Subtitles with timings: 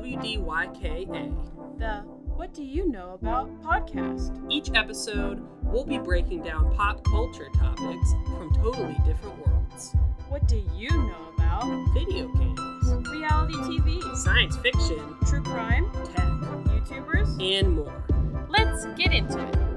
[0.00, 1.78] WDYKA.
[1.78, 1.96] The
[2.34, 4.34] What Do You Know About podcast.
[4.50, 9.94] Each episode, we'll be breaking down pop culture topics from totally different worlds
[10.30, 17.38] What do you know about video games, reality TV, science fiction, true crime, tech, YouTubers?
[17.38, 18.02] and more.
[18.48, 19.69] Let's get into it.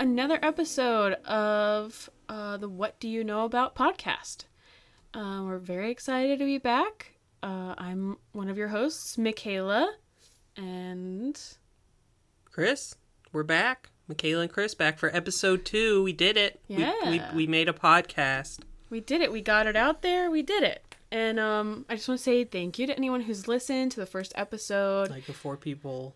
[0.00, 4.44] Another episode of uh, the What Do You Know About podcast.
[5.12, 7.12] Uh, we're very excited to be back.
[7.42, 9.88] Uh, I'm one of your hosts, Mikaela,
[10.56, 11.38] and
[12.46, 12.94] Chris,
[13.30, 13.90] we're back.
[14.10, 16.02] Mikaela and Chris back for episode two.
[16.02, 16.60] We did it.
[16.68, 17.34] We- We, Yeah.
[17.34, 18.60] we, made a podcast.
[18.88, 19.30] we did it.
[19.30, 20.30] We got it out there.
[20.30, 20.82] We did it.
[21.12, 24.06] And um, I just want to say thank you to anyone who's listened to the
[24.06, 25.10] first episode.
[25.10, 26.14] Like the four people.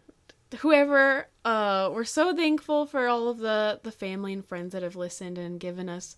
[0.59, 4.97] Whoever uh we're so thankful for all of the the family and friends that have
[4.97, 6.17] listened and given us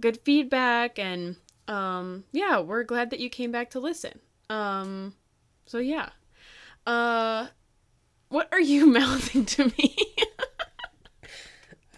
[0.00, 0.98] good feedback.
[0.98, 1.36] And
[1.68, 4.18] um yeah we're glad that you came back to listen.
[4.48, 5.14] Um
[5.66, 6.10] so yeah.
[6.86, 7.48] Uh
[8.28, 9.96] what are you mouthing to me?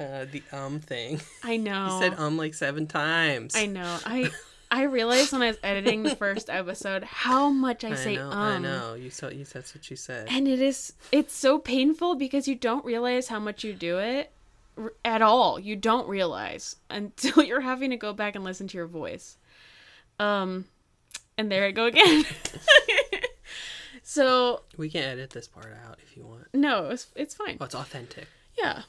[0.00, 1.20] Uh, the um thing.
[1.44, 1.84] i know.
[1.86, 3.54] You said um like seven times.
[3.54, 3.98] i know.
[4.04, 4.30] I
[4.72, 8.30] i realized when i was editing the first episode how much i, I say know.
[8.30, 8.94] um I know.
[8.94, 9.28] You saw.
[9.28, 10.26] You that's what you said.
[10.30, 14.32] And it is it's so painful because you don't realize how much you do it
[14.76, 15.60] r- at all.
[15.60, 19.36] You don't realize until you're having to go back and listen to your voice.
[20.18, 20.64] Um
[21.38, 22.24] and there I go again.
[24.02, 26.46] so, We can edit this part out if you want.
[26.54, 27.56] no, it's it's fine.
[27.60, 28.26] Oh, it's authentic.
[28.58, 28.82] Yeah.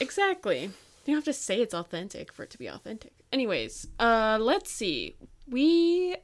[0.00, 0.70] Exactly.
[1.06, 3.12] You don't have to say it's authentic for it to be authentic.
[3.32, 5.16] Anyways, uh let's see.
[5.48, 6.16] We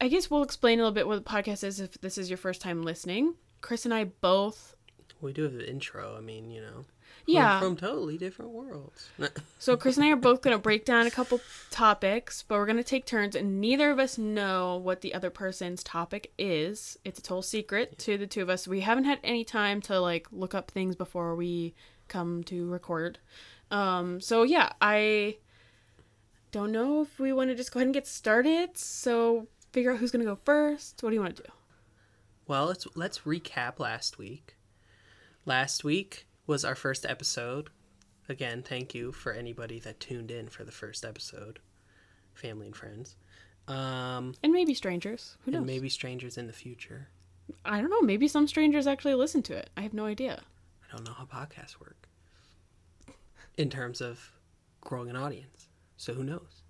[0.00, 2.36] I guess we'll explain a little bit what the podcast is if this is your
[2.36, 3.34] first time listening.
[3.60, 4.74] Chris and I both
[5.20, 6.16] We do have the intro.
[6.16, 6.84] I mean, you know.
[7.26, 7.58] Yeah.
[7.58, 9.08] From, from totally different worlds.
[9.58, 12.66] So Chris and I are both going to break down a couple topics, but we're
[12.66, 16.96] going to take turns and neither of us know what the other person's topic is.
[17.04, 18.68] It's a total secret to the two of us.
[18.68, 21.74] We haven't had any time to like look up things before we
[22.06, 23.18] come to record.
[23.70, 25.38] Um so yeah, I
[26.52, 28.76] don't know if we want to just go ahead and get started.
[28.78, 31.02] So figure out who's going to go first.
[31.02, 31.48] What do you want to do?
[32.46, 34.56] Well, let's let's recap last week.
[35.44, 37.70] Last week was our first episode.
[38.28, 41.60] Again, thank you for anybody that tuned in for the first episode,
[42.34, 43.14] family and friends,
[43.68, 45.36] um, And maybe strangers.
[45.44, 45.58] Who knows?
[45.58, 47.08] and maybe strangers in the future.
[47.64, 48.00] I don't know.
[48.02, 49.70] Maybe some strangers actually listen to it.
[49.76, 50.42] I have no idea.
[50.82, 52.08] I don't know how podcasts work
[53.56, 54.32] in terms of
[54.80, 55.68] growing an audience.
[55.96, 56.62] So who knows?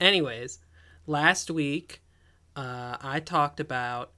[0.00, 0.58] Anyways,
[1.06, 2.02] last week
[2.54, 4.12] uh, I talked about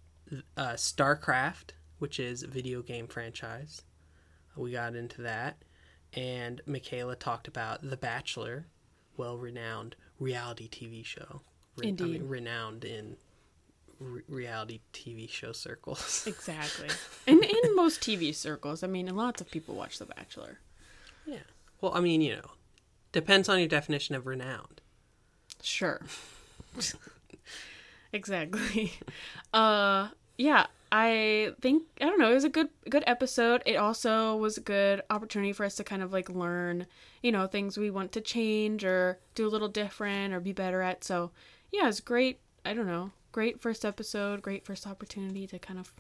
[0.57, 3.83] uh, StarCraft, which is a video game franchise.
[4.57, 5.62] We got into that.
[6.15, 8.67] And Mikaela talked about The Bachelor,
[9.17, 11.43] well renowned reality TV show.
[11.77, 13.17] Re- I mean, renowned in
[14.01, 16.25] re- reality TV show circles.
[16.27, 16.89] Exactly.
[17.27, 20.59] and in most TV circles, I mean, lots of people watch The Bachelor.
[21.27, 21.39] Yeah.
[21.81, 22.50] Well, I mean, you know,
[23.12, 24.81] depends on your definition of renowned.
[25.62, 26.00] Sure.
[28.12, 28.93] exactly.
[29.53, 33.62] Uh yeah, I think I don't know, it was a good good episode.
[33.66, 36.87] It also was a good opportunity for us to kind of like learn,
[37.22, 40.81] you know, things we want to change or do a little different or be better
[40.81, 41.05] at.
[41.05, 41.33] So,
[41.72, 42.41] yeah, it's great.
[42.65, 43.10] I don't know.
[43.33, 45.93] Great first episode, great first opportunity to kind of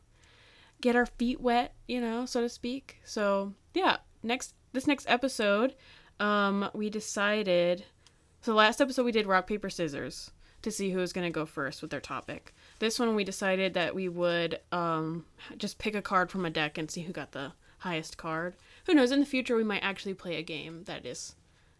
[0.80, 2.98] get our feet wet, you know, so to speak.
[3.04, 5.74] So, yeah, next this next episode,
[6.20, 7.84] um we decided
[8.40, 10.30] so last episode we did rock paper scissors
[10.62, 12.52] to see who was going to go first with their topic.
[12.80, 15.24] This one we decided that we would um
[15.56, 18.56] just pick a card from a deck and see who got the highest card.
[18.86, 21.36] Who knows in the future we might actually play a game that is,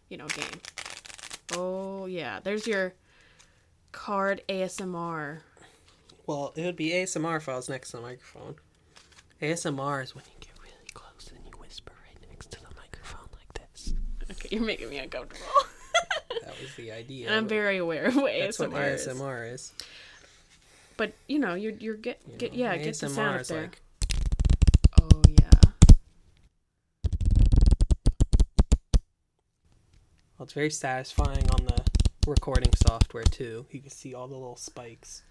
[0.07, 0.61] you know, game.
[1.55, 2.93] Oh yeah, there's your
[3.91, 5.39] card ASMR.
[6.25, 8.55] Well, it would be ASMR if I was next to the microphone.
[9.41, 13.27] ASMR is when you get really close and you whisper right next to the microphone
[13.33, 13.93] like this.
[14.31, 15.45] Okay, you're making me uncomfortable.
[16.43, 17.27] That was the idea.
[17.27, 19.07] and I'm very aware of what That's ASMR, what is.
[19.07, 19.73] ASMR is.
[20.97, 22.57] But you know, you're you're get you get know.
[22.59, 23.61] yeah, get the sound up there.
[23.61, 23.81] like
[25.01, 25.49] Oh yeah.
[30.37, 31.83] well, it's very satisfying on the
[32.27, 33.65] recording software too.
[33.71, 35.23] You can see all the little spikes.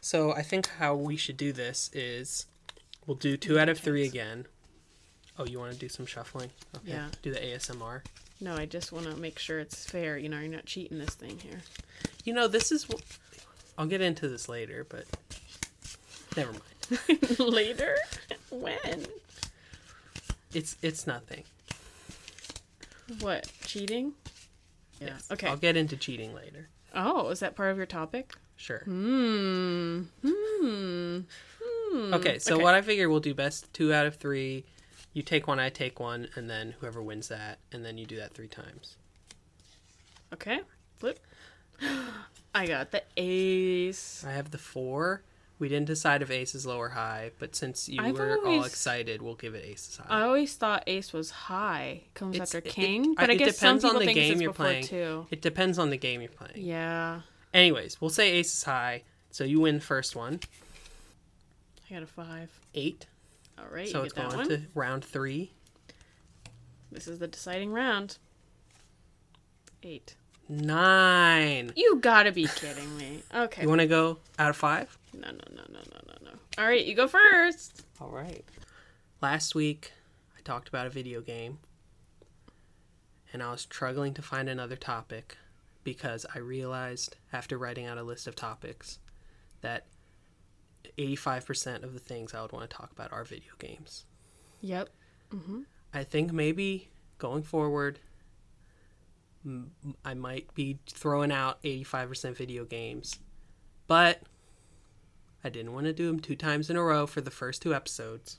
[0.00, 2.46] So I think how we should do this is
[3.06, 4.46] we'll do two out of three again.
[5.40, 6.50] Oh, you want to do some shuffling?
[6.76, 6.92] Okay.
[6.92, 7.06] Yeah.
[7.22, 8.02] Do the ASMR.
[8.42, 10.18] No, I just want to make sure it's fair.
[10.18, 11.62] You know, you're not cheating this thing here.
[12.24, 12.86] You know, this is.
[13.78, 15.06] I'll get into this later, but
[16.36, 17.38] never mind.
[17.38, 17.96] Later?
[18.50, 19.06] When?
[20.52, 21.44] It's it's nothing.
[23.20, 23.50] What?
[23.64, 24.12] Cheating?
[25.00, 25.08] Yeah.
[25.08, 25.28] Yes.
[25.30, 25.46] Okay.
[25.46, 26.68] I'll get into cheating later.
[26.94, 28.34] Oh, is that part of your topic?
[28.56, 28.80] Sure.
[28.84, 30.02] Hmm.
[30.22, 31.20] Hmm.
[31.62, 32.14] Hmm.
[32.14, 34.64] Okay, so what I figure we'll do best two out of three.
[35.12, 38.16] You take one, I take one, and then whoever wins that, and then you do
[38.16, 38.96] that three times.
[40.32, 40.60] Okay.
[40.98, 41.18] Flip.
[42.54, 44.24] I got the ace.
[44.26, 45.22] I have the four.
[45.58, 48.64] We didn't decide if ace is low or high, but since you I've were all
[48.64, 50.20] excited, we'll give it ace is high.
[50.20, 52.04] I always thought ace was high.
[52.14, 53.12] Comes It's- after it- king.
[53.12, 54.84] it- but I it guess depends some on people the think game it's you're playing.
[54.84, 55.26] too.
[55.30, 56.52] It depends on the game you're playing.
[56.66, 57.22] Yeah.
[57.52, 59.02] Anyways, we'll say ace is high,
[59.32, 60.40] so you win the first one.
[61.90, 62.48] I got a five.
[62.74, 63.06] Eight.
[63.60, 63.88] All right.
[63.88, 64.58] so you it's get that going one.
[64.60, 65.52] to round three.
[66.90, 68.18] This is the deciding round.
[69.82, 70.16] Eight.
[70.48, 71.72] Nine.
[71.76, 73.22] You gotta be kidding me.
[73.32, 73.62] Okay.
[73.62, 74.98] You want to go out of five?
[75.14, 76.30] No, no, no, no, no, no, no.
[76.58, 77.84] All right, you go first.
[78.00, 78.44] All right.
[79.22, 79.92] Last week,
[80.36, 81.58] I talked about a video game,
[83.32, 85.36] and I was struggling to find another topic
[85.84, 88.98] because I realized after writing out a list of topics
[89.60, 89.86] that
[90.98, 94.04] 85% of the things I would want to talk about are video games.
[94.60, 94.88] Yep.
[95.34, 95.60] Mm-hmm.
[95.92, 98.00] I think maybe going forward,
[100.04, 103.18] I might be throwing out 85% video games,
[103.86, 104.22] but
[105.42, 107.74] I didn't want to do them two times in a row for the first two
[107.74, 108.38] episodes.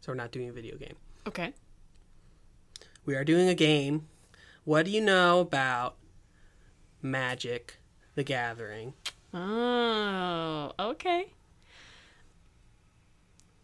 [0.00, 0.96] So we're not doing a video game.
[1.26, 1.52] Okay.
[3.06, 4.08] We are doing a game.
[4.64, 5.96] What do you know about
[7.00, 7.76] Magic
[8.14, 8.94] the Gathering?
[9.32, 11.33] Oh, okay.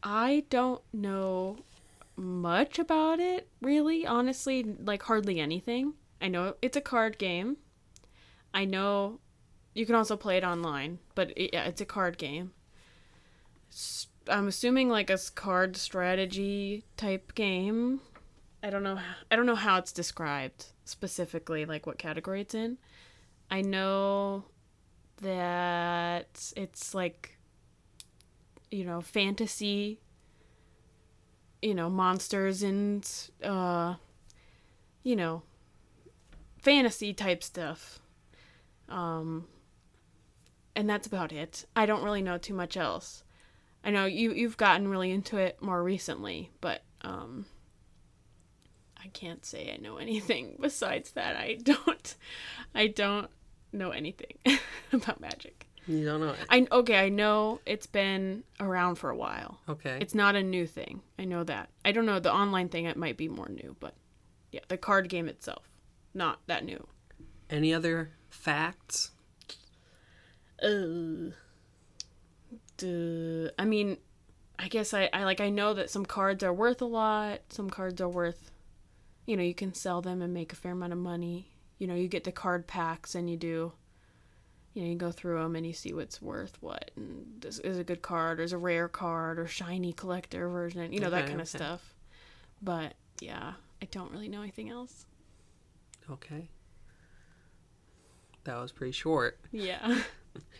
[0.02, 1.58] I don't know
[2.16, 4.06] much about it, really.
[4.06, 5.94] Honestly, like hardly anything.
[6.20, 7.56] I know it's a card game.
[8.52, 9.20] I know
[9.74, 12.52] you can also play it online, but it, yeah, it's a card game.
[14.28, 18.00] I'm assuming like a card strategy type game.
[18.62, 18.98] I don't know.
[19.30, 22.78] I don't know how it's described specifically, like what category it's in.
[23.50, 24.44] I know
[25.22, 27.38] that it's like
[28.70, 30.00] you know fantasy
[31.62, 33.08] you know monsters and
[33.42, 33.94] uh
[35.02, 35.42] you know
[36.58, 38.00] fantasy type stuff.
[38.88, 39.46] Um
[40.76, 41.64] and that's about it.
[41.74, 43.24] I don't really know too much else.
[43.82, 47.46] I know you you've gotten really into it more recently but um
[49.02, 51.36] i can't say i know anything besides that.
[51.36, 52.14] I don't
[52.74, 53.30] i don't
[53.72, 54.36] know anything
[54.92, 56.38] about magic You don't know it.
[56.48, 59.58] I okay, I know it's been around for a while.
[59.68, 59.98] Okay.
[60.00, 61.02] It's not a new thing.
[61.18, 61.68] I know that.
[61.84, 62.84] I don't know the online thing.
[62.84, 63.94] It might be more new, but
[64.52, 65.68] yeah, the card game itself,
[66.14, 66.86] not that new.
[67.50, 69.10] Any other facts?
[70.62, 71.32] Uh,
[72.76, 73.50] duh.
[73.58, 73.96] I mean,
[74.60, 77.40] I guess I, I like I know that some cards are worth a lot.
[77.48, 78.52] Some cards are worth,
[79.26, 81.50] you know, you can sell them and make a fair amount of money.
[81.78, 83.72] You know, you get the card packs and you do.
[84.74, 87.78] You know, you go through them and you see what's worth what, and this is
[87.78, 90.92] a good card, or is a rare card, or shiny collector version.
[90.92, 91.94] You know that Okay, kind of stuff.
[92.62, 95.06] But yeah, I don't really know anything else.
[96.10, 96.48] Okay.
[98.44, 99.38] That was pretty short.
[99.52, 100.02] Yeah.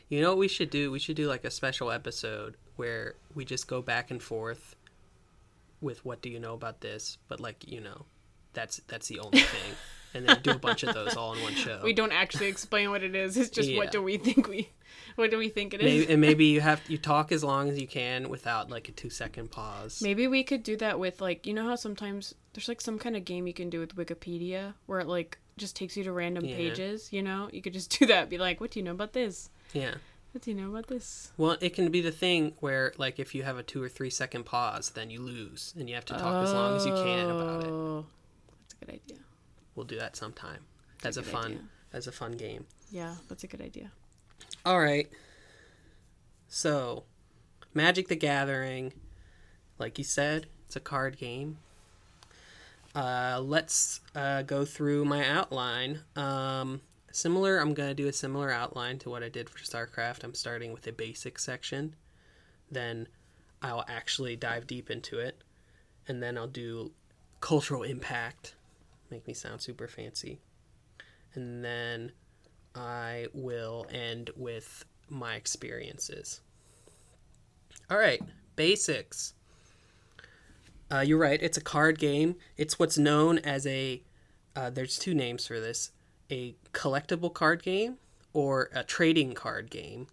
[0.09, 0.90] You know what we should do?
[0.90, 4.75] We should do like a special episode where we just go back and forth
[5.81, 8.07] with what do you know about this, but like, you know,
[8.52, 9.76] that's that's the only thing.
[10.14, 11.81] And then do a bunch of those all in one show.
[11.85, 13.37] we don't actually explain what it is.
[13.37, 13.79] It's just Yeah.
[13.79, 14.71] what do we think we,
[15.17, 15.85] what do we think it is.
[15.85, 18.93] Maybe, and maybe you have you talk as long as you can without like a
[18.93, 20.00] 2 second pause.
[20.02, 23.17] Maybe we could do that with like you know how sometimes there's like some kind
[23.17, 26.45] of game you can do with Wikipedia where it like just takes you to random
[26.45, 26.57] Yeah.
[26.57, 27.49] pages, you know?
[27.52, 29.50] You could just do that, be like, What do you know about this?
[29.73, 29.95] Yeah.
[30.33, 31.33] What do you know about this?
[31.37, 34.11] Well, it can be the thing where like if you have a 2 or 3
[34.11, 37.31] second pause, then you lose and you have to talk as long as you can
[37.31, 37.71] about it.
[37.71, 38.07] Oh,
[38.61, 39.19] That's a good idea.
[39.75, 40.65] We'll do that sometime.
[41.05, 41.59] As a fun idea.
[41.93, 42.67] as a fun game.
[42.91, 43.91] Yeah, that's a good idea.
[44.67, 45.09] All right.
[46.49, 47.05] So,
[47.73, 48.93] Magic the Gathering,
[49.79, 51.59] like you said, it's a card game.
[52.95, 56.00] Uh, let's uh, go through my outline.
[56.17, 56.81] Um,
[57.12, 60.25] similar, I'm going to do a similar outline to what I did for StarCraft.
[60.25, 61.95] I'm starting with a basic section.
[62.71, 63.07] Then
[63.62, 65.43] I'll actually dive deep into it.
[66.09, 66.91] And then I'll do
[67.41, 68.55] cultural impact.
[69.11, 70.40] Make me sound super fancy.
[71.35, 72.12] And then
[72.75, 76.40] I will end with my experiences.
[77.90, 78.23] All right,
[78.57, 79.35] basics.
[80.93, 82.37] Uh, you're right, it's a card game.
[82.57, 84.02] It's what's known as a
[84.57, 85.93] uh, there's two names for this:
[86.31, 87.97] a collectible card game
[88.33, 90.07] or a trading card game.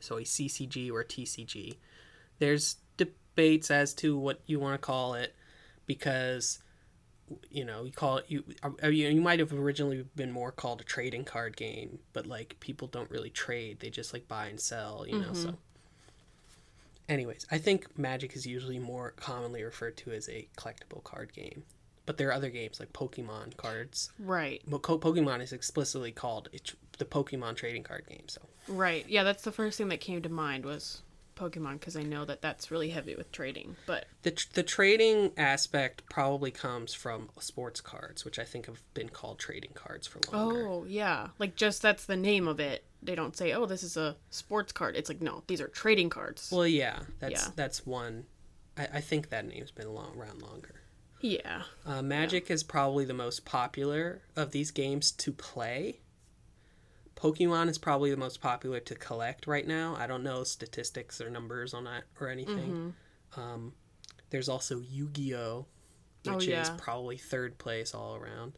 [0.00, 1.76] So a CCG or a TCG.
[2.38, 5.34] There's debates as to what you want to call it
[5.86, 6.60] because
[7.50, 8.44] you know you call it you
[8.82, 12.88] you, you might have originally been more called a trading card game but like people
[12.88, 13.80] don't really trade.
[13.80, 15.48] They just like buy and sell you know so.
[15.48, 15.54] Mm-hmm.
[17.08, 21.62] Anyways i think magic is usually more commonly referred to as a collectible card game
[22.08, 24.10] but there are other games like pokemon cards.
[24.18, 24.62] Right.
[24.66, 28.40] but pokemon is explicitly called it's the pokemon trading card game so.
[28.66, 29.06] Right.
[29.08, 31.02] Yeah, that's the first thing that came to mind was
[31.38, 33.76] Pokemon because I know that that's really heavy with trading.
[33.86, 38.82] But the, tr- the trading aspect probably comes from sports cards which i think have
[38.94, 42.84] been called trading cards for longer oh yeah, like just that's the name of it.
[43.00, 46.10] They don't say, "Oh, this is a sports card." It's like, no, these are trading
[46.10, 46.50] cards.
[46.52, 47.52] well yeah that's Yeah.
[47.54, 48.24] that's one
[48.76, 50.74] I, I think that name's been long, around longer
[51.20, 51.62] yeah.
[51.84, 56.00] Uh, Magic is probably the most popular of these games to play.
[57.18, 59.96] Pokemon is probably the most popular to collect right now.
[59.98, 62.94] I don't know statistics or numbers on that or anything.
[63.36, 63.72] Um,
[64.30, 65.66] there's also Yu Gi Oh,
[66.26, 68.52] Oh, which is probably third place all around.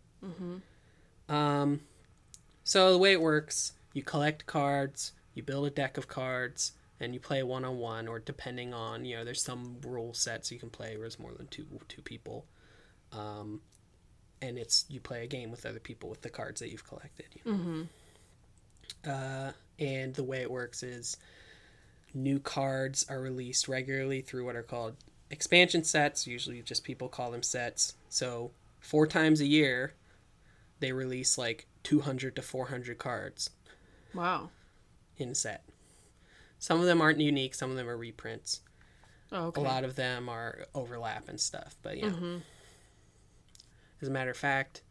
[1.28, 1.80] Um,
[2.64, 7.14] so the way it works, you collect cards, you build a deck of cards, and
[7.14, 10.58] you play one on one, or depending on you know, there's some rule sets you
[10.58, 12.46] can play where it's more than two two people.
[13.12, 13.60] Um,
[14.42, 17.26] and it's you play a game with other people with the cards that you've collected.
[17.34, 17.58] You know?
[19.07, 21.16] Uh, and the way it works is
[22.12, 24.97] new cards are released regularly through what are called
[25.30, 26.26] expansion sets.
[26.26, 27.95] Usually, just people call them sets.
[28.09, 29.95] So four times a year,
[30.80, 33.50] they release like 200 to 400 cards
[34.14, 34.50] Wow.
[35.16, 35.64] in a set.
[36.59, 37.54] Some of them aren't unique.
[37.54, 38.61] Some of them are reprints.
[39.33, 39.61] Oh, okay.
[39.61, 41.76] A lot of them are overlap and stuff.
[41.83, 42.07] But yeah.
[42.07, 42.38] Mm-hmm.
[44.02, 44.83] As a matter of fact,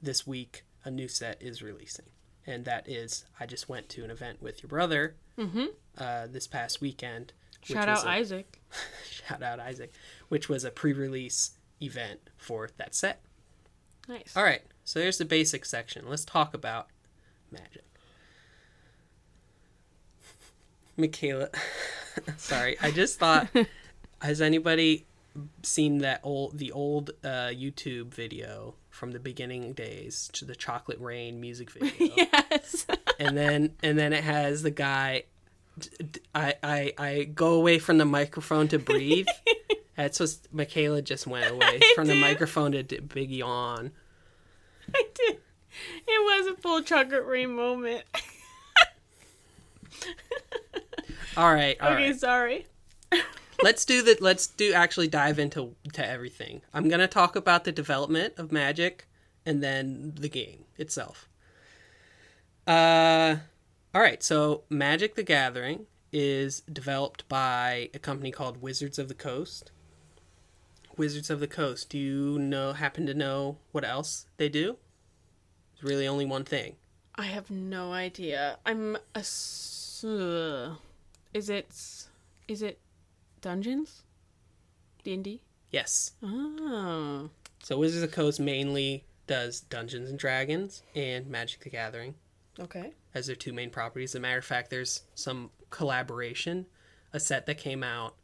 [0.00, 2.04] this week a new set is releasing,
[2.46, 5.64] and that is I just went to an event with your brother Mm-hmm.
[5.98, 7.32] uh, this past weekend.
[7.62, 8.60] Shout out a- Isaac.
[9.10, 9.92] shout out Isaac,
[10.28, 13.20] which was a pre-release event for that set.
[14.08, 14.36] Nice.
[14.36, 16.04] All right, so there's the basic section.
[16.08, 16.86] Let's talk about
[17.50, 17.82] magic.
[20.98, 21.52] Mikaela,
[22.36, 23.48] sorry, I just thought.
[24.22, 25.06] has anybody
[25.62, 31.00] seen that old the old uh, YouTube video from the beginning days to the Chocolate
[31.00, 32.12] Rain music video?
[32.16, 32.86] yes.
[33.18, 35.24] and then and then it has the guy
[36.34, 39.26] I, I I go away from the microphone to breathe.
[39.96, 43.90] That's what Mikaela just went away from the microphone to d- big yawn.
[44.94, 45.38] I did.
[46.06, 48.04] It was a full chocolate rain moment.
[51.36, 52.20] All right, all okay, right.
[52.20, 52.66] sorry.
[53.64, 54.20] Let's do that.
[54.20, 56.60] Let's do actually dive into to everything.
[56.74, 59.08] I'm gonna talk about the development of Magic,
[59.46, 61.30] and then the game itself.
[62.66, 63.36] Uh,
[63.94, 64.22] all right.
[64.22, 69.70] So Magic: The Gathering is developed by a company called Wizards of the Coast.
[70.98, 71.88] Wizards of the Coast.
[71.88, 72.74] Do you know?
[72.74, 74.76] Happen to know what else they do?
[75.72, 76.76] It's really only one thing.
[77.14, 78.58] I have no idea.
[78.66, 79.20] I'm a.
[81.32, 82.04] Is it?
[82.46, 82.78] Is it
[83.44, 84.02] dungeons?
[85.04, 85.42] D and D.
[85.70, 86.12] Yes.
[86.22, 87.28] Oh.
[87.62, 92.14] So Wizards of the Coast mainly does Dungeons and Dragons and Magic: The Gathering.
[92.58, 92.92] Okay.
[93.14, 94.12] as their two main properties.
[94.12, 96.66] As a matter of fact, there's some collaboration,
[97.12, 98.14] a set that came out.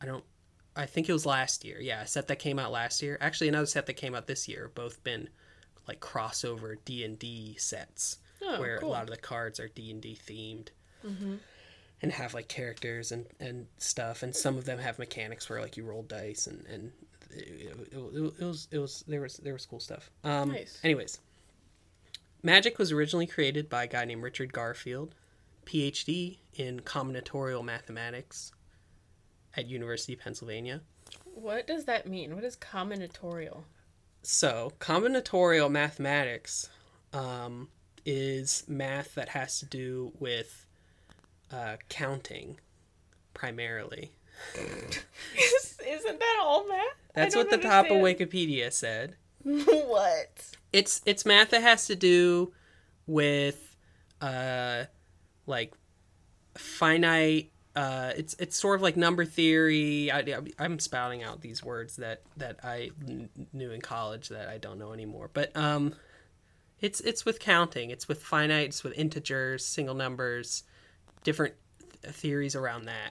[0.00, 0.24] I don't.
[0.74, 1.78] I think it was last year.
[1.80, 3.16] Yeah, a set that came out last year.
[3.20, 4.70] Actually, another set that came out this year.
[4.74, 5.28] Both been
[5.86, 8.88] like crossover D and D sets, Oh, where cool.
[8.88, 10.68] a lot of the cards are D and D themed.
[11.06, 11.34] Mm-hmm.
[12.02, 15.78] And have like characters and, and stuff, and some of them have mechanics where like
[15.78, 16.92] you roll dice and and
[17.30, 20.10] it, it, it, it was it was there was there was cool stuff.
[20.22, 20.78] Um, Nice.
[20.84, 21.20] Anyways,
[22.42, 25.14] Magic was originally created by a guy named Richard Garfield,
[25.64, 28.52] PhD in combinatorial mathematics
[29.56, 30.80] at University of Pennsylvania.
[31.24, 32.34] What does that mean?
[32.34, 33.62] What is combinatorial?
[34.22, 36.68] So, combinatorial mathematics
[37.12, 37.68] um,
[38.04, 40.65] is math that has to do with
[41.52, 42.58] uh, counting
[43.34, 44.12] primarily.
[44.54, 46.84] Isn't that all math?
[47.14, 49.16] That's what the top of Wikipedia said.
[49.42, 50.56] what?
[50.72, 52.52] it's it's math that has to do
[53.06, 53.76] with
[54.20, 54.84] uh
[55.46, 55.72] like
[56.54, 61.96] finite uh it's it's sort of like number theory I, i'm spouting out these words
[61.96, 62.90] that that i
[63.52, 65.94] knew in college that i don't know anymore but um
[66.80, 70.64] it's it's with counting it's with finite it's with integers single numbers
[71.26, 71.54] different
[72.02, 73.10] th- theories around that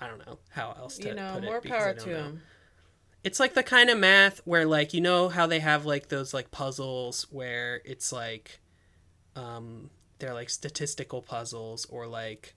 [0.00, 2.16] i don't know how else to You know, put it more because I power to
[2.16, 2.42] him.
[3.22, 6.32] It's like the kind of math where like you know how they have like those
[6.32, 8.60] like puzzles where it's like
[9.36, 12.54] um they're like statistical puzzles or like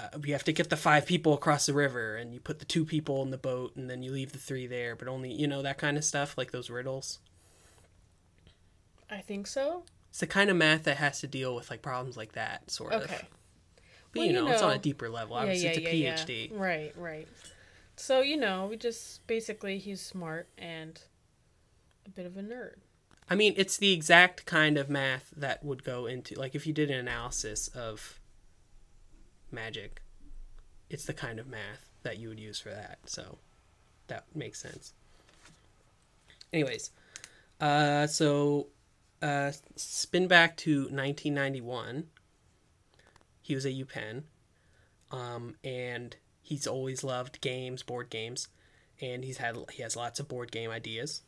[0.00, 2.64] uh, you have to get the five people across the river and you put the
[2.64, 5.46] two people in the boat and then you leave the three there but only you
[5.46, 7.18] know that kind of stuff like those riddles
[9.10, 9.84] I think so.
[10.10, 12.92] It's the kind of math that has to deal with like problems like that sort
[12.92, 13.20] of Okay.
[14.12, 15.96] but Well, you you know, it's on a deeper level Yeah, obviously yeah, it's a
[15.96, 16.56] yeah, phd yeah.
[16.58, 17.28] Right, right.
[17.96, 21.00] So, you know, we just basically he's smart and
[22.06, 22.76] a bit of a nerd.
[23.30, 26.72] I mean, it's the exact kind of math that would go into like if you
[26.72, 28.20] did an analysis of
[29.50, 30.00] magic,
[30.88, 32.98] it's the kind of math that you would use for that.
[33.06, 33.38] So
[34.06, 34.94] that makes sense.
[36.52, 36.90] Anyways,
[37.60, 38.68] uh so
[39.22, 42.04] uh spin back to 1991.
[43.42, 44.24] He was at UPenn.
[45.10, 48.48] Um and he's always loved games, board games,
[49.00, 51.22] and he's had he has lots of board game ideas.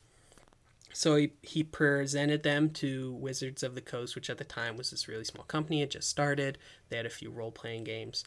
[0.92, 4.90] So he, he presented them to Wizards of the Coast, which at the time was
[4.90, 5.82] this really small company.
[5.82, 6.59] It just started.
[6.88, 8.25] They had a few role playing games,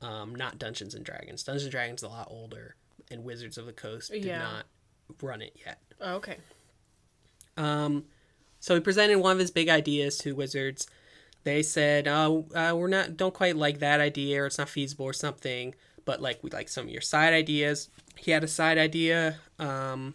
[0.00, 1.42] um, not Dungeons and Dragons.
[1.42, 2.76] Dungeons and Dragons is a lot older,
[3.10, 4.38] and Wizards of the Coast did Yeah.
[4.38, 4.66] not
[5.20, 5.82] run it yet.
[6.00, 6.36] Oh, okay.
[7.56, 8.04] Um,
[8.60, 10.86] so he presented one of his big ideas to Wizards.
[11.44, 15.04] They said, "Oh, uh, we're not don't quite like that idea, or it's not feasible,
[15.06, 15.74] or something.
[16.04, 19.36] But like we like some of your side ideas." He had a side idea.
[19.58, 20.14] Um,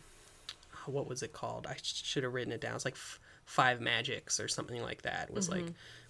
[0.86, 1.66] what was it called?
[1.68, 2.76] I sh- should have written it down.
[2.76, 5.32] It's like f- Five Magics or something like that.
[5.32, 5.66] Was like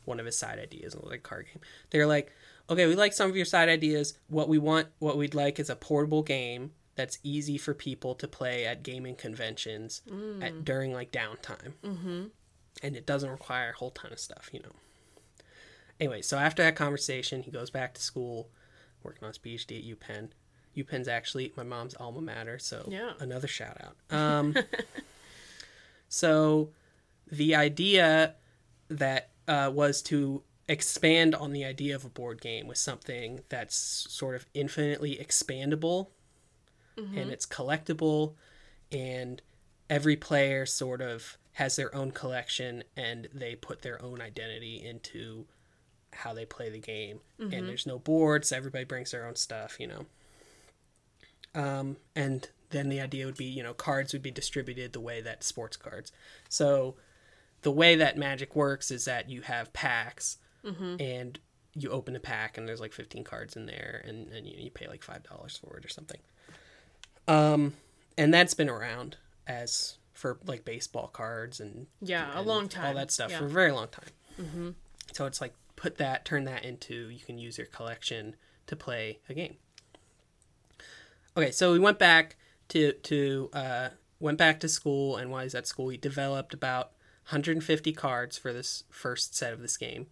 [0.05, 0.93] one of his side ideas.
[0.95, 1.61] It was like a card game.
[1.91, 2.31] They're like,
[2.69, 4.17] "Okay, we like some of your side ideas.
[4.29, 8.27] What we want, what we'd like, is a portable game." That's easy for people to
[8.27, 10.01] play at gaming conventions
[10.41, 11.73] at, during like downtime
[12.81, 14.73] and it doesn't require a whole ton of stuff, you know.
[15.99, 18.49] Anyway, so after that conversation, he goes back to school,
[19.03, 20.29] working on his PhD at UPenn.
[20.75, 23.13] UPenn's actually my mom's alma mater, so Yeah.
[23.19, 23.95] another shout out.
[24.17, 24.55] Um,
[26.09, 26.69] so
[27.31, 28.35] the idea
[28.89, 33.75] that uh, was to expand on the idea of a board game with something that's
[33.75, 36.07] sort of infinitely expandable
[36.97, 37.29] and mm-hmm.
[37.29, 38.33] it's collectible
[38.91, 39.41] and
[39.89, 45.45] every player sort of has their own collection and they put their own identity into
[46.13, 47.19] how they play the game.
[47.39, 47.67] And mm-hmm.
[47.67, 50.05] there's no boards everybody brings their own stuff you know.
[51.55, 55.21] Um, and then the idea would be you know cards would be distributed the way
[55.21, 56.11] that sports cards.
[56.49, 56.95] So
[57.61, 60.95] the way that magic works is that you have packs mm-hmm.
[60.99, 61.39] and
[61.75, 64.69] you open a pack and there's like 15 cards in there and, and you, you
[64.69, 66.19] pay like five dollars for it or something
[67.27, 67.73] um,
[68.17, 72.85] and that's been around as for like baseball cards and Yeah, a long time.
[72.87, 73.39] all that stuff Yeah.
[73.39, 74.09] for a very long time.
[74.39, 74.69] Mm-hmm.
[75.11, 78.35] So it's like put that, turn that into you can use your collection
[78.67, 79.57] to play a game.
[81.35, 82.35] Okay, so we went back
[82.69, 86.91] to to uh, went back to school, and while he's at school, he developed about
[87.29, 90.07] 150 cards for this first set of this game.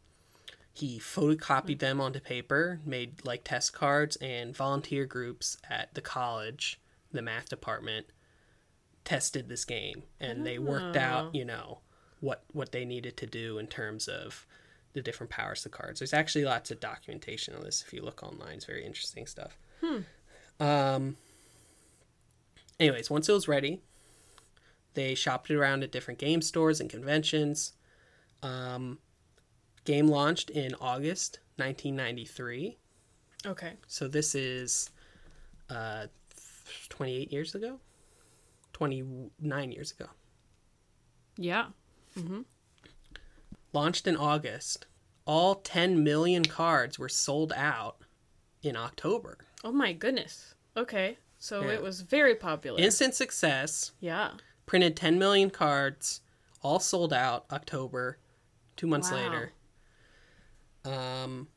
[0.74, 6.80] He photocopied them onto paper, made like test cards, and volunteer groups at the college,
[7.12, 8.08] the math department,
[9.04, 11.80] tested this game, and they worked out, you know,
[12.19, 14.45] what what they needed to do in terms of
[14.93, 16.00] the different powers of the cards.
[16.00, 18.56] There's actually lots of documentation on this if you look online.
[18.56, 19.58] It's very interesting stuff.
[19.84, 20.00] Hmm.
[20.60, 21.17] Um.
[22.80, 23.82] Anyways, once it was ready,
[24.93, 27.74] they shopped it around at different game stores and conventions.
[28.43, 29.00] Um,
[29.86, 32.78] game launched in August 1993.
[33.45, 33.74] Okay.
[33.88, 34.89] So this is
[35.69, 36.08] uh,
[36.89, 37.79] 28 years ago?
[38.73, 40.07] 29 years ago.
[41.38, 41.67] Yeah.
[42.17, 42.41] Mm-hmm.
[43.73, 44.86] Launched in August.
[45.25, 47.97] All 10 million cards were sold out
[48.63, 49.38] in October.
[49.63, 50.55] Oh my goodness.
[50.75, 51.17] Okay.
[51.39, 51.71] So Yeah.
[51.73, 52.79] it was very popular.
[52.79, 53.91] Instant success.
[53.99, 54.31] yeah.
[54.65, 56.21] Printed 10 million cards,
[56.62, 58.17] all sold out October,
[58.77, 59.17] two months Wow.
[59.17, 59.51] later.
[60.86, 61.49] Um,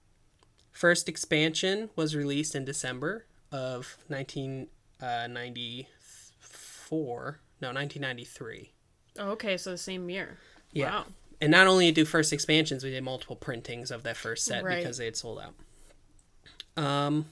[0.72, 3.96] first expansion was released in December of
[5.28, 7.40] 1994.
[7.60, 8.72] No, 1993.
[9.18, 9.56] Oh, okay.
[9.56, 10.38] So the same year.
[10.72, 10.90] Yeah.
[10.90, 11.06] Wow.
[11.40, 14.78] And not only do first expansions, we did multiple printings of that first set Right.
[14.78, 16.82] because they had sold out.
[16.82, 17.26] Um,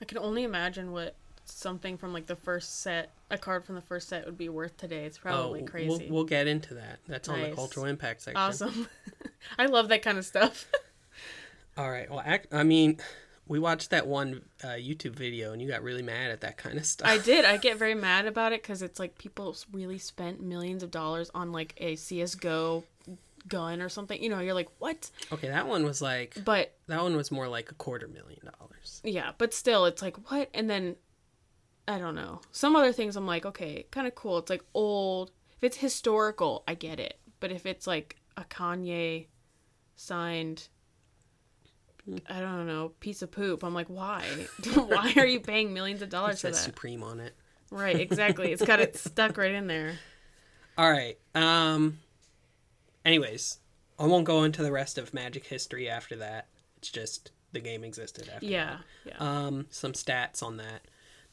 [0.00, 3.80] I can only imagine what something from like the first set, a card from the
[3.80, 5.04] first set would be worth today.
[5.04, 5.88] It's probably oh, crazy.
[5.88, 6.98] We'll, we'll get into that.
[7.06, 8.40] That's on the cultural impact section.
[8.40, 8.88] awesome.
[9.58, 10.66] I love that kind of stuff.
[11.76, 12.10] All right.
[12.10, 12.98] Well, I mean,
[13.48, 16.78] we watched that one uh, YouTube video, and you got really mad at that kind
[16.78, 17.08] of stuff.
[17.08, 17.44] I did.
[17.44, 21.30] I get very mad about it because it's like people really spent millions of dollars
[21.34, 22.84] on like a CS:GO
[23.48, 24.20] gun or something.
[24.22, 25.10] You know, you're like, what?
[25.32, 29.00] Okay, that one was like But that one was more like a quarter million dollars.
[29.04, 30.48] yeah, but still, it's like what?
[30.52, 30.96] And then
[31.86, 32.40] I don't know.
[32.50, 34.38] Some other things I'm like, okay, kind of cool.
[34.38, 35.30] It's like old.
[35.56, 37.18] If it's historical, I get it.
[37.38, 39.26] But if it's like a Kanye
[39.94, 40.68] signed
[42.28, 44.24] I don't know, piece of poop, I'm like, why?
[44.74, 46.56] why are you paying millions of dollars for that?
[46.56, 47.34] Supreme on it.
[47.70, 48.52] Right, exactly.
[48.52, 49.98] It's got it stuck right in there.
[50.78, 51.18] All right.
[51.34, 51.98] Um.
[53.04, 53.58] Anyways,
[53.98, 56.48] I won't go into the rest of Magic history after that.
[56.78, 58.46] It's just the game existed after.
[58.46, 59.16] Yeah, yeah.
[59.18, 59.66] Um.
[59.70, 60.82] Some stats on that.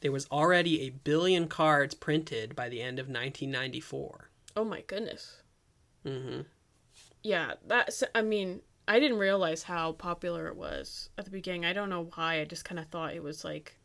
[0.00, 4.30] There was already a billion cards printed by the end of 1994.
[4.56, 5.42] oh my goodness.
[6.04, 6.40] Mm-hmm.
[7.22, 8.02] Yeah, that's.
[8.14, 11.64] I mean, I didn't realize how popular it was at the beginning.
[11.64, 12.40] I don't know why.
[12.40, 13.76] I just kind of thought it was like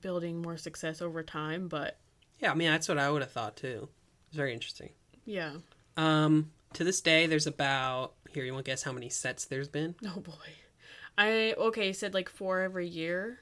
[0.00, 1.98] building more success over time, but
[2.40, 3.88] Yeah, I mean that's what I would have thought too.
[4.28, 4.90] It's very interesting.
[5.24, 5.52] yeah.
[5.96, 6.50] Um.
[6.74, 8.44] To this day, there's about here.
[8.44, 9.94] You want to guess how many sets there's been?
[10.04, 10.32] Oh boy.
[11.16, 13.38] I okay, you said like four every year.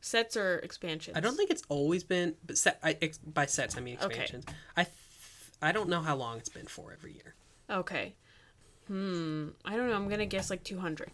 [0.00, 1.16] Sets or expansions?
[1.16, 4.44] I don't think it's always been, but set I, ex, by sets I mean expansions.
[4.48, 4.56] Okay.
[4.76, 4.96] I th-
[5.60, 7.34] I don't know how long it's been for every year.
[7.68, 8.14] Okay.
[8.86, 9.48] Hmm.
[9.64, 9.96] I don't know.
[9.96, 11.10] I'm gonna guess like 200.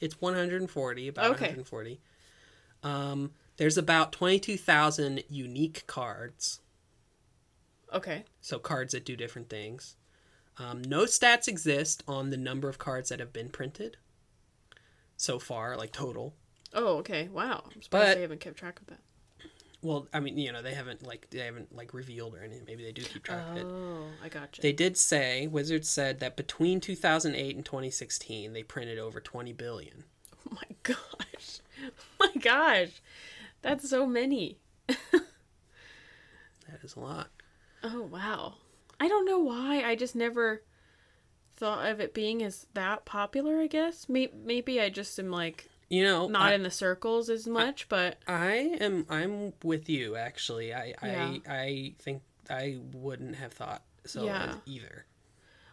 [0.00, 1.46] It's 140, about Okay.
[1.46, 2.00] 140.
[2.82, 6.60] Um, there's about 22,000 unique cards,
[7.92, 8.24] Okay.
[8.40, 9.96] so cards that do different things.
[10.56, 13.98] Um, no stats exist on the number of cards that have been printed
[15.16, 16.34] so far, like total.
[16.72, 17.28] Oh, okay.
[17.28, 17.64] Wow.
[17.66, 19.00] I'm surprised But- they haven't kept track of that.
[19.82, 22.64] Well, I mean, you know, they haven't like they haven't like revealed or anything.
[22.66, 23.66] Maybe they do keep track of it.
[23.66, 24.60] Oh, I gotcha.
[24.60, 30.04] They did say Wizards said that between 2008 and 2016, they printed over 20 billion.
[30.50, 31.60] Oh my gosh.
[31.84, 31.90] Oh
[32.20, 33.02] my gosh.
[33.62, 34.58] That's so many.
[36.70, 37.28] That is a lot.
[37.82, 38.54] Oh wow.
[38.98, 39.82] I don't know why.
[39.82, 40.62] I just never
[41.56, 44.08] thought of it being as that popular, I guess.
[44.08, 47.88] Maybe, maybe I just am like You know, not I, in the circles as much,
[47.88, 50.72] but I am I'm with you actually.
[50.72, 51.36] I Yeah.
[51.46, 54.54] I I think I wouldn't have thought so Yeah.
[54.66, 55.04] either.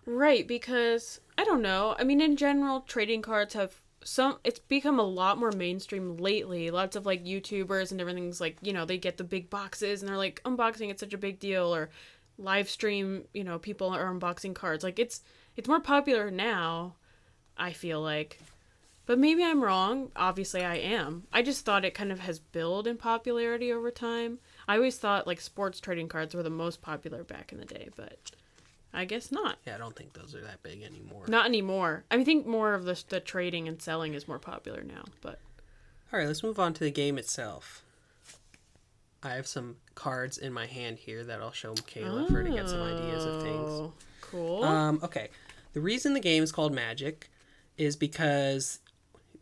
[0.05, 1.95] right because I don't know.
[1.99, 4.39] I mean, in general, trading cards have some.
[4.43, 6.71] It's become a lot more mainstream lately.
[6.71, 10.09] Lots of like YouTubers and everything's like you know they get the big boxes and
[10.09, 10.89] they're like unboxing.
[10.89, 11.89] It's such a big deal or
[12.39, 13.25] live stream.
[13.35, 14.83] You know, people are unboxing cards.
[14.83, 15.21] Like it's
[15.55, 16.95] it's more popular now.
[17.55, 18.39] I feel like.
[19.07, 20.11] But maybe I'm wrong.
[20.17, 21.23] Obviously, I am.
[21.31, 24.39] I just thought it kind of has built in popularity over time.
[24.67, 27.87] I always thought like sports trading cards were the most popular back in the day,
[27.95, 28.19] but
[28.93, 29.59] I guess not.
[29.65, 31.23] Yeah, I don't think those are that big anymore.
[31.27, 32.03] Not anymore.
[32.11, 35.05] I think more of the the trading and selling is more popular now.
[35.21, 35.39] But
[36.11, 37.83] All right, let's move on to the game itself.
[39.23, 42.51] I have some cards in my hand here that I'll show Kayla for her to
[42.51, 43.69] get some ideas of things.
[43.69, 44.63] Oh, Cool.
[44.63, 45.29] Um, okay.
[45.73, 47.29] The reason the game is called Magic
[47.77, 48.79] is because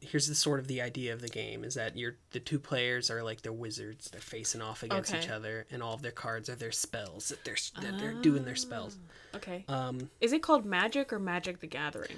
[0.06, 3.10] here's the sort of the idea of the game is that you're the two players
[3.12, 4.10] are like they're wizards.
[4.10, 5.24] They're facing off against Okay.
[5.24, 8.46] each other, and all of their cards are their spells that they're that they're doing
[8.46, 8.98] their spells.
[9.36, 9.65] okay.
[9.68, 12.18] Um, is it called Magic or Magic the Gathering?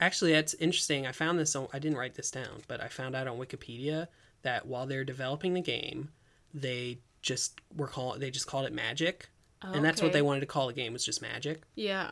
[0.00, 1.06] actually, that's interesting.
[1.06, 1.54] I found this.
[1.56, 4.08] On, I didn't write this down, but I found out on Wikipedia
[4.42, 6.10] that while they're developing the game,
[6.52, 9.28] they just were call they just called it Magic,
[9.62, 11.62] and that's what they wanted to call the game was just Magic.
[11.74, 12.10] Yeah.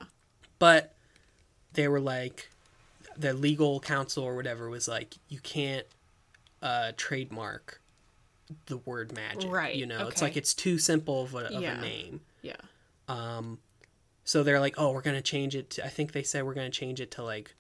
[0.59, 0.95] but
[1.75, 2.51] they were like
[3.17, 5.87] the legal counsel or whatever was like you can't
[6.63, 7.81] uh trademark
[8.67, 11.79] the word magic Right, you know it's like it's too simple of a, of Yeah.
[11.79, 12.57] a name Yeah.
[13.09, 13.59] um
[14.25, 16.71] so they're like oh we're gonna change it to, i think they said we're gonna
[16.71, 17.55] change it to like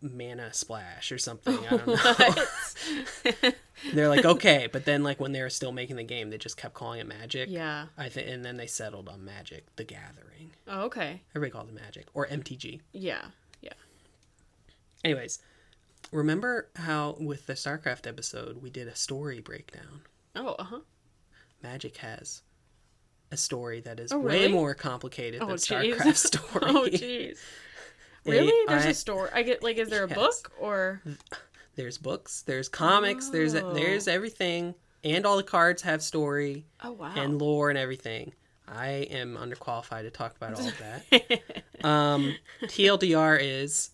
[0.00, 1.86] mana clash or something i don't
[3.44, 3.50] know
[3.92, 6.56] they're like okay but then like when they were still making the game they just
[6.56, 7.86] kept calling it magic Yeah.
[7.98, 11.22] i think and then they settled on magic the gathering Oh, okay.
[11.34, 13.22] everybody called it magic or mtg Yeah.
[15.06, 15.38] Anyways,
[16.10, 20.00] remember how with the StarCraft episode we did a story breakdown?
[20.34, 20.80] Oh, uh huh.
[21.62, 22.42] Magic has
[23.30, 25.94] a story that is Oh, way more complicated Oh, than jeez.
[25.96, 26.64] StarCraft's story.
[26.64, 27.38] Oh, jeez.
[28.24, 28.52] Really?
[28.66, 29.30] There's I- a story.
[29.32, 30.18] I get like, is there a Yes.
[30.18, 31.00] book or?
[31.76, 33.72] there's books, there's comics, there's Oh.
[33.72, 37.12] there's everything, and all the cards have story Oh wow.
[37.14, 38.32] and lore and everything.
[38.66, 41.84] I am underqualified to talk about all of that.
[41.86, 43.90] um, TLDR is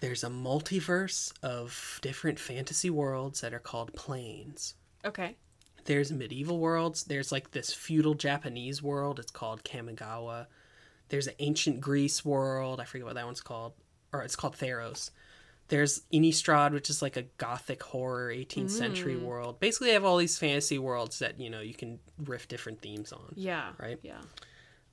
[0.00, 4.74] there's a multiverse of different fantasy worlds that are called planes.
[5.04, 5.36] okay.
[5.84, 7.04] there's medieval worlds.
[7.04, 9.18] There's like this feudal Japanese world.
[9.18, 10.46] It's called Kamigawa.
[11.08, 12.80] There's an ancient Greece world.
[12.80, 13.72] I forget what that one's called,
[14.12, 15.10] or it's called Theros.
[15.68, 19.22] There's Innistrad, which is like a gothic horror 18th century Mm.
[19.22, 19.60] world.
[19.60, 23.12] Basically, they have all these fantasy worlds that you know you can riff different themes
[23.12, 23.32] on.
[23.36, 23.72] Yeah.
[23.78, 23.98] Right.
[24.02, 24.20] Yeah.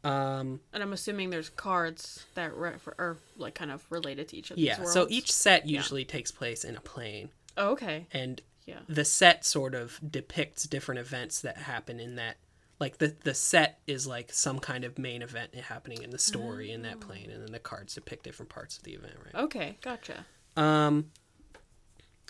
[0.03, 4.51] Um, And I'm assuming there's cards that refer- are like kind of related to each
[4.51, 4.83] of these yeah.
[4.85, 8.07] So each set usually takes place in a plane, Oh, okay.
[8.11, 8.79] and Yeah.
[8.87, 12.37] the set sort of depicts different events that happen in that
[12.79, 16.71] like the the set is like some kind of main event happening in the story
[16.71, 19.77] in that plane and then the cards depict different parts of the event right Okay,
[19.81, 20.25] gotcha.
[20.55, 21.09] um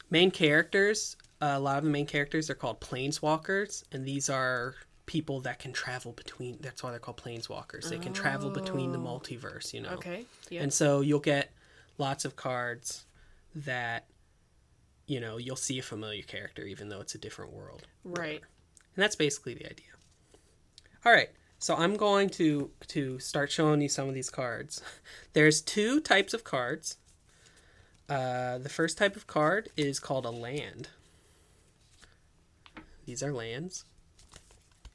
[0.10, 4.74] main characters uh, a lot of the main characters are called planeswalkers and these are
[5.08, 8.98] people that can travel between that's why they're called planeswalkers they can travel between the
[9.00, 10.26] multiverse you know Okay.
[10.50, 10.62] Yeah.
[10.62, 11.52] and so you'll get
[11.98, 13.06] lots of cards
[13.56, 14.06] that
[15.08, 18.42] you know you'll see a familiar character even though it's a different world right.
[18.96, 19.86] and that's basically the idea.
[21.06, 21.30] All right.
[21.60, 24.82] So I'm going to to start showing you some of these cards.
[25.34, 26.98] There's two types of cards.
[28.10, 30.90] Uh, the first type of card is called a land.
[33.06, 33.86] These are lands.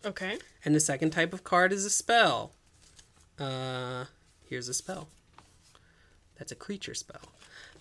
[0.05, 0.39] Okay.
[0.65, 2.53] And the second type of card is a spell.
[3.39, 4.07] Uh,
[4.45, 5.09] here's a spell.
[6.39, 7.23] That's a creature spell.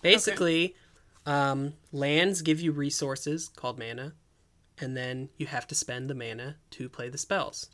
[0.02, 0.74] Basically,
[1.26, 4.14] um, lands give you resources called mana,
[4.78, 7.68] and then you have to spend the mana to play the spells.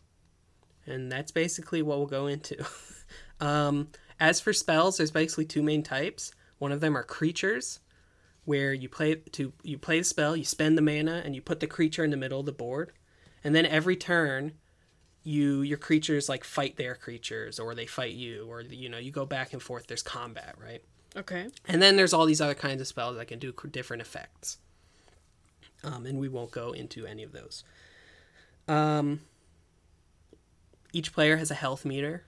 [0.87, 2.64] And that's basically what we'll go into.
[3.40, 3.88] um,
[4.20, 6.32] as for spells, there's basically two main types.
[6.58, 7.80] One of them are creatures,
[8.44, 11.61] where you play to you play the spell, you spend the mana, and you put
[11.61, 12.92] the creature in the middle of the board.
[13.48, 14.52] And then every turn,
[15.24, 19.11] you your creatures like fight their creatures, or they fight you, or you know you
[19.11, 19.87] go back and forth.
[19.87, 20.82] There's combat, right?
[21.16, 21.46] Okay.
[21.66, 24.58] And then there's all these other kinds of spells that can do different effects.
[25.82, 27.64] Um, and we won't go into any of those.
[28.68, 29.20] Um,
[30.92, 32.24] each player has a health meter,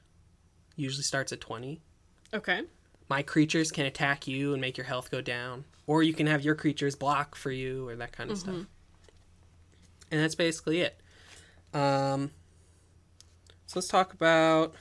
[0.74, 1.82] usually starts at 20.
[2.32, 2.62] Okay.
[3.10, 6.40] My creatures can attack you and make your health go down, or you can have
[6.40, 8.54] your creatures block for you, or that kind of stuff.
[10.10, 10.99] And that's basically it.
[11.72, 12.30] Um,
[13.66, 14.74] so let's talk about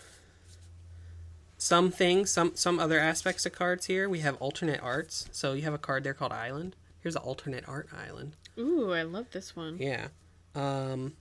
[1.57, 4.07] some things, some some other aspects of cards here.
[4.09, 5.27] We have alternate arts.
[5.31, 6.75] So you have a card there called Island.
[7.01, 8.35] Here's an alternate art island.
[8.57, 9.77] Ooh, I love this one.
[9.79, 10.07] Yeah.
[10.55, 11.13] Um,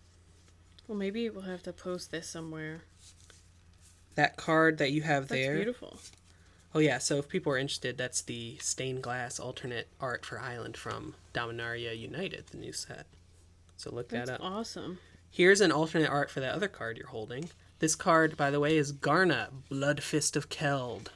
[0.89, 2.83] Well, maybe we'll have to post this somewhere.
[4.17, 5.39] that card that you have there.
[5.39, 5.57] That's there.
[5.57, 5.99] beautiful.
[6.75, 10.77] Oh yeah, so if people are interested, that's the stained glass alternate art for Island
[10.77, 13.07] from Dominaria United, the new set.
[13.77, 14.41] So look That's that up.
[14.41, 14.99] That's awesome.
[15.31, 17.51] Here's an alternate art for that other card you're holding.
[17.79, 21.09] This card, by the way, is Garna, Bloodfist of Keld.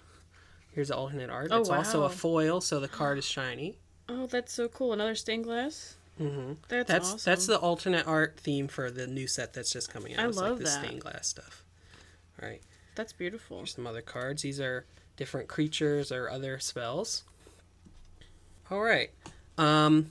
[0.72, 1.48] Here's the alternate art.
[1.50, 3.78] Oh, it's also a foil, so the card is shiny.
[4.08, 4.92] Oh, that's so cool.
[4.92, 5.96] Another stained glass.
[6.20, 6.52] Mm-hmm.
[6.68, 7.30] That's, That's awesome.
[7.30, 10.24] that's the alternate art theme for the new set that's just coming out.
[10.24, 10.84] I It's love like the that.
[10.84, 11.64] stained glass stuff.
[12.40, 12.60] All right.
[12.94, 13.58] That's beautiful.
[13.58, 14.42] Here's some other cards.
[14.42, 17.24] These are different creatures or other spells.
[18.70, 19.10] All right.
[19.58, 20.10] Um,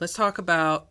[0.00, 0.88] let's talk about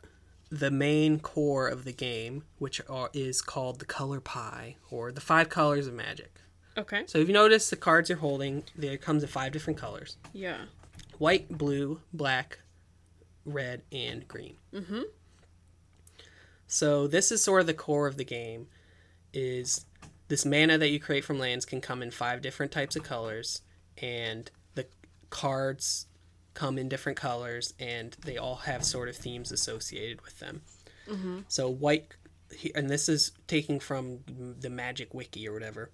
[0.49, 5.21] the main core of the game, which are, is called the color pie or the
[5.21, 6.39] five colors of magic.
[6.77, 7.03] Okay.
[7.07, 10.65] So if you notice the cards you're holding, there comes in five different colors: Yeah.
[11.17, 12.59] white, blue, black,
[13.45, 14.55] red, and green.
[14.73, 15.01] Mm-hmm.
[16.67, 18.67] So this is sort of the core of the game
[19.33, 19.85] is
[20.27, 23.61] this mana that you create from lands can come in five different types of colors
[24.01, 24.85] and the
[25.29, 26.07] cards
[26.57, 30.61] come in different colors and they all have sort of themes associated with them.
[31.07, 31.39] Mm-hmm.
[31.47, 32.15] So white
[32.73, 34.19] and this is taking from
[34.59, 35.91] the magic wiki or whatever.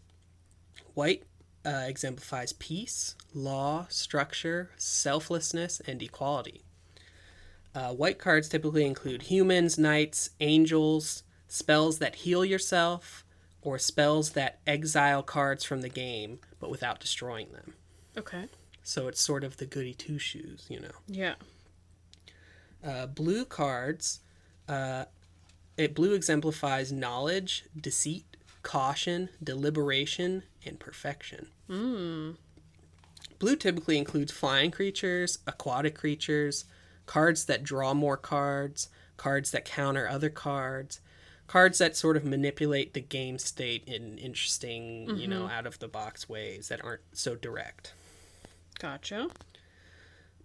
[0.94, 1.24] White
[1.66, 6.64] uh, exemplifies peace, law, structure, selflessness, and equality.
[7.76, 13.26] Uh, white cards typically include humans, knights, angels, spells that heal yourself,
[13.62, 17.74] or spells that exile cards from the game but without destroying them.
[18.18, 18.46] Okay.
[18.84, 20.92] So it's sort of the goody two shoes, you know.
[21.08, 21.36] Yeah.
[22.84, 24.20] Uh, blue cards,
[24.68, 25.06] uh,
[25.78, 28.26] it blue exemplifies knowledge, deceit,
[28.62, 31.48] caution, deliberation, and perfection.
[31.70, 32.36] Mm.
[33.40, 36.66] Blue typically includes flying creatures, aquatic creatures,
[37.06, 41.00] cards that draw more cards, cards that counter other cards,
[41.48, 45.88] cards that sort of manipulate the game state in interesting, you know, out of the
[45.88, 47.94] box ways that aren't so direct.
[48.84, 49.30] Gotcha.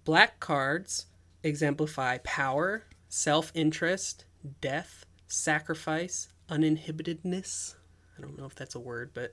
[0.04, 1.06] Black cards
[1.42, 4.26] exemplify power, self interest,
[4.60, 7.74] death, sacrifice, uninhibitedness.
[8.16, 9.32] I don't know if that's a word, but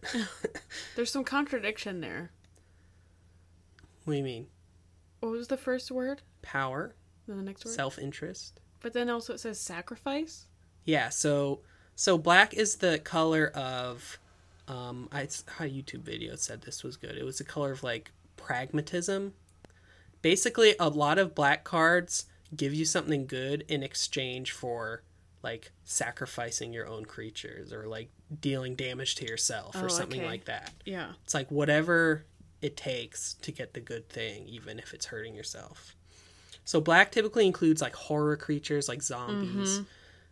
[0.95, 2.31] There's some contradiction there.
[4.05, 4.47] what do you mean?
[5.19, 6.23] What was the first word?
[6.41, 6.95] Power,
[7.27, 7.75] Then the next word?
[7.75, 8.59] self interest.
[8.81, 10.47] But then also it says sacrifice.
[10.83, 11.59] Yeah, so
[11.95, 14.17] so black is the color of
[14.67, 17.15] um I how YouTube video said this was good.
[17.19, 19.33] It was the color of like pragmatism.
[20.21, 25.03] Basically a lot of black cards give you something good in exchange for
[25.43, 28.09] like sacrificing your own creatures or like
[28.41, 30.29] dealing damage to yourself Oh, or something okay.
[30.29, 30.71] like that.
[30.85, 31.11] Yeah.
[31.23, 32.25] It's like whatever
[32.61, 35.95] it takes to get the good thing even if it's hurting yourself.
[36.63, 39.81] So black typically includes like horror creatures like zombies,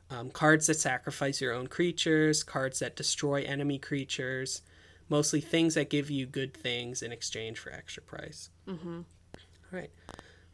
[0.10, 4.64] um, cards that sacrifice your own creatures, cards that destroy enemy creatures,
[5.10, 8.50] mostly things that give you good things in exchange for extra price.
[8.68, 9.02] Mm-hmm.
[9.04, 9.92] All right.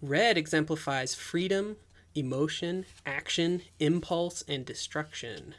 [0.01, 1.77] Red exemplifies freedom,
[2.15, 5.55] emotion, action, impulse, and destruction.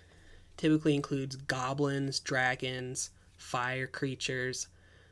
[0.56, 4.68] Typically includes goblins, dragons, fire creatures.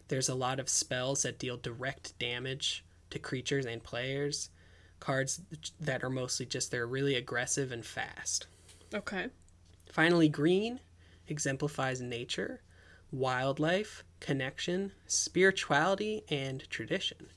[0.08, 4.50] There's a lot of spells that deal direct damage to creatures and players.
[5.00, 5.40] Cards
[5.78, 8.46] that are mostly just they're really aggressive and fast.
[8.92, 9.28] Okay.
[9.92, 10.80] Finally, green
[11.28, 12.62] exemplifies nature,
[13.12, 17.28] wildlife, connection, spirituality, and tradition.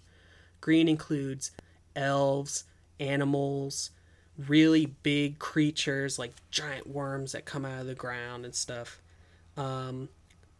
[0.59, 1.51] Green includes
[1.95, 2.65] elves,
[2.99, 3.91] animals,
[4.37, 9.01] really big creatures like giant worms that come out of the ground and stuff.
[9.57, 10.09] Um,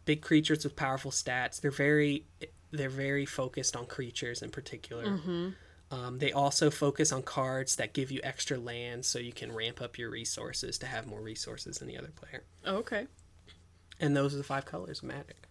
[0.04, 1.60] big creatures with powerful stats.
[1.60, 2.24] They're very
[2.70, 5.04] they're very focused on creatures in particular.
[5.90, 9.82] Um, they also focus on cards that give you extra lands so you can ramp
[9.82, 12.44] up your resources to have more resources than the other player.
[12.64, 13.06] Oh, okay.
[14.02, 15.48] And those are the five colors of Magic.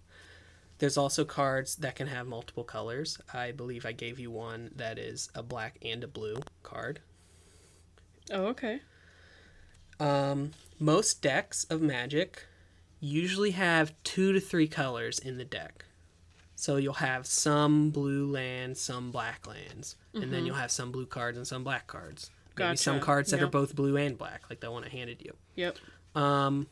[0.78, 3.18] There's also cards that can have multiple colors.
[3.34, 7.00] I believe I gave you one that is a black and a blue card.
[8.32, 8.82] Oh, okay.
[10.00, 12.48] Um, most decks of Magic
[13.00, 15.86] usually have two to three colors in the deck.
[16.56, 21.08] So you'll have some blue lands, some black lands, and then you'll have some blue
[21.08, 22.30] cards and some black cards.
[22.58, 25.36] Maybe some cards that are both blue and black, like the one I handed you.
[25.56, 25.78] Yep.
[26.14, 26.68] Um,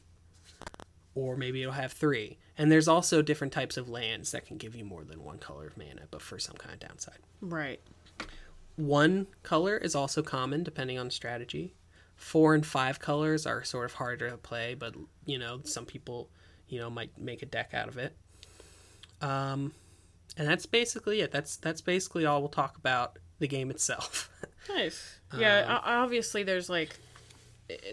[1.19, 2.37] or maybe it'll have three.
[2.57, 5.67] And there's also different types of lands that can give you more than one color
[5.67, 7.19] of mana, but for some kind of downside.
[7.41, 7.79] Right.
[8.75, 11.73] One color is also common depending on strategy.
[12.15, 16.29] Four and five colors are sort of harder to play, but you know, some people,
[16.67, 18.15] you know, might make a deck out of it.
[19.21, 19.73] Um,
[20.37, 21.31] and that's basically it.
[21.31, 24.29] That's that's basically all we'll talk about the game itself.
[24.67, 25.19] Nice.
[25.35, 25.65] Yeah.
[25.67, 26.95] o- obviously, there's like,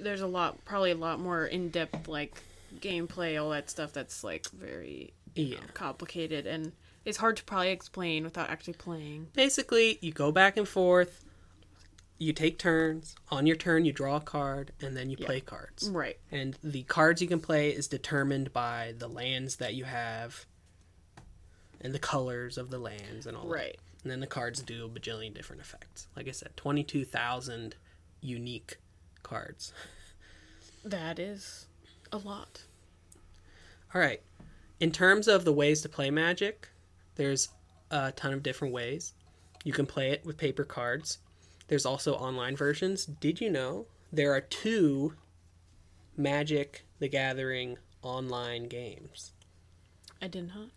[0.03, 2.35] there's a lot, probably a lot more in depth like
[2.81, 3.93] gameplay, all that stuff.
[3.93, 6.73] That's like very you know, complicated and
[7.05, 9.29] it's hard to probably explain without actually playing.
[9.35, 11.23] basically you go back and forth
[12.19, 15.91] you take turns on your turn you draw a card and then you play cards
[15.91, 16.19] Right.
[16.33, 20.47] and the cards you can play is determined by the lands that you have
[21.83, 23.55] and the colors of the lands and all that.
[23.55, 23.77] Right.
[24.03, 27.75] and then the cards do a bajillion different effects like i said 22000
[28.23, 28.79] unique
[29.23, 29.75] cards
[30.85, 31.67] That is
[32.13, 32.63] a lot.
[33.95, 34.21] All right.
[34.81, 36.69] In terms of the ways to play magic
[37.17, 37.49] there's
[37.91, 39.15] a ton of different ways.
[39.65, 41.19] You can play it with paper cards.
[41.69, 43.07] There's also online versions.
[43.07, 45.15] Did you know there are two
[46.17, 49.33] magic the gathering online games?
[50.23, 50.69] I did not.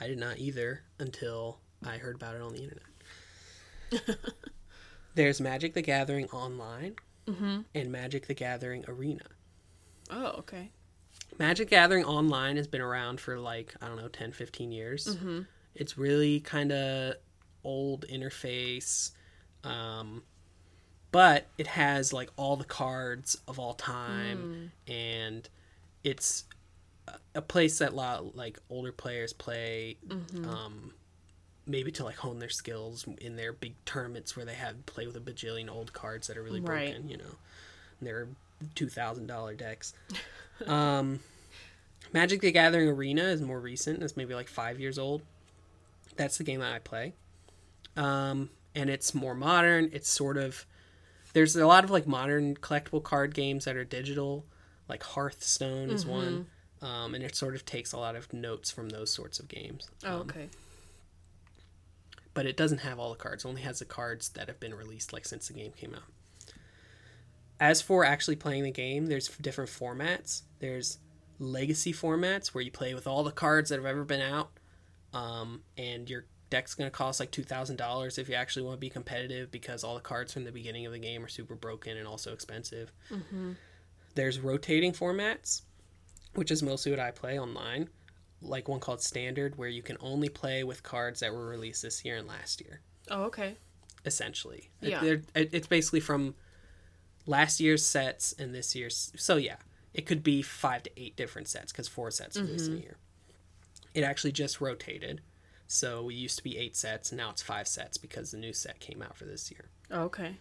[0.00, 4.18] i did not either until i heard about it on the internet.
[5.14, 6.96] There's magic the gathering online
[7.26, 7.60] mm-hmm.
[7.74, 9.24] and magic the gathering arena.
[10.10, 10.70] Oh, okay.
[11.38, 15.06] Magic Gathering Online has been around for like, I don't know, 10, 15 years.
[15.16, 15.40] Mm-hmm.
[15.74, 17.14] It's really kind of
[17.64, 19.10] old interface.
[19.64, 20.22] Um,
[21.12, 24.72] but it has like all the cards of all time.
[24.88, 25.48] And
[26.04, 26.44] it's
[27.34, 29.96] a- place that a lot like older players play.
[30.44, 30.92] Um,
[31.66, 35.16] maybe to like hone their skills in their big tournaments where they have play with
[35.16, 36.92] a bajillion old cards that are really Right.
[36.92, 37.34] broken, you know.
[37.98, 38.28] And they're
[38.74, 39.94] two thousand dollar decks.
[40.66, 41.20] um,
[42.12, 44.02] Magic the Gathering Arena is more recent.
[44.02, 45.22] It's maybe like five years old.
[46.16, 47.12] That's the game that I play.
[47.96, 49.90] Um, and it's more modern.
[49.92, 50.64] It's sort of
[51.32, 54.44] there's a lot of like modern collectible card games that are digital,
[54.88, 56.46] like Hearthstone is one.
[56.82, 59.90] Um, and it sort of takes a lot of notes from those sorts of games.
[60.04, 60.48] Oh, Um, okay.
[62.34, 63.44] but it doesn't have all the cards.
[63.44, 66.02] It only has the cards that have been released like since the game came out.
[67.58, 70.42] As for actually playing the game, there's different formats.
[70.58, 70.98] There's
[71.38, 74.50] legacy formats where you play with all the cards that have ever been out,
[75.14, 78.76] um, and your deck's going to cost like two thousand dollars if you actually want
[78.76, 81.54] to be competitive because all the cards from the beginning of the game are super
[81.54, 82.92] broken and also expensive.
[84.14, 85.62] There's rotating formats,
[86.34, 87.88] which is mostly what I play online,
[88.40, 92.04] like one called Standard, where you can only play with cards that were released this
[92.04, 92.80] year and last year
[93.10, 93.56] Oh, okay.
[94.04, 94.70] essentially.
[94.80, 95.02] Yeah.
[95.04, 96.34] It- it's basically from
[97.26, 99.12] last year's sets and this year's.
[99.16, 99.56] So yeah,
[99.92, 102.96] it could be five to eight different sets because four sets released in a year.
[103.94, 105.22] It actually just rotated.
[105.66, 108.78] So it used to be eight sets, now it's five sets because the new set
[108.78, 109.70] came out for this year.
[109.90, 110.36] Oh, okay.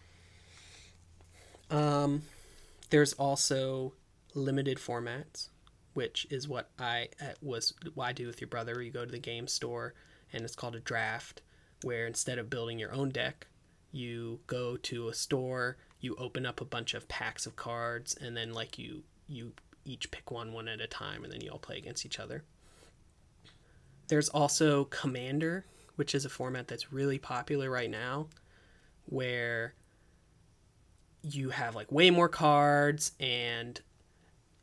[1.72, 2.22] Um,
[2.90, 3.94] there's also
[4.36, 5.50] limited formats,
[5.94, 8.82] which is what I uh, was what I do with your brother.
[8.82, 9.94] You go to the game store,
[10.32, 11.42] and it's called a draft,
[11.82, 13.48] where instead of building your own deck,
[13.92, 18.38] you go to a store, you open up a bunch of packs of cards, and
[18.38, 19.52] then like you you
[19.84, 22.44] each pick one one at a time, and then you all play against each other.
[24.08, 28.28] There's also Commander, which is a format that's really popular right now,
[29.08, 29.74] where
[31.24, 33.82] you have like way more cards and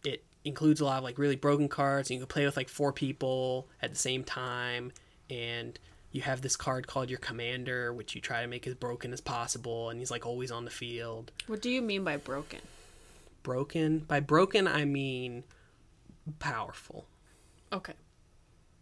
[0.05, 2.69] it includes a lot of like really broken cards and you can play with like
[2.69, 4.93] four people at the same time
[5.29, 5.81] and
[6.13, 9.21] you have this card called your commander which you try to make as broken as
[9.21, 12.61] possible and he's like always on the field What do you mean by broken?
[13.43, 15.43] broken by broken i mean
[16.39, 17.07] powerful
[17.73, 17.95] Okay.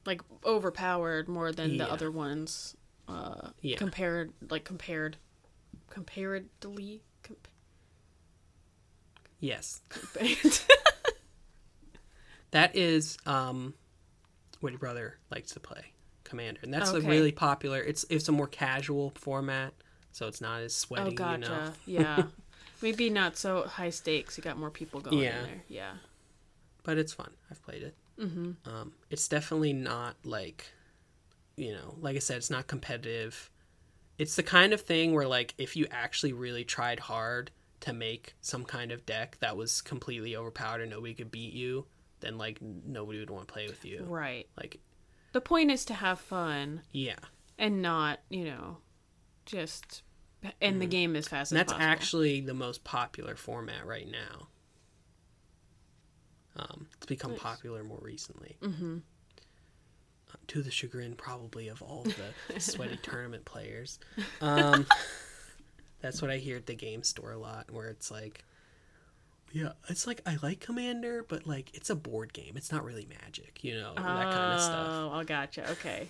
[0.04, 1.84] Like overpowered more than Yeah.
[1.84, 2.76] the other ones.
[3.06, 3.76] Uh, Yeah.
[3.76, 5.16] Compared, like compared,
[5.88, 7.02] comparedly.
[7.22, 7.46] Comp-
[9.38, 10.58] yes compared.
[12.50, 13.74] that is um
[14.60, 15.92] what your brother likes to play
[16.30, 19.74] commander and that's a really popular it's it's a more casual format
[20.12, 21.10] so it's not as sweaty.
[21.10, 21.74] oh, gotcha.
[21.86, 22.22] you know yeah.
[22.82, 24.38] Maybe not so high stakes.
[24.38, 25.38] You got more people going Yeah.
[25.40, 25.62] in there.
[25.68, 25.92] Yeah.
[26.82, 27.30] but it's fun.
[27.50, 27.94] I've played it.
[28.18, 28.52] Mm-hmm.
[28.68, 30.64] Um, it's definitely not like,
[31.56, 33.50] you know, like I said, it's not competitive.
[34.16, 37.50] It's the kind of thing where, like, if you actually really tried hard
[37.80, 41.84] to make some kind of deck that was completely overpowered and nobody could beat you,
[42.20, 44.04] then like nobody would want to play with you.
[44.08, 44.46] Right.
[44.56, 44.80] Like,
[45.32, 47.16] The point is to have fun yeah,
[47.58, 48.78] and not, you know,
[49.46, 50.02] just
[50.60, 51.92] end the game as fast and as that's possible.
[51.92, 54.48] actually the most popular format right now.
[56.56, 57.40] Um, it's become Nice.
[57.40, 58.56] popular more recently.
[58.60, 58.98] Mm-hmm.
[60.48, 63.98] to the chagrin, probably, of all the sweaty tournament players.
[64.40, 64.86] Um,
[66.00, 68.44] that's what I hear at the game store a lot, where it's like,
[69.52, 72.54] yeah, it's like I like Commander, but like it's a board game.
[72.56, 74.86] It's not really Magic, you know, that kind of stuff.
[74.88, 75.70] Oh, I gotcha.
[75.72, 76.08] Okay.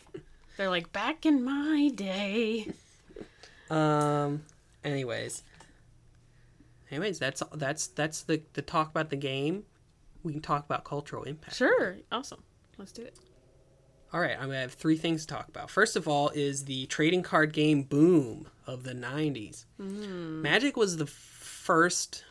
[0.57, 2.73] They're like back in my day.
[3.71, 4.43] Um.
[4.85, 5.43] Anyways.
[6.91, 9.65] Anyways, that's that's that's the the talk about the game.
[10.23, 11.57] We can talk about cultural impact.
[11.57, 11.97] Sure.
[12.13, 12.43] Awesome.
[12.77, 13.17] Let's do it.
[14.13, 15.71] All right, I'm gonna have three things to talk about.
[15.71, 19.67] First of all, is the trading card game boom of the '90s.
[19.79, 22.25] Magic was the first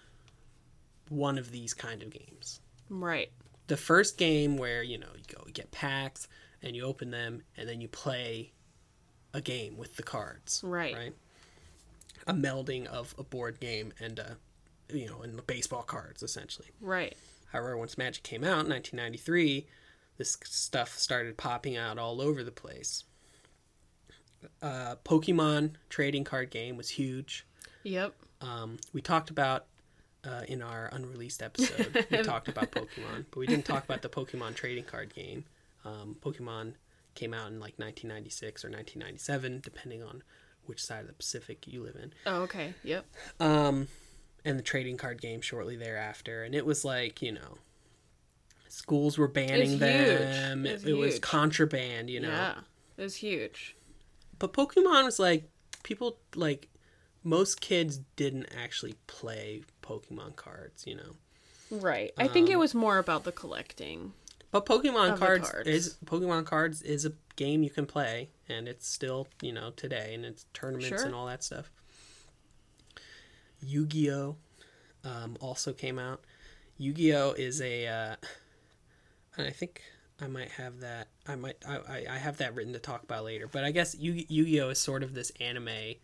[1.10, 2.62] one of these kind of games.
[2.90, 3.32] Right.
[3.68, 6.28] The first game where you know you go you get packs
[6.62, 8.52] and you open them and then you play
[9.34, 10.62] a game with the cards.
[10.64, 10.96] Right.
[10.96, 11.14] Right.
[12.28, 14.38] A melding of a board game and a
[14.92, 16.70] you know and baseball cards essentially.
[16.82, 17.16] Right.
[17.52, 19.66] However, once Magic came out in 1993,
[20.18, 23.06] this stuff started popping out all over the place.
[24.62, 27.46] Uh, Pokemon trading card game was huge.
[27.84, 28.14] Yep.
[28.42, 29.66] Um, we talked about
[30.30, 32.06] uh, in our unreleased episode.
[32.12, 35.46] we talked about Pokemon, but we didn't talk about the Pokemon trading card game.
[35.86, 36.74] Um, Pokemon
[37.16, 40.24] came out in like 1996 or 1997, depending on
[40.66, 42.74] which side of the Pacific you live in Oh, okay.
[42.84, 43.06] Yep.
[43.40, 43.88] um,
[44.46, 46.44] and the trading card game shortly thereafter.
[46.44, 47.58] And it was like, you know,
[48.68, 50.66] schools were banning them.
[50.66, 52.30] It's It, was contraband, you know.
[52.30, 52.56] Yeah.
[52.98, 53.76] It was huge.
[54.38, 55.50] But Pokemon was like,
[55.84, 56.70] people, like,
[57.24, 61.16] most kids didn't actually play Pokemon cards, you know.
[61.72, 62.12] Right.
[62.18, 64.14] I think it was more about the collecting.
[64.52, 65.68] But Pokemon cards, cards.
[65.68, 70.14] is Pokemon cards is a game you can play, and it's still you know today,
[70.16, 71.06] and it's tournaments Sure.
[71.06, 71.72] and all that stuff.
[73.62, 74.36] Yu-Gi-Oh,
[75.04, 76.22] um, also came out.
[76.78, 78.16] Yu-Gi-Oh is a, uh,
[79.38, 79.82] and I think
[80.22, 81.10] I might have that.
[81.28, 83.48] I might I, I- have that written to talk about later.
[83.48, 85.96] But I guess Yu- Yu-Gi-Oh is sort of this anime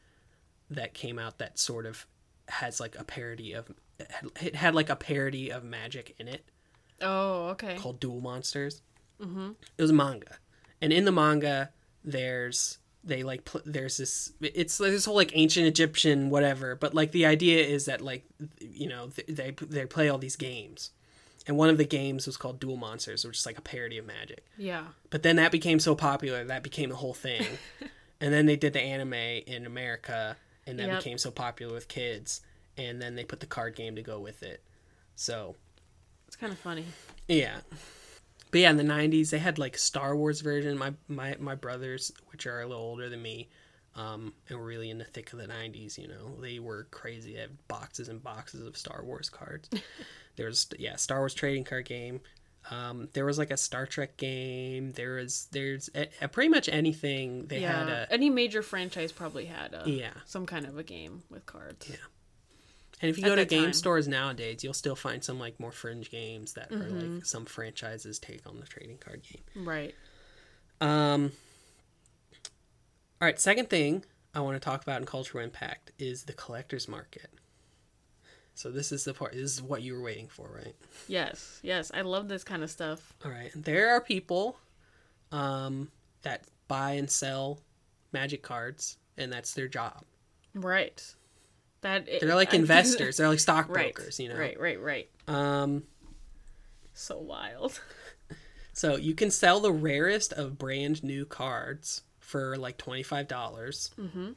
[0.69, 2.05] that came out that sort of
[2.49, 3.71] has like a parody of
[4.39, 6.45] it had, like a parody of magic in it
[7.01, 7.75] Oh, okay.
[7.77, 8.81] called Duel Monsters.
[9.21, 9.51] Mm-hmm.
[9.77, 10.37] It was a manga,
[10.81, 11.69] and in the manga,
[12.03, 16.93] there's they like pl- there's this it's like this whole like ancient Egyptian whatever, but
[16.93, 18.25] like the idea is that like
[18.59, 20.91] you know th- they they play all these games,
[21.47, 24.05] and one of the games was called Duel Monsters, which is like a parody of
[24.05, 24.45] Magic.
[24.57, 24.83] Yeah.
[25.09, 27.45] But then that became so popular that became the whole thing,
[28.21, 30.35] and then they did the anime in America,
[30.67, 30.97] and that Yep.
[30.99, 32.41] became so popular with kids,
[32.77, 34.61] and then they put the card game to go with it.
[35.15, 35.55] So
[36.27, 36.85] It's kind of funny.
[37.27, 37.61] yeah.
[38.51, 40.77] But yeah, in the '90s, they had like Star Wars version.
[40.77, 43.49] My my my brothers, which are a little older than me,
[43.95, 45.97] um, and were really in the thick of the '90s.
[45.97, 47.33] You know, they were crazy.
[47.33, 49.69] They had boxes and boxes of Star Wars cards.
[50.37, 52.21] there was yeah, Star Wars trading card game.
[52.71, 54.91] Um, there was like a Star Trek game.
[54.93, 57.45] There was there's a, a- pretty much anything.
[57.47, 57.79] They yeah.
[57.79, 60.11] had a Any major franchise probably had a, yeah.
[60.25, 61.87] some kind of a game with cards.
[61.89, 61.97] Yeah.
[63.01, 63.73] And if you At go to game time.
[63.73, 67.15] stores nowadays, you'll still find some like more fringe games that are Mm-hmm.
[67.15, 69.65] like some franchises take on the trading card game.
[69.65, 69.93] Right.
[70.81, 71.31] Um.
[73.21, 73.39] All right.
[73.39, 77.29] Second thing, I want to talk about in cultural impact is the collector's market.
[78.55, 79.33] So this is the part.
[79.33, 80.73] This is what you were waiting for, right?
[81.07, 81.91] Yes, yes.
[81.93, 83.13] I love this kind of stuff.
[83.23, 83.51] All right.
[83.53, 84.57] There are people
[85.31, 85.91] um,
[86.21, 87.59] that buy and sell
[88.13, 90.03] magic cards, and that's their job.
[90.53, 91.03] Right.
[91.81, 93.17] That They're like I- investors.
[93.17, 93.41] They're like right.
[93.41, 94.37] stockbrokers, you know.
[94.37, 95.09] Right, right, right.
[95.27, 95.83] Um,
[96.93, 97.79] So wild.
[98.73, 103.91] so you can sell the rarest of brand new cards for like twenty five dollars.
[103.99, 104.29] Mm-hmm.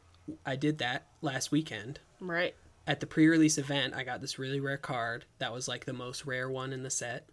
[0.45, 2.55] I did that last weekend Right.
[2.89, 3.95] At the pre-release event.
[3.95, 6.91] I got this really rare card that was like the most rare one in the
[6.91, 7.29] set.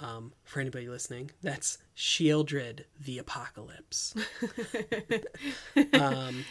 [0.00, 4.14] Um, for anybody listening, that's Sheoldred the Apocalypse.
[5.92, 6.44] um,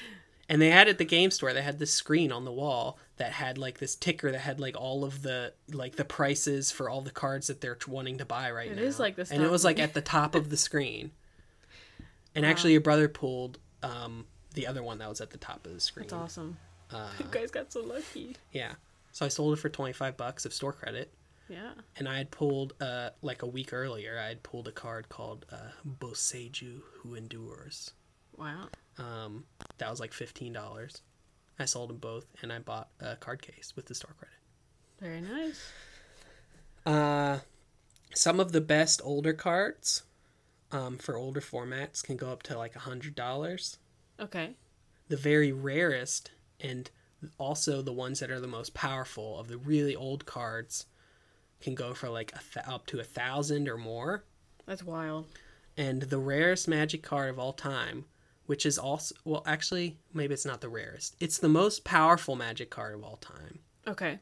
[0.47, 1.51] and they had at the game store.
[1.51, 4.79] They had this screen on the wall that had like this ticker that had like
[4.79, 8.51] all of the like the prices for all the cards that they're wanting to buy
[8.51, 8.83] right It now.
[8.83, 11.11] is like this and it was like at the top of the screen.
[12.33, 15.73] And actually, your brother pulled um, the other one that was at the top of
[15.73, 16.03] the screen.
[16.07, 16.57] That's awesome.
[16.93, 18.35] Uh, you guys got so lucky.
[18.51, 18.73] yeah.
[19.13, 21.13] So I sold it for 25 bucks of store credit.
[21.49, 21.71] Yeah.
[21.97, 25.45] And I had pulled, uh, like a week earlier, I had pulled a card called
[25.51, 27.91] uh, Boseiju Who Endures.
[28.37, 28.69] Wow.
[28.97, 29.43] Um,
[29.79, 31.01] that was like $15.
[31.59, 34.37] I sold them both and I bought a card case with the store credit.
[35.01, 35.71] Very nice.
[36.85, 37.39] Uh,
[38.15, 40.03] some of the best older cards
[40.71, 43.77] um, for older formats can go up to like $100.
[44.21, 44.55] Okay.
[45.09, 46.31] the very rarest
[46.63, 46.89] and
[47.37, 50.85] also the ones that are the most powerful of the really old cards
[51.61, 54.23] can go for like a th- up to a thousand or more.
[54.65, 55.27] That's wild.
[55.77, 58.05] and the rarest magic card of all time
[58.47, 61.15] which is also well actually maybe it's not the rarest.
[61.19, 63.59] It's the most powerful magic card of all time.
[63.87, 64.19] Okay.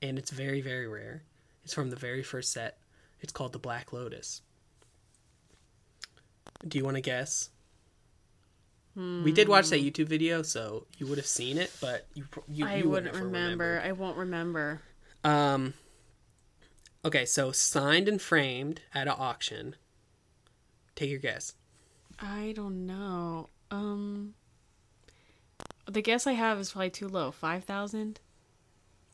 [0.00, 1.22] and it's very very rare.
[1.64, 2.78] It's from the very first set.
[3.20, 4.42] It's called the black lotus.
[6.66, 7.50] Do you want to guess
[8.94, 12.66] we did watch that youtube video so you would have seen it but you you,
[12.66, 13.80] I you wouldn't remember.
[13.84, 14.82] I won't remember.
[15.24, 15.72] um
[17.04, 19.76] okay so signed and framed at an auction
[20.94, 21.54] take your guess
[22.20, 23.48] I don't know.
[23.70, 24.34] Um
[25.88, 27.32] the guess I have is probably too low.
[27.32, 28.20] 5,000?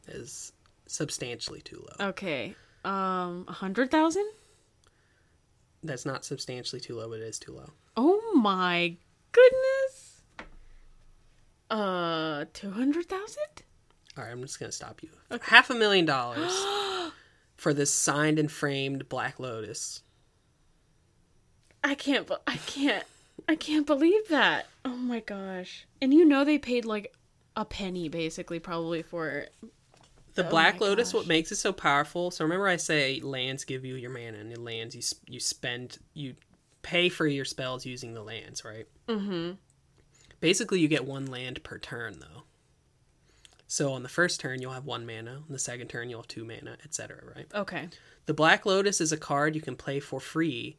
[0.08, 0.52] is
[0.86, 2.54] substantially too low Okay.
[2.84, 4.28] Um 100,000?
[5.84, 8.96] that's not substantially too low but it is too low Oh my
[9.38, 10.22] goodness.
[11.70, 13.38] Uh 200,000?
[14.16, 15.10] All right, I'm just gonna stop you.
[15.42, 16.52] Half a million dollars
[17.56, 20.02] for this signed and framed Black Lotus.
[21.84, 23.04] I can't be- I can't
[23.48, 24.66] I can't believe that.
[24.84, 25.86] Oh my gosh.
[26.02, 27.14] And you know they paid like
[27.56, 29.54] a penny basically probably for it.
[30.34, 32.30] The Oh Black Lotus, what makes it so powerful?
[32.30, 35.98] So remember, I say lands give you your mana, and the lands you you spend
[36.14, 36.34] you
[36.82, 38.86] pay for your spells using the lands, right?
[39.08, 39.52] Mm-hmm.
[40.40, 42.44] Basically, you get one land per turn, though.
[43.66, 45.36] So on the first turn, you'll have one mana.
[45.46, 47.18] On the second turn, you'll have two mana, etc.
[47.36, 47.46] Right?
[47.54, 47.88] Okay.
[48.26, 50.78] The Black Lotus is a card you can play for free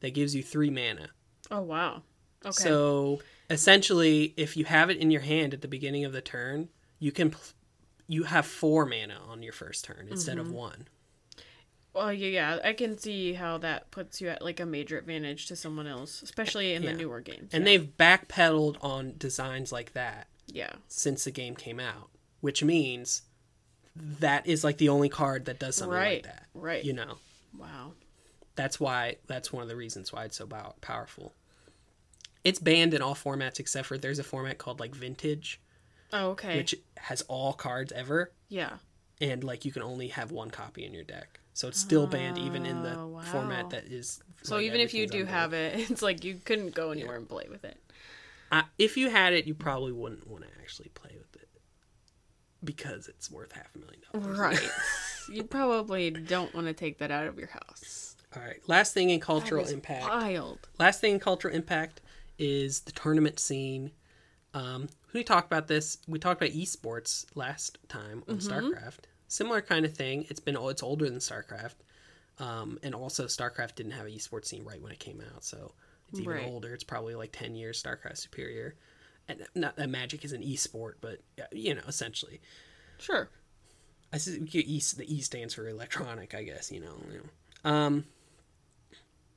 [0.00, 1.08] that gives you three mana.
[1.50, 2.02] Oh wow.
[2.44, 2.52] Okay.
[2.52, 3.20] So
[3.50, 6.68] essentially, if you have it in your hand at the beginning of the turn,
[6.98, 7.40] you can pl-
[8.06, 10.46] you have four mana on your first turn instead Mm-hmm.
[10.48, 10.88] of one.
[11.94, 15.46] Well, yeah, yeah, I can see how that puts you at like a major advantage
[15.46, 16.92] to someone else, especially in Yeah.
[16.92, 17.50] the newer games.
[17.52, 17.78] And yeah.
[17.78, 20.72] they've backpedaled on designs like that yeah.
[20.86, 22.10] since the game came out,
[22.40, 23.22] which means
[23.96, 26.24] that is like the only card that does something Right.
[26.24, 26.46] like that.
[26.54, 26.84] Right.
[26.84, 27.18] You know,
[27.58, 27.94] Wow.
[28.54, 30.46] that's why that's one of the reasons why it's so
[30.80, 31.34] powerful.
[32.44, 35.60] It's banned in all formats except for there's a format called like Vintage,
[36.12, 36.56] Oh, okay.
[36.56, 38.32] which has all cards ever.
[38.48, 38.78] yeah.
[39.20, 41.37] and like you can only have one copy in your deck.
[41.58, 43.20] So it's still banned even in the Oh, wow.
[43.20, 44.22] format that is.
[44.44, 47.28] So like, even if you do have it, it's like you couldn't go anywhere and
[47.28, 47.76] play with it.
[48.52, 51.48] Uh, if you had it, you probably wouldn't want to actually play with it
[52.62, 54.38] because it's worth half a million dollars.
[54.38, 54.70] Right.
[55.32, 58.14] you probably don't want to take that out of your house.
[58.36, 58.60] All right.
[58.68, 60.04] Last thing in cultural impact.
[60.08, 60.68] Wild.
[60.78, 62.00] Last thing in cultural impact
[62.38, 63.90] is the tournament scene.
[64.54, 65.98] Um, we talked about this.
[66.06, 68.48] We talked about esports last time on Mm-hmm.
[68.52, 69.06] StarCraft.
[69.28, 70.24] Similar kind of thing.
[70.28, 71.74] It's been it's older than StarCraft,
[72.38, 75.72] um, and also StarCraft didn't have an esports scene right when it came out, so
[76.08, 76.46] it's even Right.
[76.46, 76.72] older.
[76.74, 78.74] It's probably like ten years StarCraft superior.
[79.28, 82.40] And not that Magic is an esport, but uh, you know, essentially,
[82.98, 83.28] Sure.
[84.12, 86.72] I see E the E stands for electronic, I guess.
[86.72, 86.96] You know.
[87.12, 87.18] You
[87.64, 87.70] know.
[87.70, 88.04] Um.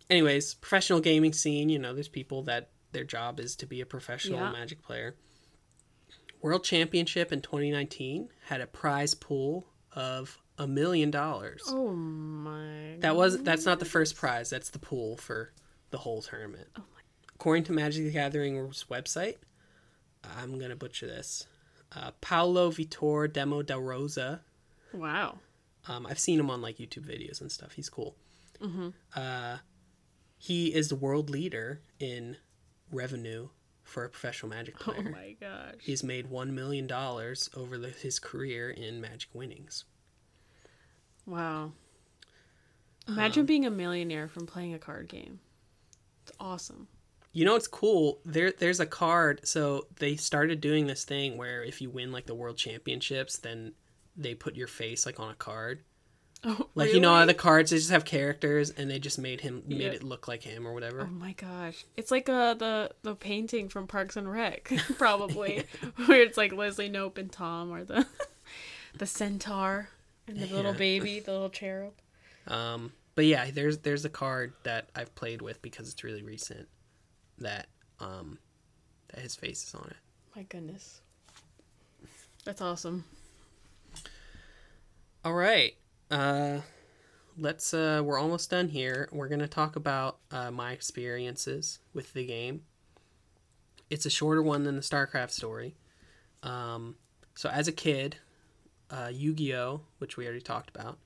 [0.10, 1.68] Anyways, professional gaming scene.
[1.70, 4.52] You know, there's people that their job is to be a professional Yeah.
[4.52, 5.16] Magic player.
[6.42, 11.64] World Championship in 2019 had a prize pool of a million dollars.
[11.68, 12.98] Oh my.
[13.00, 14.50] That was that's not the first prize.
[14.50, 15.52] That's the pool for
[15.90, 16.68] the whole tournament.
[16.78, 17.02] Oh my!
[17.36, 19.38] According to Magic the Gathering's website,
[20.38, 21.48] I'm gonna butcher this.
[21.96, 24.42] Uh, Paulo Vitor Damo da Rosa.
[24.94, 25.40] Wow.
[25.88, 27.74] Um, I've seen him on like YouTube videos and stuff.
[27.74, 28.16] He's cool.
[29.16, 29.58] Uh,
[30.38, 32.38] he is the world leader in
[32.92, 33.50] revenue
[33.92, 35.10] for a professional Magic Oh player.
[35.12, 35.76] my gosh.
[35.80, 39.86] He's made one million dollars over the, his career in Magic winnings.
[41.26, 41.72] Wow.
[43.08, 45.40] Um, Imagine being a millionaire from playing a card game.
[46.24, 46.88] It's awesome.
[47.34, 48.20] You know what's cool?
[48.26, 49.42] There, there's a card.
[49.48, 53.74] So they started doing this thing where if you win like the world championships, then
[54.18, 55.84] they put your face like on a card.
[56.44, 59.42] Oh, Like you know, how the cards they just have characters, and they just made
[59.42, 61.02] him made it look like him or whatever.
[61.02, 61.86] Oh my gosh.
[61.96, 65.66] It's like uh the the painting from Parks and Rec, probably.
[66.06, 68.06] Where it's like Leslie Knope and Tom or the
[68.98, 69.90] the centaur
[70.28, 71.94] and the little baby, the little cherub.
[72.48, 76.68] Um, but yeah, there's there's a card that I've played with because it's really recent
[77.38, 77.68] that
[78.00, 78.40] um
[79.10, 79.98] that his face is on it.
[80.36, 81.02] My goodness.
[82.46, 83.04] That's awesome.
[85.24, 85.76] All right.
[86.12, 86.60] Uh
[87.38, 89.08] let's uh we're almost done here.
[89.12, 92.64] We're going to talk about uh my experiences with the game.
[93.90, 95.76] It's a shorter one than the StarCraft story.
[96.44, 96.96] Um
[97.36, 98.18] so as a kid,
[98.90, 100.98] uh Yu-Gi-Oh, which we already talked about.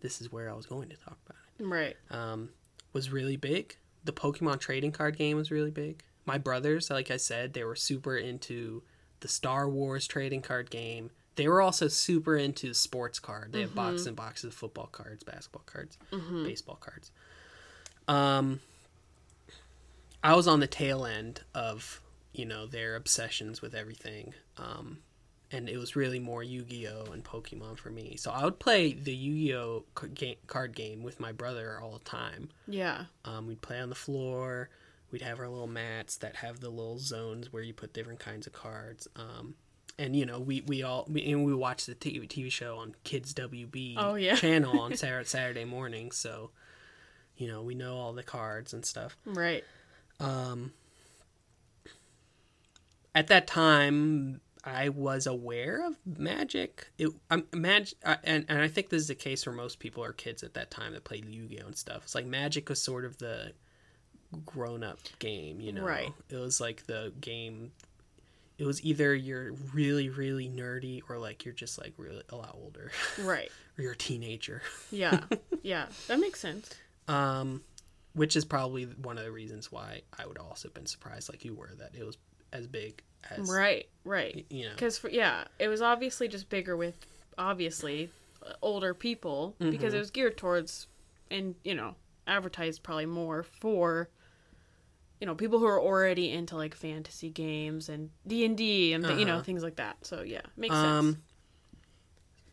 [0.00, 1.64] This is where I was going to talk about it.
[1.64, 1.96] Right.
[2.10, 2.50] um,
[2.92, 3.76] was really big.
[4.04, 6.02] The Pokemon trading card game was really big.
[6.24, 8.82] My brothers, like I said, they were super into
[9.20, 11.10] the Star Wars trading card game.
[11.36, 13.52] They were also super into sports card.
[13.52, 15.96] They have boxes and boxes of football cards, basketball cards,
[16.44, 17.10] baseball cards.
[18.08, 18.60] Um,
[20.22, 22.00] I was on the tail end of
[22.32, 24.34] you know their obsessions with everything.
[24.58, 24.98] Um,
[25.52, 28.16] and it was really more Yu-Gi-Oh and Pokemon for me.
[28.16, 29.84] So I would play the Yu-Gi-Oh
[30.46, 32.48] card game with my brother all the time.
[32.66, 33.04] Yeah.
[33.24, 34.70] Um, we'd play on the floor.
[35.12, 38.48] We'd have our little mats that have the little zones where you put different kinds
[38.48, 39.06] of cards.
[39.14, 39.54] Um,
[39.98, 42.94] and you know, we we all we, and we watch the TV, TV show on
[43.04, 44.34] Kids WB Oh, yeah.
[44.36, 46.10] channel on Saturday, Saturday morning.
[46.10, 46.50] So,
[47.36, 49.16] you know, we know all the cards and stuff.
[49.24, 49.64] Right.
[50.20, 50.72] Um,
[53.14, 56.88] at that time, I was aware of magic.
[56.98, 60.04] It um, magic, uh, and and I think this is the case for most people
[60.04, 62.02] or kids at that time that played Yu-Gi-Oh and stuff.
[62.04, 63.52] It's like magic was sort of the
[64.44, 65.84] grown-up game, you know.
[65.84, 66.12] Right.
[66.28, 67.72] It was like the game.
[68.58, 72.52] It was either you're really really nerdy or like you're just like really a lot
[72.54, 72.90] older
[73.20, 73.50] Right.
[73.78, 74.62] or you're a teenager.
[74.90, 75.20] Yeah.
[75.62, 75.86] yeah.
[76.08, 76.70] That makes sense.
[77.08, 77.62] Um,
[78.14, 81.44] which is probably one of the reasons why I would also have been surprised, like
[81.44, 82.16] you were, that it was
[82.52, 83.88] as big as Right.
[84.04, 84.46] Right.
[84.48, 84.70] you know.
[84.70, 86.94] Because yeah, it was obviously just bigger with
[87.36, 88.08] obviously
[88.44, 90.86] uh, older people because it was geared towards
[91.30, 91.94] and you know
[92.26, 94.08] advertised probably more for
[95.20, 99.04] you know people who are already into like fantasy games and D and D and
[99.18, 99.42] you know Uh-huh.
[99.42, 99.96] things like that.
[100.06, 101.24] So yeah, makes Um, sense.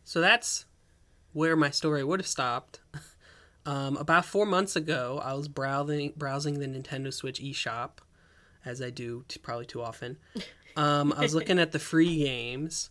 [0.03, 0.65] so that's
[1.33, 2.79] where my story would have stopped.
[3.65, 7.91] Um, about four months ago, I was browsing browsing the Nintendo Switch eShop,
[8.65, 10.17] as I do t- probably too often.
[10.75, 12.89] Um, I was looking at the free games,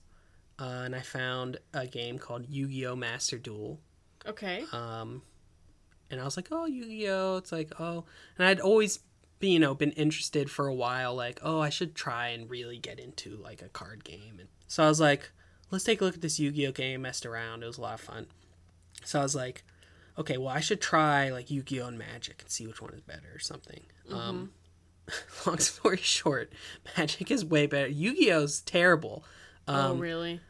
[0.59, 2.95] uh, and I found a game called Yu-Gi-Oh!
[2.97, 3.81] Master Duel.
[4.25, 4.65] Okay.
[4.73, 5.21] um,
[6.11, 7.37] and I was like, oh, Yu-Gi-Oh!
[7.39, 8.05] It's like, oh,
[8.39, 9.01] and I'd always,
[9.51, 12.99] you know, been interested for a while, like, oh, I should try and really get
[13.01, 15.31] into like a card game, and so I was like,
[15.71, 16.73] let's take a look at this Yu-Gi-Oh!
[16.73, 17.03] game.
[17.03, 18.27] Messed around, it was a lot of fun.
[19.05, 19.65] So I was like,
[20.19, 21.87] okay, well, I should try like Yu-Gi-Oh!
[21.87, 23.83] and Magic and see which one is better or something.
[24.11, 24.53] Um,
[25.47, 26.53] long story short,
[26.97, 27.89] Magic is way better.
[27.89, 29.25] Yu-Gi-Oh's terrible.
[29.69, 30.41] oh really?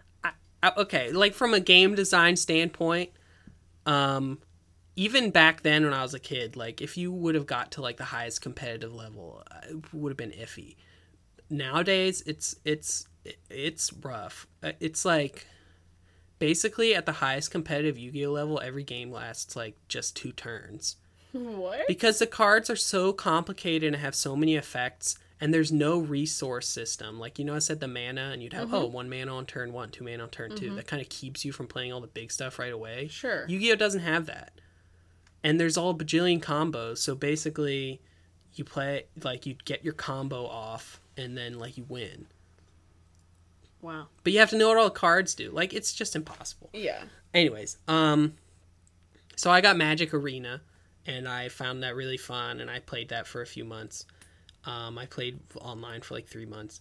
[0.64, 3.10] I, okay, like from a game design standpoint,
[3.84, 4.38] um,
[4.96, 7.82] even back then when I was a kid, like if you would have got to
[7.82, 10.76] like the highest competitive level, uh, it would have been iffy.
[11.50, 13.06] Nowadays, it's it's
[13.50, 14.46] it's rough.
[14.62, 15.46] Uh, It's like
[16.38, 20.96] basically at the highest competitive Yu-Gi-Oh level, every game lasts like just two turns
[21.32, 21.86] What?
[21.86, 26.66] because the cards are so complicated and have so many effects and there's no resource
[26.68, 29.46] system like you know i said the mana and you'd have oh one mana on
[29.46, 32.00] turn one two mana on turn two that kind of keeps you from playing all
[32.00, 33.44] the big stuff right away Sure.
[33.48, 34.52] yu-gi-oh doesn't have that
[35.44, 36.98] and there's all bajillion combos.
[36.98, 38.00] So basically
[38.54, 42.26] you play like you get your combo off and then like you win.
[43.80, 44.06] Wow.
[44.22, 45.50] but you have to know what all the cards do.
[45.50, 46.70] Like it's just impossible.
[46.72, 47.02] Yeah.
[47.34, 48.34] anyways um
[49.36, 50.60] so i got magic arena
[51.06, 54.06] and i found that really fun and i played that for a few months.
[54.64, 56.80] Um i played online for like three months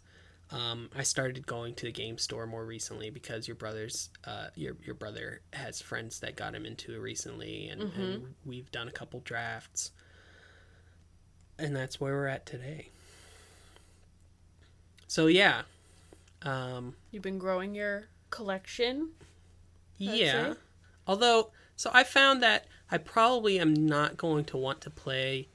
[0.51, 4.75] um i started going to the game store more recently because your brother's uh your
[4.83, 8.91] your brother has friends that got him into it recently and, and we've done a
[8.91, 9.91] couple drafts
[11.57, 12.89] and that's where we're at today
[15.07, 15.61] so yeah
[16.43, 19.11] Um, You've been growing your collection.
[19.97, 20.55] Yeah.
[21.05, 25.49] Although, so I found that I probably am not going to want to play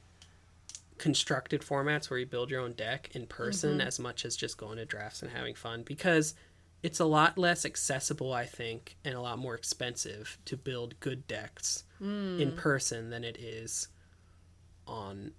[0.98, 3.86] constructed formats where you build your own deck in person mm-hmm.
[3.86, 6.34] as much as just going to drafts and having fun because
[6.82, 11.26] it's a lot less accessible, I think, and a lot more expensive to build good
[11.26, 12.56] decks in mm.
[12.56, 13.88] person than it is
[14.86, 15.32] online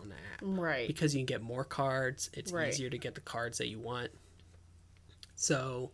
[0.00, 0.86] on the app Right.
[0.86, 2.30] because you can get more cards.
[2.34, 2.68] It's Right.
[2.68, 4.10] easier to get the cards that you want.
[5.34, 5.92] So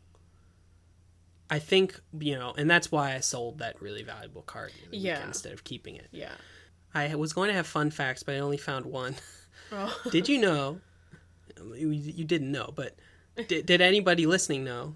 [1.50, 5.24] I think, you know, and that's why I sold that really valuable card Yeah.
[5.26, 6.08] instead of keeping it.
[6.10, 6.34] Yeah.
[6.94, 9.16] I was going to have fun facts, but I only found one.
[9.70, 9.94] Oh.
[10.10, 10.80] did you know?
[11.76, 12.96] You, didn't know, but
[13.48, 14.94] did, did anybody listening know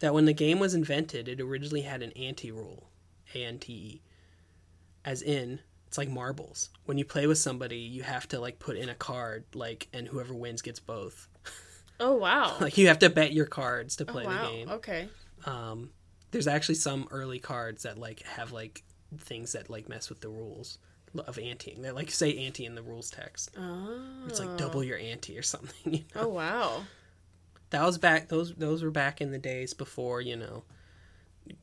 [0.00, 2.90] that when the game was invented, it originally had an ante rule,
[3.34, 4.02] A N T E,
[5.02, 6.68] as in it's like marbles.
[6.84, 10.06] When you play with somebody, you have to like put in a card, like, and
[10.06, 11.28] whoever wins gets both.
[11.98, 12.54] Oh wow.
[12.60, 14.42] Like you have to bet your cards to oh, play wow.
[14.42, 14.68] the game.
[14.68, 15.08] Okay.
[15.46, 15.92] Um,
[16.30, 18.82] there's actually some early cards that like have like
[19.16, 20.76] things that like mess with the rules
[21.20, 21.82] of anteing.
[21.82, 23.50] That like say ante in the rules text.
[23.58, 24.00] Oh.
[24.26, 24.84] It's like double ah.
[24.84, 25.76] your ante or something.
[25.92, 26.22] You know?
[26.22, 26.82] Oh wow.
[27.70, 28.28] That was back.
[28.28, 30.64] Those those were back in the days before you know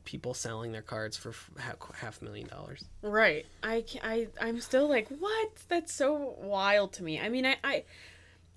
[0.04, 2.84] people selling their cards for half, half a million dollars.
[3.02, 3.46] Right.
[3.62, 5.50] I, I I'm still like, what?
[5.68, 7.20] That's so wild to me.
[7.20, 7.84] I mean, I I,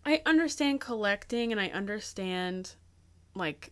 [0.05, 2.75] I understand collecting and I understand
[3.35, 3.71] like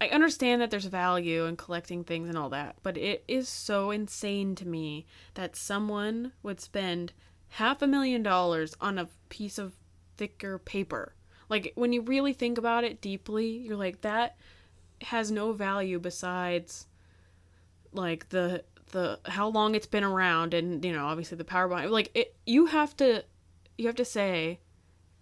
[0.00, 3.90] I understand that there's value in collecting things and all that, but it is so
[3.90, 7.12] insane to me that someone would spend
[7.48, 9.74] half a million dollars on a piece of
[10.16, 11.14] thicker paper.
[11.48, 14.36] Like when you really think about it deeply, you're like that
[15.02, 16.86] has no value besides
[17.92, 21.90] like the the how long it's been around and you know obviously the power behind
[21.90, 23.22] like it you have to
[23.76, 24.58] you have to say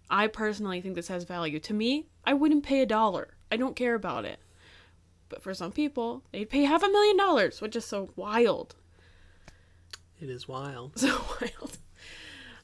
[0.09, 1.59] i personally think this has value.
[1.59, 3.35] To me i wouldn't pay a dollar.
[3.51, 4.39] I don't care about it
[5.29, 8.75] but for some people they'd pay half a million dollars which is so wild.
[10.21, 10.93] It is wild.
[10.99, 11.77] so wild.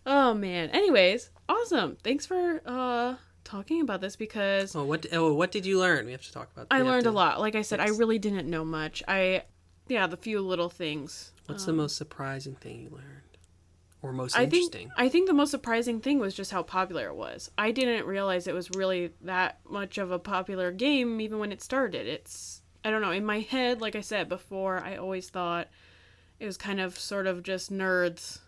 [0.05, 0.69] Oh man.
[0.69, 1.97] Anyways awesome.
[2.03, 6.05] Thanks for uh talking about this because Oh, what oh, what did you learn?
[6.05, 6.67] We have to talk about.
[6.71, 7.39] i learned to- a lot.
[7.39, 9.03] Like i said i really didn't know much.
[9.07, 9.43] I
[9.87, 13.20] yeah the few little things What's the most surprising thing you learned,
[14.01, 14.87] or most I interesting?
[14.89, 17.51] think I think the most surprising thing was just how popular it was.
[17.57, 21.61] I didn't realize it was really that much of a popular game even when it
[21.61, 22.07] started.
[22.07, 25.67] It's I don't know, in my head, like I said before, I always thought
[26.39, 28.39] it was kind of sort of just nerds.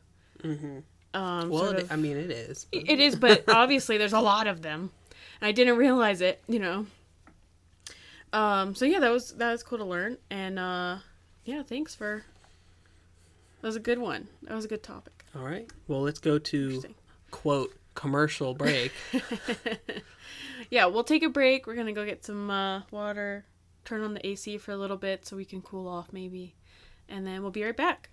[0.41, 0.80] hmm
[1.14, 2.66] Um Well, it, of, I mean, it is.
[2.72, 4.91] but- it is, but obviously there's a lot of them.
[5.39, 6.88] And I didn't realize it, you know.
[8.32, 10.97] Um so yeah, that was that was cool to learn and uh
[11.45, 12.24] yeah, thanks for
[13.62, 14.28] that was a good one.
[14.43, 15.22] That was a good topic.
[15.36, 15.68] All right.
[15.88, 16.84] Well, let's go to
[17.32, 18.92] quote commercial break.
[20.70, 21.66] yeah, we'll take a break.
[21.66, 23.46] We're gonna go get some uh, water,
[23.84, 26.54] turn on the AC for a little bit so we can cool off maybe,
[27.10, 28.10] and then we'll be right back.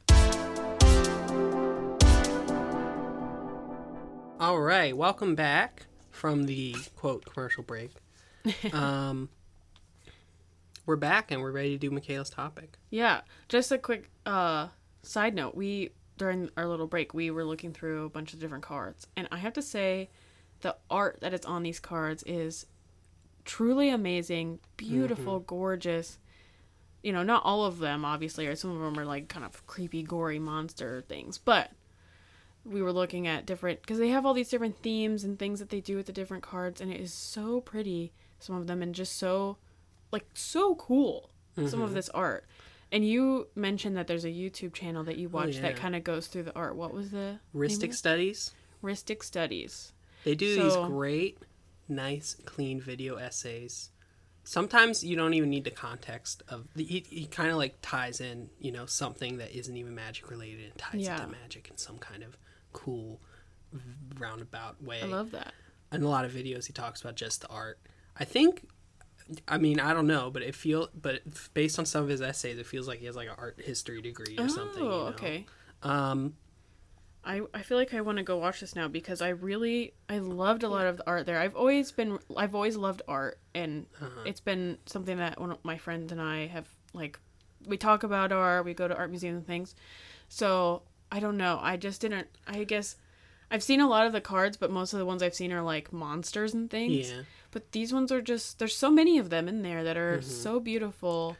[4.40, 7.90] All right, welcome back from the quote commercial break.
[8.72, 9.28] Um,
[10.86, 12.78] we're back and we're ready to do Mikaela's topic.
[12.88, 14.68] Yeah, just a quick uh,
[15.02, 15.54] side note.
[15.54, 15.90] We
[16.20, 19.38] during our little break we were looking through a bunch of different cards, and I
[19.38, 20.10] have to say,
[20.60, 22.66] the art that is on these cards is
[23.46, 25.46] truly amazing, beautiful, mm-hmm.
[25.46, 26.18] gorgeous.
[27.02, 29.66] You know, not all of them obviously, or some of them are like kind of
[29.66, 31.70] creepy, gory monster things, but
[32.66, 35.70] we were looking at different because they have all these different themes and things that
[35.70, 38.94] they do with the different cards and it is so pretty some of them and
[38.94, 39.56] just so
[40.12, 41.94] like so cool some of mm-hmm.
[41.94, 42.44] this art
[42.92, 45.78] and you mentioned that there's a youtube channel that you oh, watch that yeah.
[45.78, 47.94] kind of goes through the art what was the Rhystic?
[47.94, 48.52] Studies.
[48.82, 49.92] Rhystic studies
[50.24, 51.38] They do So- these great,
[51.88, 53.90] nice, clean video essays.
[54.42, 56.82] Sometimes you don't even need the context of the.
[56.82, 60.64] He, he kind of like ties in, you know, something that isn't even magic related
[60.64, 61.16] and ties Yeah.
[61.16, 62.36] it to magic in some kind of
[62.72, 63.20] cool,
[64.18, 65.00] roundabout way.
[65.02, 65.52] i love that
[65.92, 67.78] in a lot of videos he talks about just the art
[68.16, 68.66] i think
[69.48, 71.20] i mean i don't know but it feel but
[71.54, 74.00] based on some of his essays it feels like he has like an art history
[74.02, 75.06] degree or something oh you know?
[75.08, 75.46] okay
[75.82, 76.34] um
[77.22, 80.18] I, I feel like I want to go watch this now because I really I
[80.20, 81.38] loved a lot of the art there.
[81.38, 84.22] I've always been I've always loved art and Uh-huh.
[84.24, 87.18] it's been something that one of my friends and I have like
[87.66, 89.74] we talk about art, we go to art museums and things.
[90.30, 90.80] So,
[91.12, 91.58] I don't know.
[91.60, 92.96] I just didn't I guess
[93.50, 95.62] I've seen a lot of the cards, but most of the ones I've seen are
[95.62, 97.10] like monsters and things.
[97.10, 97.22] yeah
[97.52, 100.30] But these ones are just there's so many of them in there that are Mm-hmm.
[100.30, 101.36] so beautiful.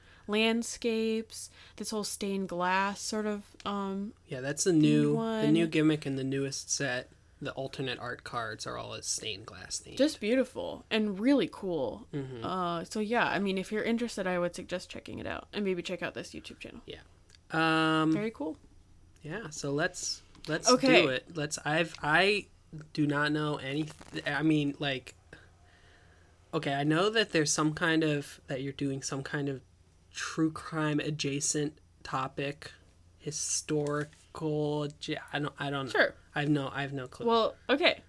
[0.55, 6.07] Landscapes, this whole stained glass sort of um yeah that's the new the new gimmick
[6.07, 7.09] in the newest set
[7.43, 9.97] the alternate art cards are all as stained glass themed.
[9.97, 12.07] Just beautiful and really cool.
[12.15, 12.45] Mm-hmm.
[12.45, 15.65] Uh, so yeah, I mean, if you're interested, I would suggest checking it out and
[15.65, 16.81] maybe check out this YouTube channel.
[16.87, 17.01] Yeah,
[17.53, 18.59] um, Very cool.
[19.23, 19.49] yeah.
[19.51, 21.01] So let's let's Okay.
[21.03, 21.25] do it.
[21.35, 21.59] Let's.
[21.65, 22.45] I've I
[22.93, 23.87] do not know any.
[24.27, 25.15] I mean, like.
[26.53, 29.61] Okay, I know that there's some kind of that you're doing some kind of
[30.13, 32.73] true crime adjacent topic,
[33.19, 34.89] historical.
[35.33, 35.53] I don't.
[35.59, 35.87] I don't.
[35.87, 35.91] know.
[35.93, 36.15] Sure.
[36.35, 36.71] I have no.
[36.73, 37.27] I have no clue.
[37.27, 38.01] Well, okay.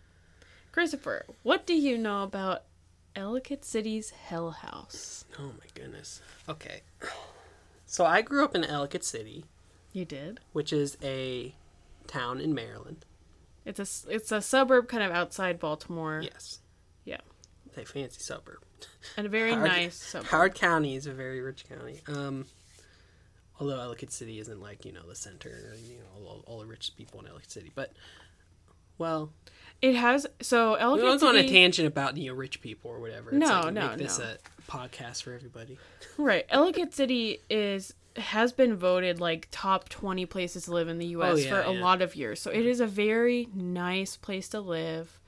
[0.72, 2.64] Christopher, what do you know about
[3.16, 5.26] Ellicott City's Hell House?
[5.40, 6.22] oh my goodness.
[6.50, 6.82] Okay.
[7.88, 9.44] So I grew up in Ellicott City,
[9.92, 10.40] You did.
[10.54, 11.54] which is a
[12.08, 13.06] town in Maryland.
[13.66, 16.22] It's a it's a suburb kind of outside Baltimore.
[16.24, 16.60] Yes.
[17.78, 18.60] A fancy suburb.
[19.18, 20.28] And a very Howard- nice suburb.
[20.28, 22.02] Howard County is a very rich county.
[22.08, 22.46] Um,
[23.60, 26.92] although Ellicott City isn't like you know the center, you know all, all the rich
[26.98, 27.72] people in Ellicott City.
[27.74, 27.94] But
[28.98, 29.32] well,
[29.82, 32.92] It has so we Ellicott won't go on a tangent about you know rich people
[32.92, 33.30] or whatever.
[33.32, 34.26] It's No, like, no, make this no.
[34.26, 35.78] a podcast for everybody.
[36.18, 36.46] Right.
[36.50, 41.34] Ellicott City is has been voted like top 20 places to live in the US
[41.34, 41.82] Oh, yeah, for a yeah.
[41.82, 42.42] lot of years.
[42.42, 45.21] So it is a very nice place to live.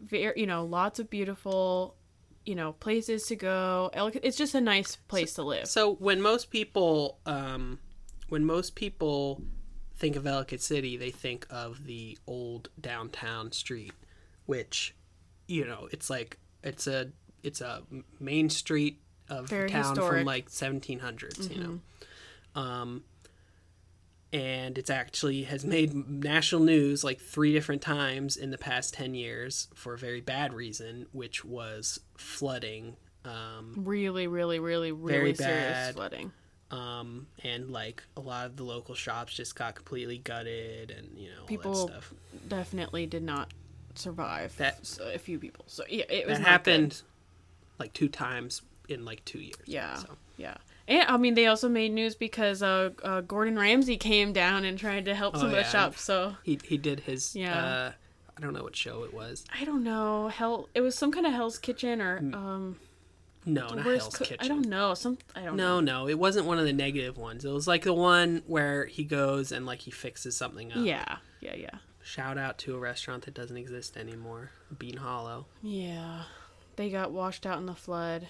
[0.00, 1.96] Very, you know, lots of beautiful,
[2.44, 3.90] you know, places to go.
[3.94, 5.66] It's just a nice place to live.
[5.66, 7.78] So when most people, um,
[8.28, 9.42] when most people
[9.96, 13.92] think of Ellicott City, they think of the old downtown street,
[14.46, 14.94] which,
[15.46, 17.10] you know, it's like it's a
[17.42, 17.82] it's a
[18.18, 20.10] main street of Very town historic.
[20.10, 20.18] Mm-hmm.
[20.18, 22.60] from like 1700s, you know.
[22.60, 23.04] Um,
[24.32, 29.14] and it's actually has made national news like three different times in the past 10
[29.14, 32.96] years for a very bad reason, which was flooding.
[33.24, 35.38] Um, Really, really, really, really serious
[35.72, 35.94] bad.
[35.94, 36.32] flooding.
[36.70, 41.28] um, and like a lot of the local shops just got completely gutted, and you
[41.30, 42.12] know all People that stuff.
[42.48, 43.52] Definitely did not
[43.96, 44.56] survive.
[44.58, 45.64] That- So a few people.
[45.68, 47.80] So yeah, it was That happened good.
[47.80, 49.56] like two times in like two years.
[49.66, 49.96] Yeah.
[49.96, 50.56] So Yeah.
[50.90, 54.78] And I mean, they also made news because uh, uh, Gordon Ramsay came down and
[54.78, 56.02] tried to help Oh, some of the shops.
[56.02, 57.34] So he he did his.
[57.34, 57.56] Yeah.
[57.64, 57.92] Uh,
[58.36, 59.44] I don't know what show it was.
[59.58, 60.28] I don't know.
[60.28, 62.76] Hell, it was some kind of Hell's Kitchen or um.
[63.46, 64.44] No, not Hell's Coo- Kitchen.
[64.44, 64.92] I don't know.
[64.94, 65.80] Some I don't know.
[65.80, 67.44] No, no, it wasn't one of the negative ones.
[67.44, 70.84] It was like the one where he goes and like he fixes something up.
[70.84, 71.16] Yeah.
[71.40, 71.54] Yeah.
[71.54, 71.70] Yeah.
[72.02, 75.46] Shout out to a restaurant that doesn't exist anymore, Bean Hollow.
[75.62, 76.22] Yeah.
[76.76, 78.26] They got washed out in the flood.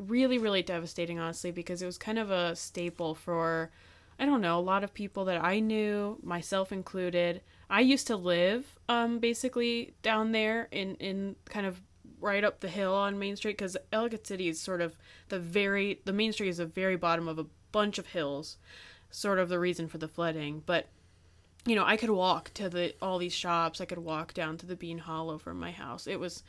[0.00, 3.70] Really, really devastating, honestly, because it was kind of a staple for,
[4.18, 7.42] I don't know, a lot of people that I knew, myself included.
[7.68, 11.82] I used to live, um, basically down there in in kind of
[12.18, 14.96] right up the hill on Main Street because Ellicott City is sort of
[15.28, 18.56] the very the Main Street is the very bottom of a bunch of hills,
[19.10, 20.62] sort of the reason for the flooding.
[20.64, 20.88] But
[21.66, 23.82] you know, I could walk to the all these shops.
[23.82, 26.06] I could walk down to the Bean Hollow from my house.
[26.06, 26.42] It was,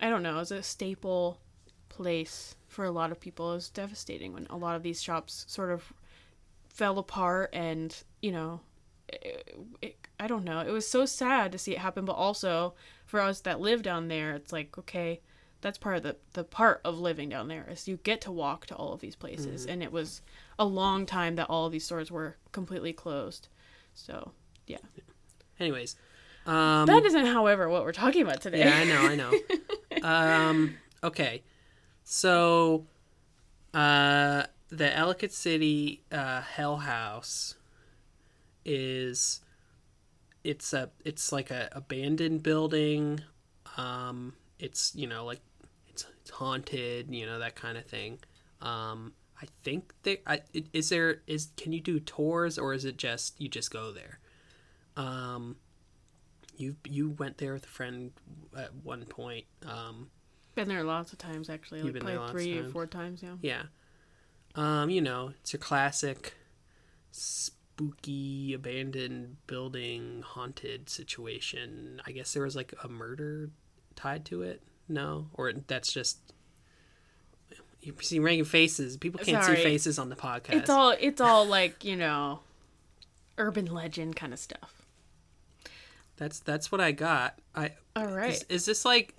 [0.00, 1.40] I don't know, it was a staple
[1.96, 3.52] place for a lot of people.
[3.52, 5.92] It was devastating when a lot of these shops sort of
[6.68, 8.60] fell apart, and you know,
[9.08, 10.60] it, it, I don't know.
[10.60, 12.74] It was so sad to see it happen, but also
[13.06, 15.20] for us that live down there, it's like okay,
[15.60, 18.66] that's part of the the part of living down there is you get to walk
[18.66, 20.22] to all of these places, and it was
[20.58, 23.48] a long time that all of these stores were completely closed.
[23.94, 24.32] So
[24.66, 24.78] yeah,
[25.58, 25.96] Anyways,
[26.46, 28.58] um, that isn't, however, what we're talking about today.
[28.60, 30.02] Yeah, I know, I know.
[30.08, 31.42] um, okay,
[32.08, 32.86] so
[33.74, 37.56] uh, the Ellicott City uh, Hell House
[38.64, 39.40] is
[40.44, 43.22] it's a it's like a abandoned building.
[43.76, 45.40] Um, it's you know like
[45.88, 48.20] it's, it's haunted, you know that kind of thing.
[48.62, 50.42] Um, I think there I,
[50.72, 54.20] is there is can you do tours or is it just you just go there?
[54.96, 55.56] Um,
[56.56, 58.12] you you went there with a friend
[58.56, 59.46] at one point.
[59.66, 60.10] Um,
[60.56, 62.64] Been there lots of times actually, You've like been probably there lots of three or
[62.70, 63.22] four times.
[63.22, 63.36] Yeah.
[63.42, 63.62] yeah.
[64.56, 66.34] Um, you know, it's your classic
[67.12, 72.00] spooky abandoned building haunted situation.
[72.06, 73.50] I guess there was like a murder
[73.94, 74.62] tied to it.
[74.88, 76.18] No, or that's just
[77.82, 78.96] you see making faces.
[78.96, 79.58] People can't Sorry.
[79.58, 80.54] see faces on the podcast.
[80.54, 82.40] It's all it's all like you know,
[83.38, 84.86] urban legend kind of stuff.
[86.16, 87.38] That's that's what I got.
[87.54, 88.32] I All right.
[88.32, 89.14] Is, is this like?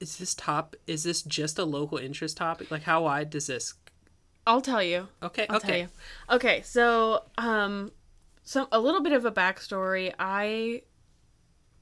[0.00, 0.76] Is this top?
[0.86, 2.70] Is this just a local interest topic?
[2.70, 3.74] Like, how wide does this?
[4.46, 5.08] I'll tell you.
[5.22, 5.80] Okay, I'll tell okay.
[5.82, 5.88] you.
[6.30, 7.90] Okay, so um,
[8.44, 10.12] some a little bit of a backstory.
[10.18, 10.82] I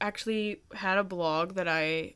[0.01, 2.15] actually had a blog that I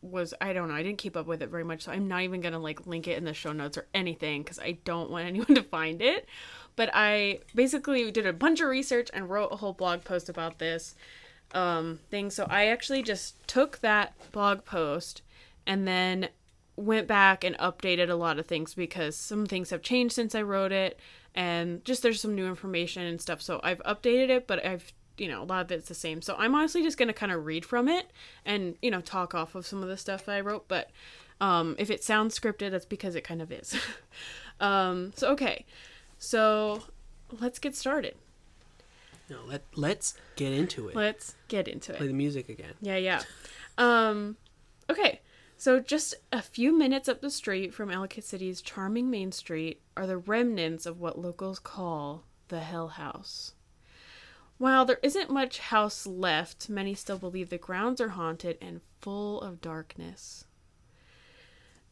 [0.00, 2.22] was I don't know I didn't keep up with it very much, so I'm not
[2.22, 5.26] even gonna like link it in the show notes or anything because I don't want
[5.26, 6.28] anyone to find it.
[6.76, 10.58] But I basically did a bunch of research and wrote a whole blog post about
[10.58, 10.94] this.
[11.52, 12.30] Um, thing.
[12.30, 15.22] So I actually just took that blog post
[15.66, 16.28] and then
[16.76, 20.42] went back and updated a lot of things because some things have changed since I
[20.42, 20.98] wrote it
[21.34, 23.40] and just there's some new information and stuff.
[23.40, 26.20] So I've updated it, but I've you know, a lot of it's the same.
[26.20, 28.10] So I'm honestly just going to kind of read from it
[28.44, 30.90] and, you know, talk off of some of the stuff that I wrote, but
[31.40, 33.76] um if it sounds scripted, that's because it kind of is.
[34.60, 35.64] um so okay.
[36.18, 36.82] So
[37.40, 38.16] let's get started.
[39.30, 40.96] No, let let's get into it.
[40.96, 41.98] Let's get into it.
[41.98, 42.74] Play the music again.
[42.80, 43.22] Yeah, yeah.
[43.78, 44.36] Um
[44.90, 45.20] okay.
[45.56, 50.06] So just a few minutes up the street from Ellicott City's charming Main Street are
[50.06, 53.54] the remnants of what locals call the Hell House.
[54.58, 59.40] While there isn't much house left, many still believe the grounds are haunted and full
[59.40, 60.44] of darkness.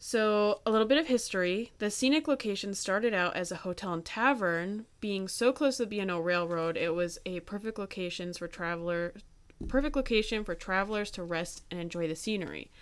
[0.04, 1.70] So, a little bit of history.
[1.78, 5.90] The scenic location started out as a hotel and tavern, being so close to the
[5.90, 9.14] B&O Railroad, it was a perfect locations for traveler
[9.68, 12.72] perfect location for travelers to rest and enjoy the scenery.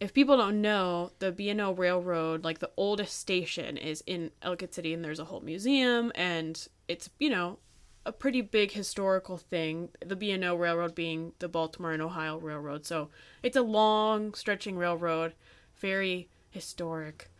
[0.00, 4.92] If people don't know, the B&O Railroad, like the oldest station is in Ellicott City
[4.92, 7.60] and there's a whole museum and it's, you know,
[8.04, 9.90] a pretty big historical thing.
[10.04, 12.84] The B&O Railroad being the Baltimore and Ohio Railroad.
[12.84, 13.10] So,
[13.44, 15.34] it's a long stretching railroad,
[15.76, 16.28] very
[16.58, 17.30] historic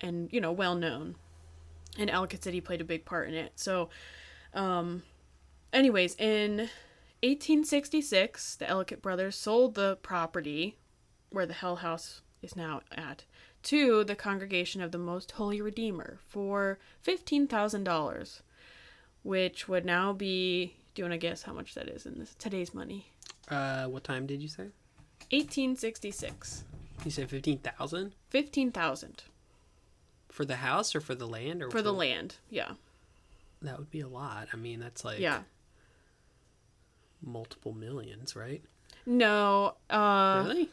[0.00, 1.16] and you know well known
[1.98, 3.52] and ellicott city played a big part in it.
[3.56, 3.88] So
[4.52, 5.02] um
[5.72, 6.68] anyways in
[7.22, 10.76] 1866 the ellicott brothers sold the property
[11.30, 13.24] where the hell house is now at
[13.62, 18.40] to the congregation of the most holy redeemer for $15000
[19.22, 22.34] which would now be do you want to guess how much that is in this
[22.34, 23.06] today's money?
[23.48, 24.64] Uh, what time did you say?
[25.30, 26.64] 1866
[27.04, 29.22] You said fifteen thousand 15000
[30.30, 32.72] for the house or for the land or for the land yeah
[33.62, 34.48] That would be a lot.
[34.52, 35.42] I mean, that's like yeah
[37.22, 38.62] multiple millions, right?
[39.06, 39.74] No.
[39.90, 40.70] Uh really?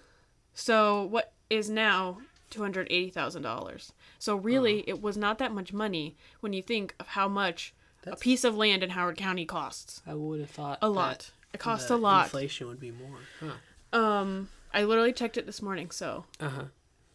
[0.54, 2.20] so what is now
[2.52, 3.92] $280,000.
[4.20, 7.74] So really it was not that much money when you think of how much
[8.06, 10.02] a piece of land in Howard County costs.
[10.06, 11.32] I would have thought A lot.
[11.54, 12.26] It costs a lot.
[12.26, 13.20] Inflation would be more.
[13.40, 13.98] Huh.
[14.00, 16.64] Um I literally checked it this morning, so Uh huh.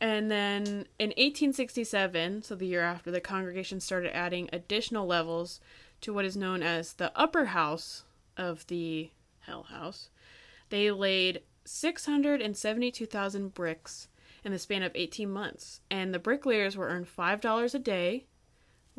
[0.00, 0.66] and then
[0.98, 5.60] in 1867, so the year after, the congregation started adding additional levels
[6.00, 8.04] to what is known as the upper house
[8.36, 10.08] of the Hell House.
[10.70, 14.08] They laid 672,000 bricks
[14.44, 18.24] in the span of 18 months, and the bricklayers were earned $5 a day,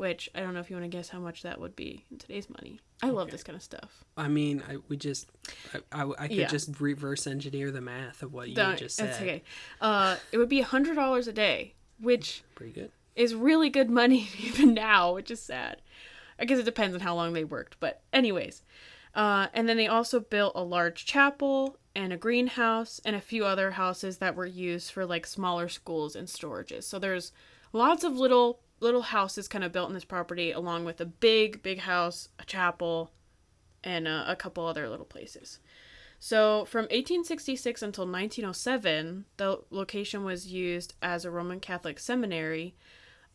[0.02, 2.18] which I don't know if you want to guess how much that would be in
[2.18, 2.80] today's money.
[3.04, 4.04] I love this kind of stuff.
[4.18, 5.30] I mean, I we just
[5.76, 6.48] I, I, I could Yeah.
[6.48, 9.10] just reverse engineer the math of what you The- just said.
[9.10, 9.44] that's okay.
[9.80, 12.92] Uh, it would be $100 a day, which Pretty good.
[13.16, 15.84] is really good money even now, which is sad.
[16.40, 18.64] I guess it depends on how long they worked, but anyways.
[19.14, 23.46] Uh, and then they also built a large chapel and a greenhouse and a few
[23.46, 26.86] other houses that were used for like smaller schools and storages.
[26.86, 27.32] So there's
[27.72, 31.64] lots of little little houses kind of built in this property, along with a big
[31.64, 33.12] big house, a chapel,
[33.84, 35.60] and uh, a couple other little places.
[36.20, 42.76] So from 1866 until 1907, the location was used as a Roman Catholic seminary.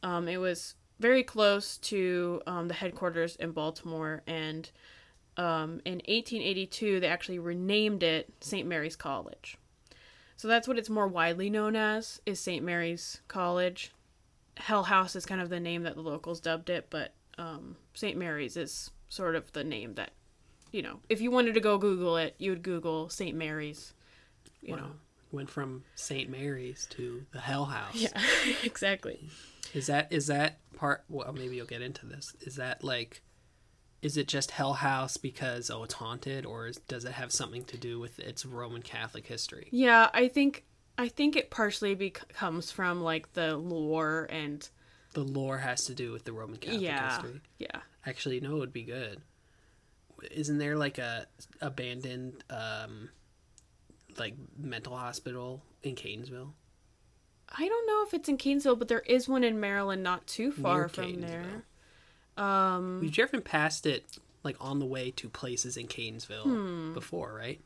[0.05, 4.71] Um, it was very close to um, the headquarters in Baltimore, and
[5.37, 8.67] um, in 1882 they actually renamed it St.
[8.69, 9.59] Mary's College.
[10.37, 12.65] So that's what it's more widely known as is St.
[12.65, 13.91] Mary's College.
[14.57, 18.17] Hell House is kind of the name that the locals dubbed it, but um, St.
[18.17, 20.11] Mary's is sort of the name that
[20.73, 23.35] you know, if you wanted to go Google it, you would Google St.
[23.37, 23.95] Mary's.
[24.61, 24.81] You Wow.
[24.81, 24.91] know.
[25.33, 26.29] Went from St.
[26.31, 27.95] Mary's to the Hell House.
[27.95, 28.21] Yeah,
[28.65, 29.29] exactly.
[29.75, 31.05] Is that is that part?
[31.09, 32.35] Well, maybe you'll get into this.
[32.41, 33.23] Is that like,
[34.03, 37.65] is it just Hell House because oh it's haunted, or is, does it have something
[37.65, 39.69] to do with its Roman Catholic history?
[39.71, 40.65] Yeah, I think
[40.99, 44.69] I think it partially bec- comes from like the lore and
[45.13, 47.41] The lore has to do with the Roman Catholic yeah, history.
[47.59, 47.81] yeah.
[48.05, 49.21] Actually, no, it would be good.
[50.31, 51.27] Isn't there like a
[51.61, 53.11] abandoned um,
[54.19, 56.53] like mental hospital in Catonsville?
[57.49, 60.51] I don't know if it's in Canesville, but there is one in Maryland, not too
[60.51, 61.65] far Near from there.
[62.37, 66.93] Um, We've driven past it like on the way to places in Catonsville Hmm.
[66.95, 67.61] before, right?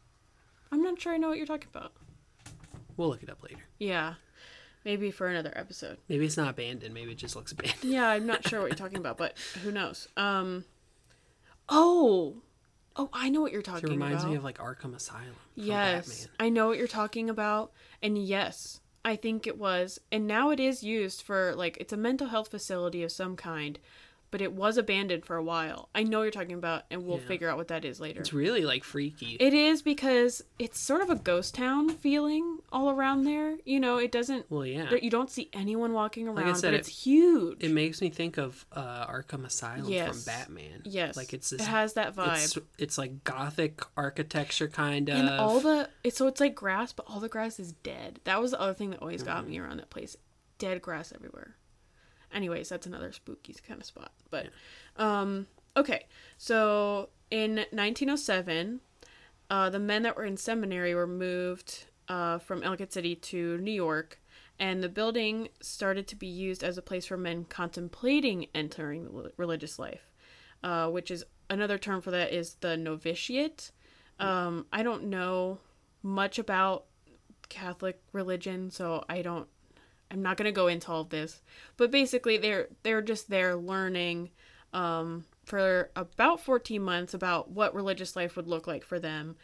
[0.72, 1.92] I'm not sure I know what you're talking about.
[2.96, 3.62] We'll look it up later.
[3.78, 4.14] Yeah,
[4.84, 5.98] maybe for another episode.
[6.08, 6.94] Maybe it's not abandoned.
[6.94, 7.92] Maybe it just looks abandoned.
[7.92, 10.08] Yeah, I'm not sure what you're talking about, but who knows?
[10.16, 10.64] Um,
[11.68, 12.36] oh,
[12.96, 13.88] oh, I know what you're talking.
[13.88, 14.30] It reminds about.
[14.30, 15.36] me of like Arkham Asylum.
[15.54, 16.36] Yes, Batman.
[16.40, 17.72] I know what you're talking about.
[18.02, 19.98] And yes, I think it was.
[20.12, 23.78] And now it is used for like it's a mental health facility of some kind.
[24.30, 25.88] But it was abandoned for a while.
[25.94, 27.26] I know you're talking about, and we'll Yeah.
[27.26, 28.20] figure out what that is later.
[28.20, 29.36] It's really like freaky.
[29.40, 33.56] It is because it's sort of a ghost town feeling all around there.
[33.64, 34.46] You know, it doesn't.
[34.50, 34.88] well, yeah.
[34.90, 37.62] there- You don't see anyone walking around, Like I said, but it- it's huge.
[37.62, 40.82] It makes me think of uh, Arkham Asylum from Batman.
[40.84, 42.42] yes, like it's it has that vibe.
[42.44, 45.16] It's, it's like gothic architecture kind of.
[45.16, 48.20] and all the it's so it's like grass, but all the grass is dead.
[48.24, 49.50] That was the other thing that always got Mm-hmm.
[49.50, 50.16] me around that place.
[50.58, 51.56] Dead grass everywhere.
[52.32, 54.12] Anyways, that's another spooky kind of spot.
[54.30, 54.48] But
[54.96, 56.06] um okay.
[56.38, 58.80] So in 1907,
[59.48, 63.72] uh, the men that were in seminary were moved uh, from Ellicott City to New
[63.72, 64.20] York,
[64.58, 69.32] and the building started to be used as a place for men contemplating entering the
[69.36, 70.10] religious life,
[70.62, 73.72] uh, which is another term for that is the novitiate.
[74.18, 75.58] Um, I don't know
[76.02, 76.84] much about
[77.48, 79.48] Catholic religion, so I don't.
[80.10, 81.42] I'm not gonna go into all of this,
[81.76, 84.30] but basically they're they're just there learning
[84.72, 89.36] um, for about 14 months about what religious life would look like for them.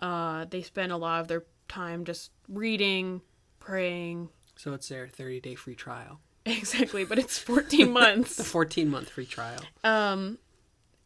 [0.00, 3.22] Uh, they spend a lot of their time just reading,
[3.60, 4.28] praying.
[4.56, 6.20] So it's their 30 day free trial.
[6.46, 8.42] Exactly, but it's 14 The months.
[8.50, 9.60] 14 month free trial.
[9.82, 10.38] Um,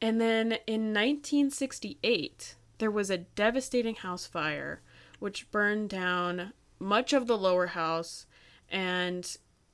[0.02, 4.80] and then in 1968, there was a devastating house fire,
[5.20, 8.26] which burned down much of the lower house.
[8.70, 9.24] And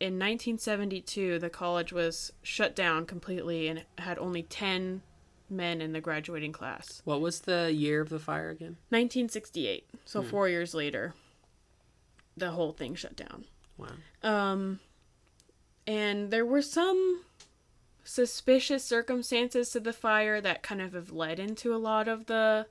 [0.00, 5.02] in 1972, the college was shut down completely and had only 10
[5.50, 7.02] men in the graduating class.
[7.04, 8.76] What was the year of the fire again?
[8.88, 11.14] 1968, so four years later,
[12.36, 13.44] the whole thing shut down.
[13.76, 13.88] Wow.
[14.22, 14.80] Um,
[15.86, 17.22] and there were some
[18.04, 22.66] suspicious circumstances to the fire that kind of have led into a lot of the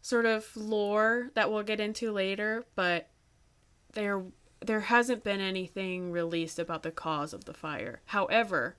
[0.00, 3.08] sort of lore that we'll get into later, but
[3.92, 4.22] there
[4.66, 8.00] there hasn't been anything released about the cause of the fire.
[8.06, 8.76] However,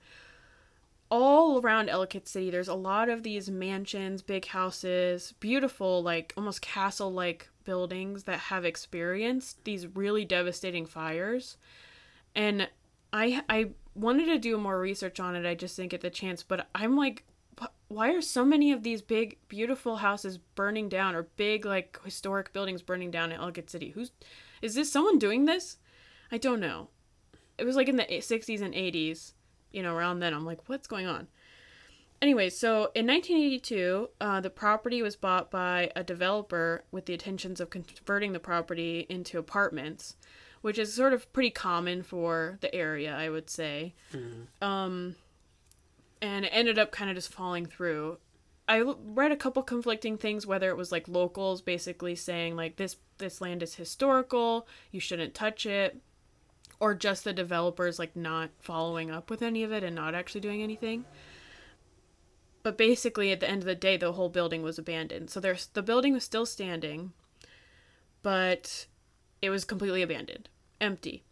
[1.09, 6.61] all around Ellicott City, there's a lot of these mansions, big houses, beautiful, like almost
[6.61, 11.57] castle like buildings that have experienced these really devastating fires.
[12.35, 12.67] And
[13.11, 15.45] I I wanted to do more research on it.
[15.45, 17.25] I just didn't get the chance, but I'm like
[17.87, 22.51] why are so many of these big beautiful houses burning down or big like historic
[22.51, 23.91] buildings burning down in Ellicott City?
[23.91, 24.11] Who's
[24.63, 25.77] is this someone doing this?
[26.31, 26.89] I don't know.
[27.57, 29.33] It was like in the 60s and 80s,
[29.71, 30.33] you know, around then.
[30.33, 31.27] I'm like, what's going on?
[32.21, 37.59] Anyway, so in 1982, uh, the property was bought by a developer with the intentions
[37.59, 40.15] of converting the property into apartments,
[40.61, 43.93] which is sort of pretty common for the area, I would say.
[44.61, 45.17] Um,
[46.21, 48.17] and it ended up kind of just falling through.
[48.67, 52.97] I read a couple conflicting things, whether it was like locals basically saying like this
[53.17, 56.01] this land is historical, you shouldn't touch it,
[56.79, 60.41] or just the developers like not following up with any of it and not actually
[60.41, 61.05] doing anything.
[62.63, 65.29] But basically, at the end of the day, the whole building was abandoned.
[65.29, 67.11] So there's the building was still standing,
[68.21, 68.87] but
[69.41, 70.47] it was completely abandoned,
[70.79, 71.23] empty.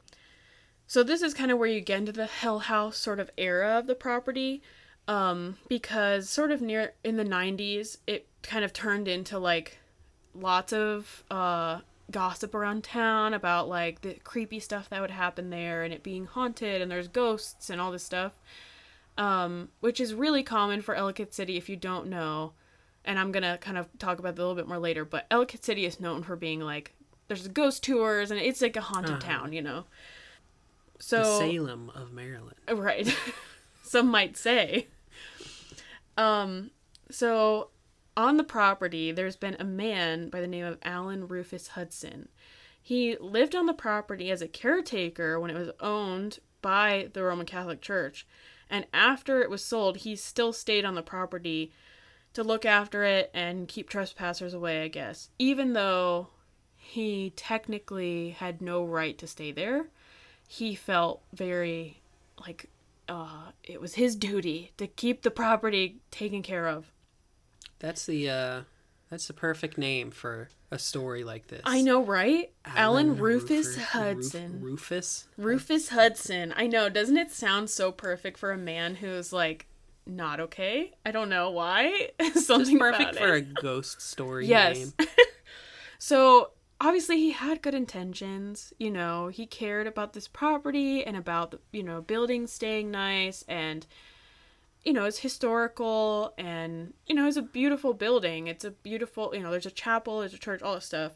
[0.85, 3.79] So this is kind of where you get into the Hell House sort of era
[3.79, 4.61] of the property,
[5.07, 9.77] um, because sort of near in the '90s, it kind of turned into like
[10.33, 11.79] lots of uh,
[12.09, 16.25] gossip around town about like the creepy stuff that would happen there, and it being
[16.25, 18.33] haunted, and there's ghosts and all this stuff,
[19.17, 22.53] um, which is really common for Ellicott City if you don't know.
[23.03, 25.63] And I'm gonna kind of talk about that a little bit more later, but Ellicott
[25.65, 26.93] City is known for being like
[27.27, 29.19] there's ghost tours and it's like a haunted Uh-huh.
[29.21, 29.85] town, you know.
[30.97, 32.57] The So Salem of Maryland.
[32.71, 33.07] Right.
[33.83, 34.87] Some might say.
[36.17, 36.71] Um,
[37.09, 37.69] so
[38.17, 42.29] on the property, there's been a man by the name of Alan Rufus Hudson.
[42.81, 47.45] He lived on the property as a caretaker when it was owned by the Roman
[47.45, 48.27] Catholic Church.
[48.69, 51.71] And after it was sold, he still stayed on the property
[52.33, 55.29] to look after it and keep trespassers away, I guess.
[55.37, 56.29] Even though
[56.75, 59.87] he technically had no right to stay there,
[60.47, 62.01] he felt very
[62.39, 62.69] like
[63.11, 66.91] uh it was his duty to keep the property taken care of.
[67.79, 68.61] That's the uh
[69.09, 71.61] that's the perfect name for a story like this.
[71.65, 72.51] I know, right?
[72.63, 74.61] Alan, Rufus Ruf- Hudson.
[74.61, 75.25] Rufus.
[75.37, 76.53] Rufus Hudson.
[76.55, 79.67] I know, doesn't it sound so perfect for a man who's like
[80.07, 80.93] not okay?
[81.05, 82.11] I don't know why.
[82.35, 84.77] Something Perfect about for a ghost story Yes.
[84.77, 84.93] name.
[85.99, 86.51] So
[86.81, 88.73] obviously he had good intentions.
[88.79, 93.43] You know, he cared about this property and about the you know buildings staying nice
[93.47, 93.85] and
[94.83, 98.47] you know it's historical and you know it's a beautiful building.
[98.47, 101.13] It's a beautiful you know there's a chapel, there's a church, all this stuff.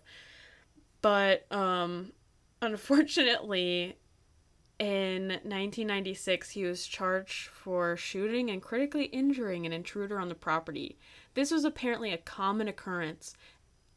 [1.02, 2.14] But um,
[2.62, 3.98] unfortunately,
[4.80, 10.98] In 1996, he was charged for shooting and critically injuring an intruder on the property.
[11.34, 13.36] This was apparently a common occurrence.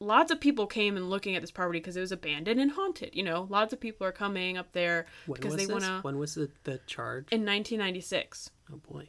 [0.00, 3.16] Lots of people came and looking at this property because it was abandoned and haunted.
[3.16, 5.98] You know, lots of people are coming up there When because they want to.
[6.02, 7.26] When was the, the charge?
[7.32, 8.50] In 1996.
[8.72, 9.08] oh boy.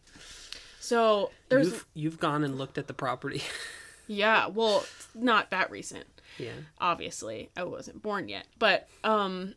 [0.80, 1.68] So there's.
[1.68, 3.42] You've you've gone and looked at the property.
[4.12, 4.84] Yeah, well,
[5.14, 6.06] not that recent.
[6.40, 6.54] yeah.
[6.80, 9.54] obviously i wasn't born yet but um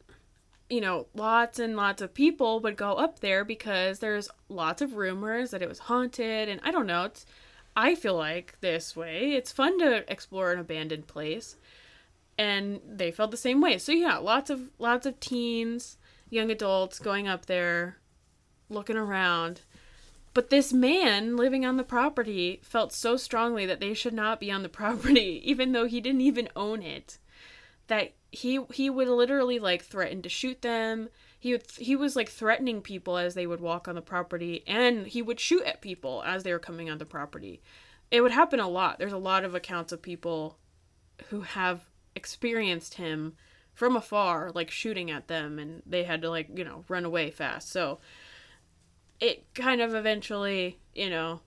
[0.69, 4.95] you know lots and lots of people would go up there because there's lots of
[4.95, 7.25] rumors that it was haunted and i don't know it's
[7.77, 11.57] i feel like this way it's fun to explore an abandoned place
[12.39, 15.97] and they felt the same way so yeah lots of lots of teens
[16.31, 17.99] young adults going up there
[18.69, 19.63] looking around
[20.35, 24.51] but this man living on the property felt so strongly that they should not be
[24.51, 27.19] on the property, even though he didn't even own it.
[27.89, 31.11] That he he would literally like threaten to shoot them.
[31.43, 35.09] He would he was like threatening people as they would walk on the property, and
[35.09, 37.61] he would shoot at people as they were coming on the property.
[38.13, 39.01] It would happen a lot.
[39.01, 40.57] There's a lot of accounts of people
[41.31, 43.35] who have experienced him
[43.75, 47.33] from afar, like shooting at them, and they had to like you know run away
[47.33, 47.71] fast.
[47.71, 47.99] So
[49.19, 51.41] it kind of eventually, you know,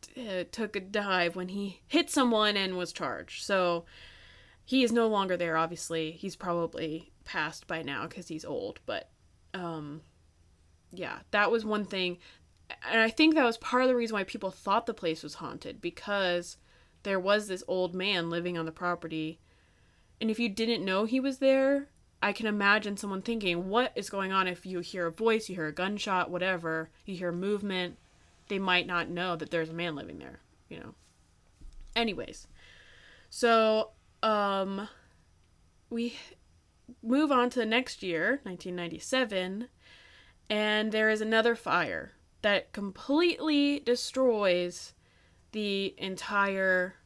[0.00, 3.42] t- uh, took a dive when he hit someone and was charged.
[3.42, 3.84] So
[4.64, 5.56] he is no longer there.
[5.56, 8.78] Obviously, he's probably passed by now because he's old.
[8.86, 9.10] But
[9.54, 10.02] um,
[10.92, 12.18] yeah, that was one thing,
[12.88, 15.34] and I think that was part of the reason why people thought the place was
[15.34, 16.56] haunted because
[17.02, 19.40] there was this old man living on the property,
[20.20, 21.88] and if you didn't know he was there.
[22.22, 25.54] I can imagine someone thinking, what is going on if you hear a voice, you
[25.54, 27.96] hear a gunshot, whatever, you hear movement,
[28.48, 30.94] they might not know that there's a man living there, you know.
[31.96, 32.46] Anyways,
[33.30, 34.86] so um
[35.88, 36.14] we
[37.02, 39.68] move on to the next year, 1997,
[40.48, 42.12] and there is another fire
[42.42, 44.94] that completely destroys
[45.52, 46.96] the entire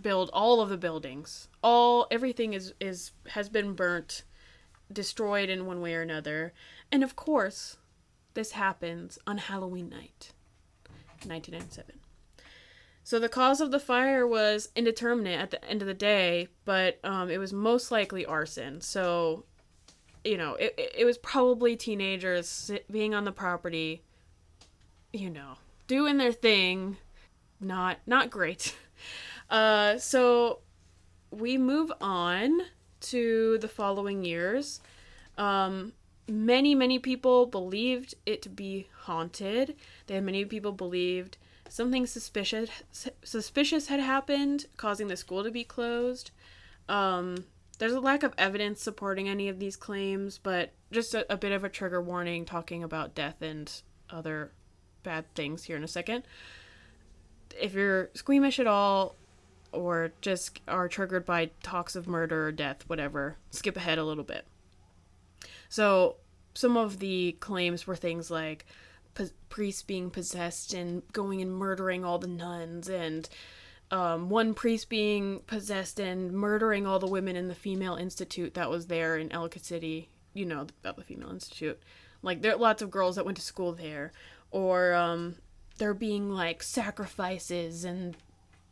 [0.00, 1.48] build all of the buildings.
[1.62, 4.24] All everything is is has been burnt
[4.92, 6.52] destroyed in one way or another.
[6.90, 7.78] And of course
[8.34, 10.32] this happens on halloween night
[11.24, 12.03] 1997
[13.04, 16.98] so the cause of the fire was indeterminate at the end of the day but
[17.04, 19.44] um, it was most likely arson so
[20.24, 24.02] you know it, it, was probably teenagers being on the property
[25.12, 25.52] you know
[25.86, 26.96] doing their thing
[27.60, 28.74] not not great
[29.50, 30.58] uh, so
[31.30, 32.62] we move on
[33.00, 34.80] to the following years.
[35.36, 35.92] Um,
[36.28, 39.76] many, many people believed it to be haunted.
[40.06, 41.36] They had many people believed
[41.74, 42.70] something suspicious
[43.24, 46.30] suspicious had happened, causing the school to be closed.
[46.88, 47.46] Um,
[47.80, 51.50] there's a lack of evidence supporting any of these claims, but just a, a bit
[51.50, 54.52] of a trigger warning talking about death and other
[55.02, 56.22] bad things here in a second.
[57.60, 59.16] If you're squeamish at all,
[59.72, 64.22] or just are triggered by talks of murder or death, whatever, skip ahead a little
[64.22, 64.46] bit.
[65.68, 66.18] So,
[66.54, 68.64] some of the claims were things like
[69.14, 73.28] p- priests being possessed and going and murdering all the nuns, and
[73.90, 78.70] um, one priest being possessed and murdering all the women in the female institute that
[78.70, 80.08] was there in Ellicott City.
[80.32, 81.80] You know about the female institute.
[82.22, 84.12] Like, there are lots of girls that went to school there.
[84.50, 85.36] Or, um,
[85.78, 88.16] there being like sacrifices and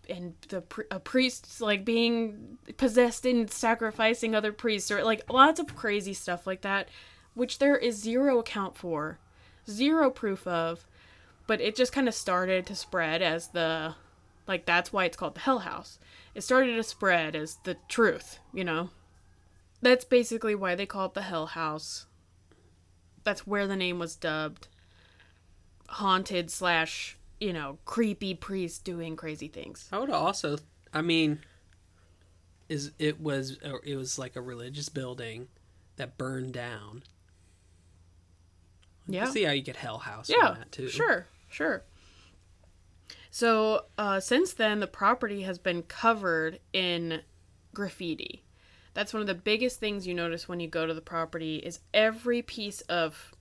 [0.08, 5.74] and the a priests like being possessed and sacrificing other priests or like lots of
[5.76, 6.88] crazy stuff like that
[7.34, 9.18] which there is zero account for
[9.68, 10.86] zero proof of
[11.46, 13.94] but it just kind of started to spread as the
[14.46, 15.98] like that's why it's called the hell house.
[16.34, 18.90] It started to spread as the truth you know?
[19.80, 22.06] That's basically why they call it the hell house.
[23.24, 24.68] That's where the name was dubbed.
[25.88, 29.88] Haunted slash you know creepy priest doing crazy things.
[29.92, 30.58] I would also,
[30.94, 31.40] I mean,
[32.68, 35.48] is it was it was like a religious building
[35.96, 37.02] that burned down.
[39.06, 39.26] Yeah.
[39.26, 40.88] see how you get Hell House yeah from that too.
[40.88, 41.84] sure sure.
[43.30, 47.22] So uh, since then the property has been covered in
[47.74, 48.44] graffiti.
[48.94, 51.80] That's one of the biggest things you notice when you go to the property is
[51.94, 53.32] every piece of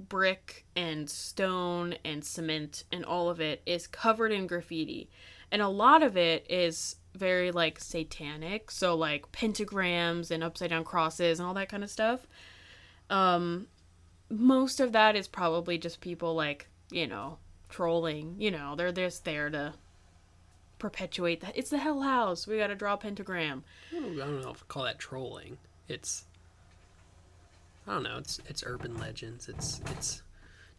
[0.00, 5.08] brick and stone and cement and all of it is covered in graffiti.
[5.52, 8.72] And a lot of it is very like satanic.
[8.72, 12.26] So like pentagrams and upside down crosses and all that kind of stuff.
[13.08, 13.68] Um
[14.32, 17.38] most of that is probably just people like you know
[17.68, 19.74] trolling you know they're just there to
[20.78, 24.62] perpetuate that it's the hell house we gotta draw a pentagram I don't know if
[24.62, 25.58] I call that trolling.
[25.88, 26.24] It's
[27.86, 28.16] I don't know.
[28.18, 29.48] It's it's urban legends.
[29.48, 30.22] It's it's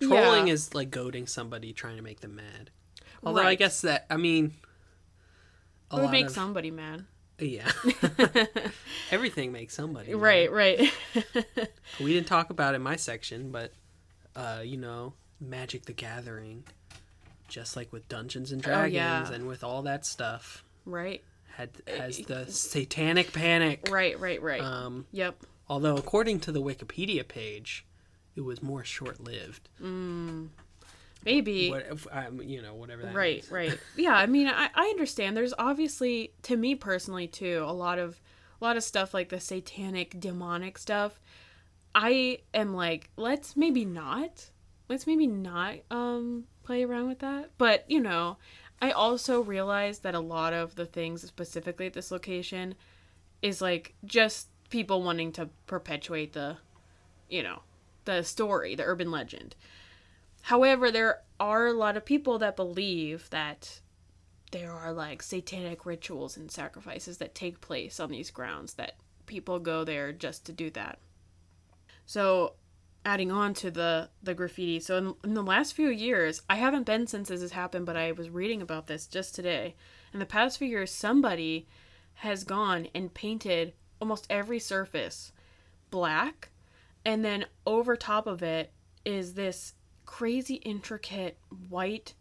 [0.01, 0.53] trolling Yeah.
[0.53, 2.69] is like goading somebody trying to make them mad.
[3.23, 4.53] Although I guess that I mean,
[5.91, 7.05] It would make of- somebody mad.
[7.43, 7.69] Yeah,
[9.11, 10.21] everything makes somebody mad.
[10.21, 10.93] Right, right.
[11.99, 13.71] We didn't talk about it in my section, but
[14.35, 16.63] uh, you know, Magic the Gathering,
[17.47, 19.31] just like with Dungeons and Oh, Dragons yeah.
[19.31, 21.21] and with all that stuff, right.
[21.55, 23.89] had has the Satanic Panic.
[23.91, 24.61] Right, right, right.
[24.61, 25.35] Um, yep.
[25.69, 27.85] although according to the Wikipedia page,
[28.35, 29.69] it was more short-lived.
[31.25, 31.69] Maybe.
[31.69, 33.51] What, if, um, you know, whatever that right means.
[33.51, 33.79] right.
[33.97, 35.35] Yeah i mean I, I understand.
[35.37, 38.21] There's obviously to me personally too a lot of
[38.61, 41.19] a lot of stuff like the satanic demonic stuff.
[41.95, 44.49] I am like let's maybe not
[44.89, 47.51] let's maybe not um play around with that.
[47.57, 48.37] But you know
[48.81, 52.75] i also realize that a lot of the things specifically at this location
[53.41, 56.57] is like just people wanting to perpetuate the
[57.29, 57.59] you know
[58.05, 59.55] the story the urban legend
[60.43, 63.79] However, there are a lot of people that believe that
[64.51, 69.57] there are like satanic rituals and sacrifices that take place on these grounds that people
[69.57, 70.99] go there just to do that.
[72.05, 72.55] So,
[73.05, 74.81] adding on to the the graffiti.
[74.81, 77.95] So in, in the last few years, I haven't been since this has happened, but
[77.95, 79.75] I was reading about this just today.
[80.13, 81.67] In the past few years, somebody
[82.15, 85.31] has gone and painted almost every surface
[85.89, 86.49] black,
[87.05, 88.73] and then over top of it
[89.05, 89.73] is this
[90.05, 91.37] crazy intricate
[91.69, 92.13] white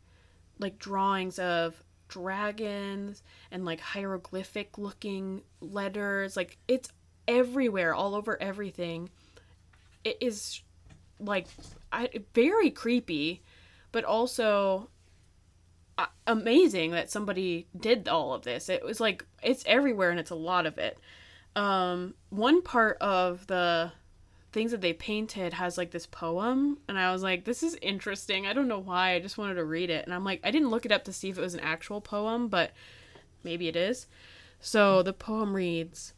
[0.58, 6.36] like drawings of dragons and like hieroglyphic looking letters.
[6.36, 6.90] Like it's
[7.26, 9.10] everywhere all over everything.
[10.04, 10.62] It is
[11.18, 11.46] like
[11.92, 13.42] I, very creepy
[13.92, 14.88] but also
[15.98, 18.68] uh, amazing that somebody did all of this.
[18.68, 20.98] It was like it's everywhere and it's a lot of it.
[21.56, 23.92] Um one part of the
[24.52, 28.46] things that they painted has like this poem and i was like this is interesting.
[28.46, 29.14] I don't know why.
[29.14, 30.04] I just wanted to read it.
[30.04, 32.00] And i'm like i didn't look it up to see if it was an actual
[32.00, 32.72] poem but
[33.42, 34.06] maybe it is.
[34.60, 36.12] So the poem reads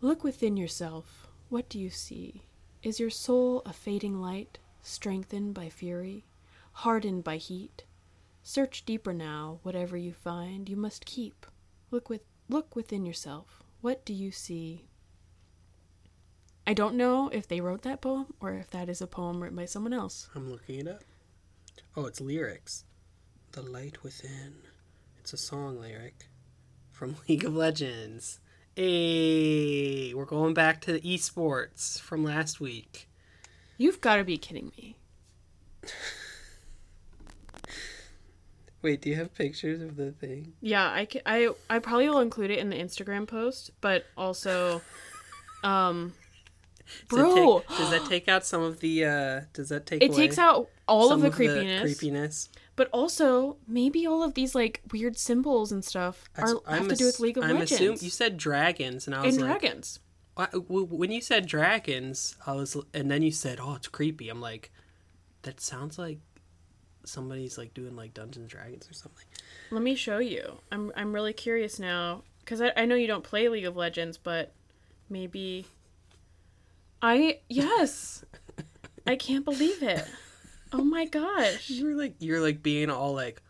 [0.00, 1.28] look within yourself.
[1.48, 2.42] What do you see?
[2.82, 6.24] Is your soul a fading light strengthened by fury
[6.72, 7.84] hardened by heat?
[8.42, 9.60] Search deeper now.
[9.62, 11.46] Whatever you find you must keep.
[11.90, 13.62] Look with look within yourself.
[13.82, 14.86] What do you see
[16.66, 19.56] I don't know if they wrote that poem or if that is a poem written
[19.56, 20.28] by someone else.
[20.34, 21.02] I'm looking it up.
[21.96, 22.84] Oh, it's lyrics.
[23.52, 24.54] The light within.
[25.18, 26.28] It's a song lyric
[26.90, 28.40] from League of Legends.
[28.76, 33.08] Hey, we're going back to the esports from last week.
[33.76, 34.96] You've got to be kidding me.
[38.82, 40.52] Wait, do you have pictures of the thing?
[40.60, 44.82] Yeah, I, ca- I, I probably will include it in the Instagram post, but also,
[45.64, 46.12] um,
[47.08, 49.04] bro, take- does that take out some of the?
[49.04, 50.02] uh Does that take?
[50.02, 52.48] it takes out all of the creepiness, creepiness.
[52.76, 56.88] but also maybe all of these like weird symbols and stuff are That's- have I'm
[56.88, 57.54] to do with League of Legends.
[57.54, 60.00] I'm Legends assuming you said dragons, and I was and like, dragons.
[60.68, 64.72] When you said dragons, I was, and then you said, "Oh, it's creepy." I'm like,
[65.42, 66.18] that sounds like
[67.04, 69.24] somebody's like doing like Dungeons and Dragons or something.
[69.70, 70.58] Let me show you.
[70.72, 74.18] I'm I'm really curious now because I, I know you don't play League of Legends,
[74.18, 74.52] but
[75.08, 75.66] maybe
[77.06, 78.24] I yes.
[79.06, 80.06] I can't believe it.
[80.72, 81.68] Oh my gosh.
[81.68, 83.42] You're like, you're like being all like,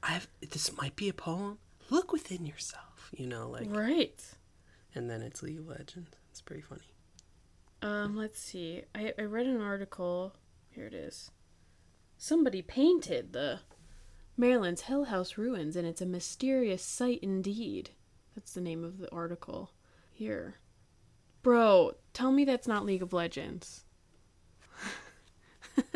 [0.00, 1.58] "I've this might be a poem.
[1.90, 4.22] Look within yourself," you know, like, Right.
[4.94, 6.12] and then it's League of Legends.
[6.30, 6.82] It's pretty funny.
[7.82, 8.84] Um, let's see.
[8.94, 10.36] I, I read an article.
[10.70, 11.32] Here it is.
[12.16, 13.58] Somebody painted the
[14.36, 17.90] Maryland's Hell House ruins, and it's a mysterious sight indeed.
[18.36, 19.72] That's the name of the article.
[20.12, 20.54] Here.
[21.42, 23.84] Bro, tell me that's not League of Legends.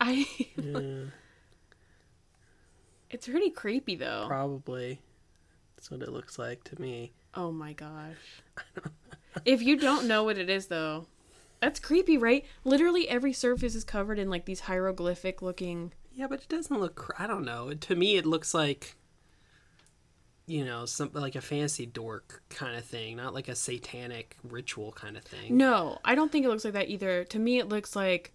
[0.00, 0.26] I.
[0.56, 1.04] Yeah,
[3.10, 4.24] It's pretty creepy though.
[4.26, 5.00] probably.
[5.76, 7.12] That's what it looks like to me.
[7.34, 8.42] Oh my gosh.
[9.44, 11.06] if you don't know what it is though,
[11.60, 12.44] that's creepy, right?
[12.64, 17.14] Literally every surface is covered in like these hieroglyphic looking Yeah, but it doesn't look.
[17.18, 17.72] I don't know.
[17.72, 18.96] To me, it looks like,
[20.46, 24.92] you know, something like a fancy dork kind of thing, not like a satanic ritual
[24.92, 25.56] kind of thing.
[25.56, 27.24] No, I don't think it looks like that either.
[27.24, 28.32] To me it looks like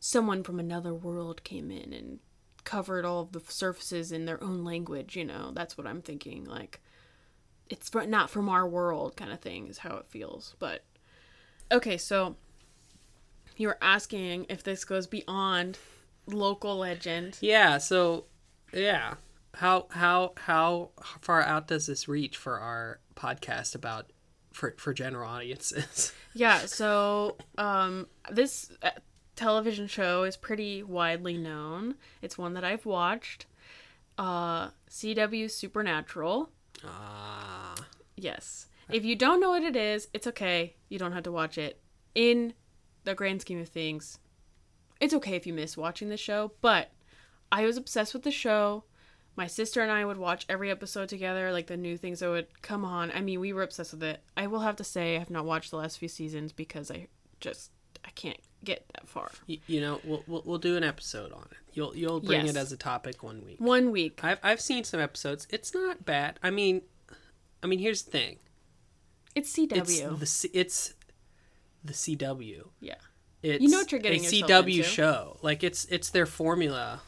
[0.00, 2.20] someone from another world came in and
[2.64, 5.50] covered all of the surfaces in their own language, you know.
[5.52, 6.80] That's what I'm thinking like
[7.70, 10.54] it's not from our world kind of thing is how it feels.
[10.58, 10.84] But
[11.70, 12.36] okay, so
[13.56, 15.78] you were asking if this goes beyond
[16.26, 17.38] local legend.
[17.40, 17.78] Yeah.
[17.78, 18.24] So,
[18.72, 19.14] yeah.
[19.54, 24.12] How how how far out does this reach for our podcast about
[24.52, 26.12] for for general audiences.
[26.34, 28.90] Yeah, so um, this uh,
[29.34, 31.96] television show is pretty widely known.
[32.22, 33.46] It's one that I've watched.
[34.16, 36.50] Uh, CW Supernatural.
[36.84, 37.74] Ah,
[38.14, 38.66] Yes.
[38.88, 40.76] If you don't know what it is, it's okay.
[40.88, 41.80] You don't have to watch it.
[42.14, 42.54] In
[43.02, 44.18] the grand scheme of things,
[45.00, 46.90] it's okay if you miss watching the show, but
[47.50, 48.84] I was obsessed with the show.
[49.38, 52.48] My sister and I would watch every episode together, like the new things that would
[52.60, 53.12] come on.
[53.12, 54.20] I mean, we were obsessed with it.
[54.36, 57.06] I will have to say I have not watched the last few seasons because I
[57.38, 57.70] just
[58.04, 59.30] I can't get that far.
[59.46, 61.56] you, you know, we'll, we'll we'll do an episode on it.
[61.72, 62.50] You'll you'll bring Yes.
[62.50, 63.60] it as a topic one week.
[63.60, 64.18] One week.
[64.24, 65.46] I've I've seen some episodes.
[65.50, 66.40] It's not bad.
[66.42, 66.82] I mean,
[67.62, 68.38] I mean, here's the thing.
[69.36, 69.78] It's CW.
[69.78, 70.94] It's the C- it's
[71.84, 72.62] the CW.
[72.80, 72.94] yeah.
[73.40, 74.82] It's You know what you're getting a CW into.
[74.82, 75.38] show.
[75.42, 77.02] Like it's it's their formula.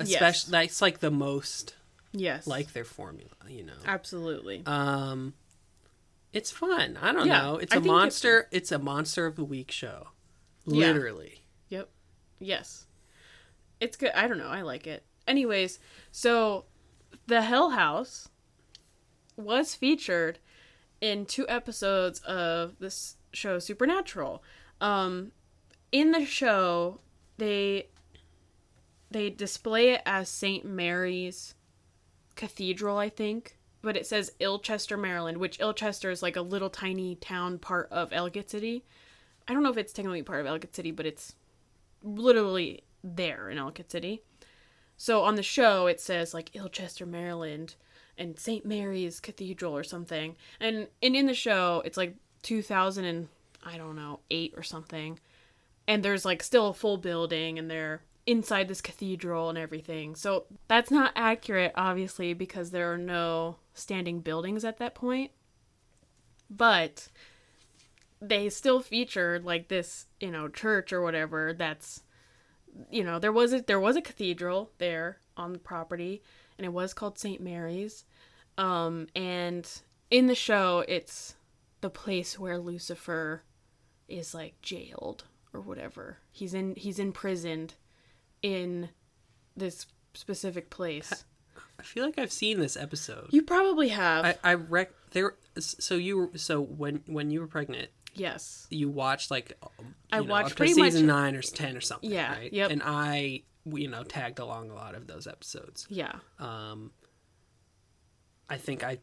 [0.00, 0.10] Yes.
[0.14, 1.74] Especially that's like the most
[2.12, 2.46] Yes.
[2.46, 3.72] like their formula, you know.
[3.86, 4.62] absolutely.
[4.66, 5.34] Um
[6.32, 6.98] it's fun.
[7.00, 7.56] I don't Yeah, know.
[7.58, 10.08] It's I a think it's- monster it's a monster of the week show.
[10.66, 10.86] Yeah.
[10.88, 11.42] Literally.
[11.68, 11.88] Yep.
[12.40, 12.86] Yes.
[13.80, 14.10] It's good.
[14.14, 14.48] I don't know.
[14.48, 15.04] I like it.
[15.28, 15.78] Anyways,
[16.10, 16.64] so
[17.26, 18.28] the Hell House
[19.36, 20.38] was featured
[21.00, 24.42] in two episodes of this show Supernatural.
[24.80, 25.32] Um
[25.92, 27.00] in the show,
[27.38, 27.88] they
[29.14, 30.64] they display it as St.
[30.64, 31.54] Mary's
[32.34, 37.14] Cathedral, I think, but it says Ilchester, Maryland, which Ilchester is like a little tiny
[37.14, 38.84] town part of Ellicott City.
[39.46, 41.36] I don't know if it's technically part of Ellicott City, but it's
[42.02, 44.20] literally there in Ellicott City.
[44.96, 47.76] So on the show, it says like Ilchester, Maryland,
[48.18, 48.66] and St.
[48.66, 50.34] Mary's Cathedral or something.
[50.58, 53.28] And and in the show, it's like 2000 and
[53.62, 55.20] I don't know eight or something.
[55.86, 60.14] And there's like still a full building, and they're inside this cathedral and everything.
[60.14, 65.30] So that's not accurate, obviously, because there are no standing buildings at that point.
[66.48, 67.08] But
[68.20, 72.02] they still featured like this, you know, church or whatever that's
[72.90, 76.22] you know, there was a there was a cathedral there on the property
[76.58, 77.40] and it was called St.
[77.40, 78.04] Mary's.
[78.58, 79.68] Um and
[80.10, 81.34] in the show it's
[81.80, 83.42] the place where Lucifer
[84.08, 86.18] is like jailed or whatever.
[86.32, 87.74] He's in he's imprisoned
[88.44, 88.90] in
[89.56, 91.24] this specific place.
[91.80, 93.28] I feel like I've seen this episode.
[93.30, 94.24] You probably have.
[94.24, 98.66] I I rec there so you were so when when you were pregnant yes.
[98.70, 102.10] you watched like um, I know, watched pretty season much- 9 or 10 or something
[102.10, 102.70] Yeah, right yep.
[102.72, 106.12] and I you know tagged along a lot of those episodes Yeah.
[106.40, 106.90] um
[108.50, 108.98] I think I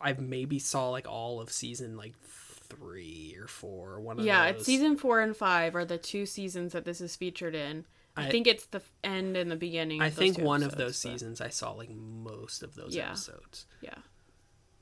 [0.00, 4.50] I maybe saw like all of season like 3 or 4 or one of Yeah,
[4.52, 7.84] those it's season 4 and 5 are the two seasons that this is featured in.
[8.18, 10.00] I, I- think it's the end and the beginning.
[10.02, 12.94] I of those think one of those but- seasons I saw like most of those
[12.94, 13.08] Yeah.
[13.08, 13.94] episodes Yeah.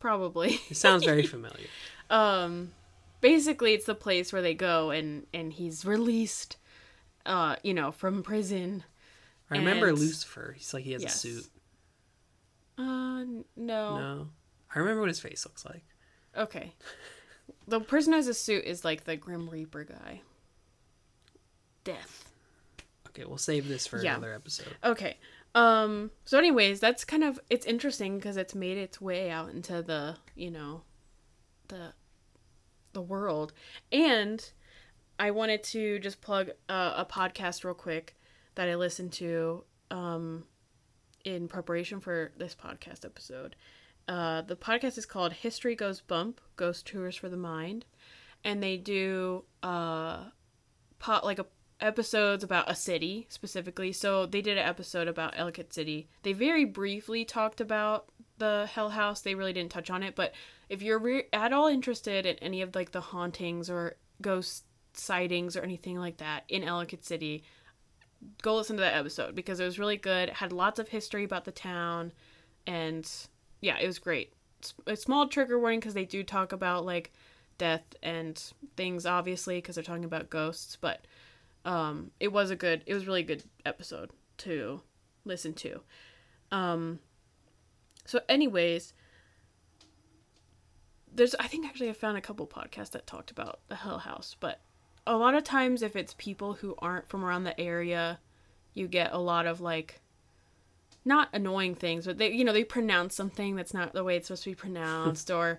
[0.01, 0.61] Probably.
[0.71, 1.67] it sounds very familiar
[2.11, 2.73] um
[3.21, 6.57] basically it's the place where they go and and he's released
[7.25, 8.85] uh you know from prison
[9.51, 11.15] I remember Lucifer he's like he has Yes.
[11.15, 11.47] a suit
[12.79, 13.25] uh
[13.57, 13.97] no.
[13.99, 14.29] no
[14.75, 15.83] I remember what his face looks like
[16.37, 16.75] okay
[17.67, 20.21] the person who has a suit is like the grim reaper guy
[21.85, 22.26] death
[23.17, 24.13] okay we'll save this for Yeah.
[24.17, 24.77] another episode.
[24.85, 25.17] Okay
[25.55, 29.81] um so anyways that's kind of it's interesting because it's made its way out into
[29.83, 30.83] the you know
[31.69, 31.93] the
[32.93, 33.53] the world.
[33.93, 34.49] And
[35.19, 38.17] i wanted to just plug a, a podcast real quick
[38.55, 40.45] that i listened to um
[41.25, 43.57] in preparation for this podcast episode.
[44.09, 47.87] Uh the podcast is called history goes bump ghost tours for the mind.
[48.45, 50.25] And they do uh
[50.99, 51.47] pot like a
[51.81, 53.93] episodes about a city specifically.
[53.93, 56.09] So they did an episode about Ellicott City.
[56.23, 58.09] They very briefly talked about
[58.39, 59.21] the Hell House.
[59.21, 60.33] They really didn't touch on it, but
[60.69, 65.57] if you're re- at all interested in any of like the hauntings or ghost sightings
[65.57, 67.45] or anything like that in Ellicott City,
[68.43, 70.31] go listen to that episode because it was really good.
[70.31, 72.13] It had lots of history about the town
[72.67, 73.09] and
[73.61, 74.33] yeah, it was great.
[74.87, 77.13] A small trigger warning because they do talk about like
[77.59, 78.43] death and
[78.77, 81.07] things obviously because they're talking about ghosts, but
[81.67, 84.81] um it was a good it was really good episode to
[85.25, 85.83] listen to.
[86.51, 87.01] Um
[88.07, 88.95] so anyways
[91.13, 94.37] there's i think actually i found a couple podcasts that talked about the hell house
[94.39, 94.61] but
[95.07, 98.19] a lot of times if it's people who aren't from around the area
[98.75, 100.01] you get a lot of like
[101.05, 104.29] not annoying things but they you know they pronounce something that's not the way it's
[104.29, 105.59] supposed to be pronounced or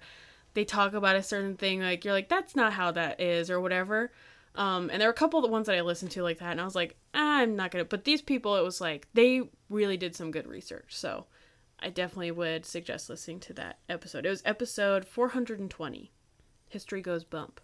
[0.53, 3.59] they talk about a certain thing like you're like that's not how that is or
[3.59, 4.11] whatever
[4.57, 6.51] um, and there were a couple of the ones that I listened to like that,
[6.51, 7.85] and I was like, "Ah, I'm not gonna.
[7.85, 10.95] But these people, it was like they really did some good research.
[10.97, 11.27] So,
[11.79, 14.25] I definitely would suggest listening to that episode.
[14.25, 16.11] It was episode 420.
[16.69, 17.61] History goes bump.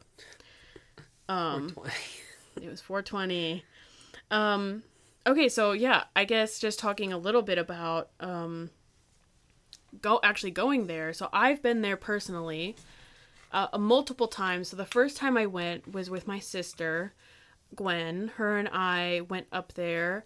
[1.28, 2.68] Um, 420.
[2.68, 3.64] it was 420.
[4.30, 4.84] Um,
[5.26, 8.70] okay, so yeah, I guess just talking a little bit about um,
[9.99, 11.11] go actually going there.
[11.11, 12.76] So I've been there personally
[13.53, 14.69] uh, multiple times.
[14.69, 17.13] So the first time I went was with my sister,
[17.75, 18.31] Gwen.
[18.35, 20.25] Her and I went up there.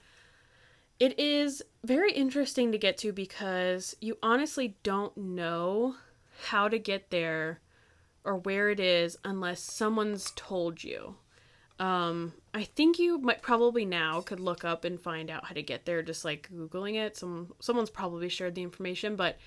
[0.99, 5.95] It is very interesting to get to because you honestly don't know
[6.45, 7.59] how to get there
[8.23, 11.15] or where it is unless someone's told you.
[11.79, 15.61] Um, I think you might probably now could look up and find out how to
[15.61, 17.15] get there just like googling it.
[17.15, 19.37] Some someone's probably shared the information, but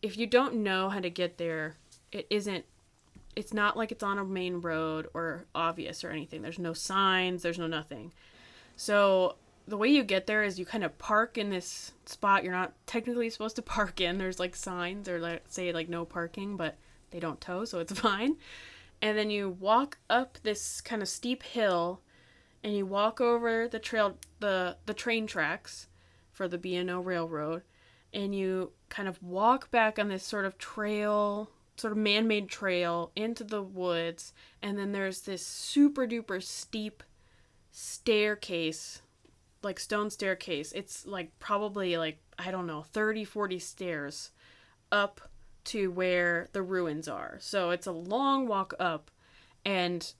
[0.00, 1.74] if you don't know how to get there,
[2.12, 2.64] it isn't
[3.36, 6.42] it's not like it's on a main road or obvious or anything.
[6.42, 8.12] There's no signs, there's no nothing.
[8.76, 9.36] So
[9.68, 12.72] the way you get there is you kind of park in this spot you're not
[12.86, 14.18] technically supposed to park in.
[14.18, 16.76] There's like signs or like say like no parking, but
[17.10, 18.36] they don't tow, so it's fine.
[19.02, 22.00] And then you walk up this kind of steep hill
[22.64, 25.88] and you walk over the trail the the train tracks
[26.32, 27.62] for the B&O Railroad
[28.12, 33.10] and you kind of walk back on this sort of trail sort of man-made trail
[33.14, 34.32] into the woods
[34.62, 37.02] and then there's this super duper steep
[37.70, 39.02] staircase
[39.66, 40.72] like stone staircase.
[40.72, 44.30] It's like probably like i don't know 30 40 stairs
[44.90, 45.20] up
[45.64, 47.38] to where the ruins are.
[47.40, 49.10] So it's a long walk up
[49.64, 50.12] and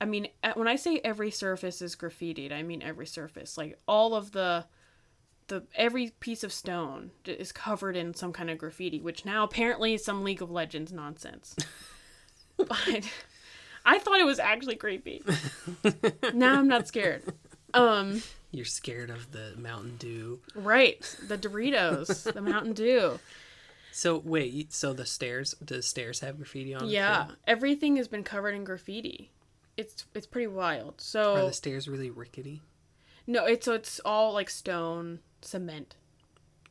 [0.00, 3.58] i mean when i say every surface is graffitied i mean every surface.
[3.58, 4.66] Like all of the
[5.50, 9.94] the every piece of stone is covered in some kind of graffiti, which now apparently
[9.94, 11.54] is some League of Legends nonsense.
[12.56, 13.10] but
[13.84, 15.22] I thought it was actually creepy.
[16.32, 17.24] now I'm not scared.
[17.74, 18.22] Um
[18.52, 20.40] You're scared of the Mountain Dew.
[20.54, 23.18] Right, the Doritos, the Mountain Dew.
[23.92, 26.88] So wait, so the stairs, do the stairs have graffiti on?
[26.88, 29.32] Yeah, everything has been covered in graffiti.
[29.76, 31.00] It's it's pretty wild.
[31.00, 32.62] So Are the stairs really rickety?
[33.30, 35.96] No, it's so it's all like stone cement.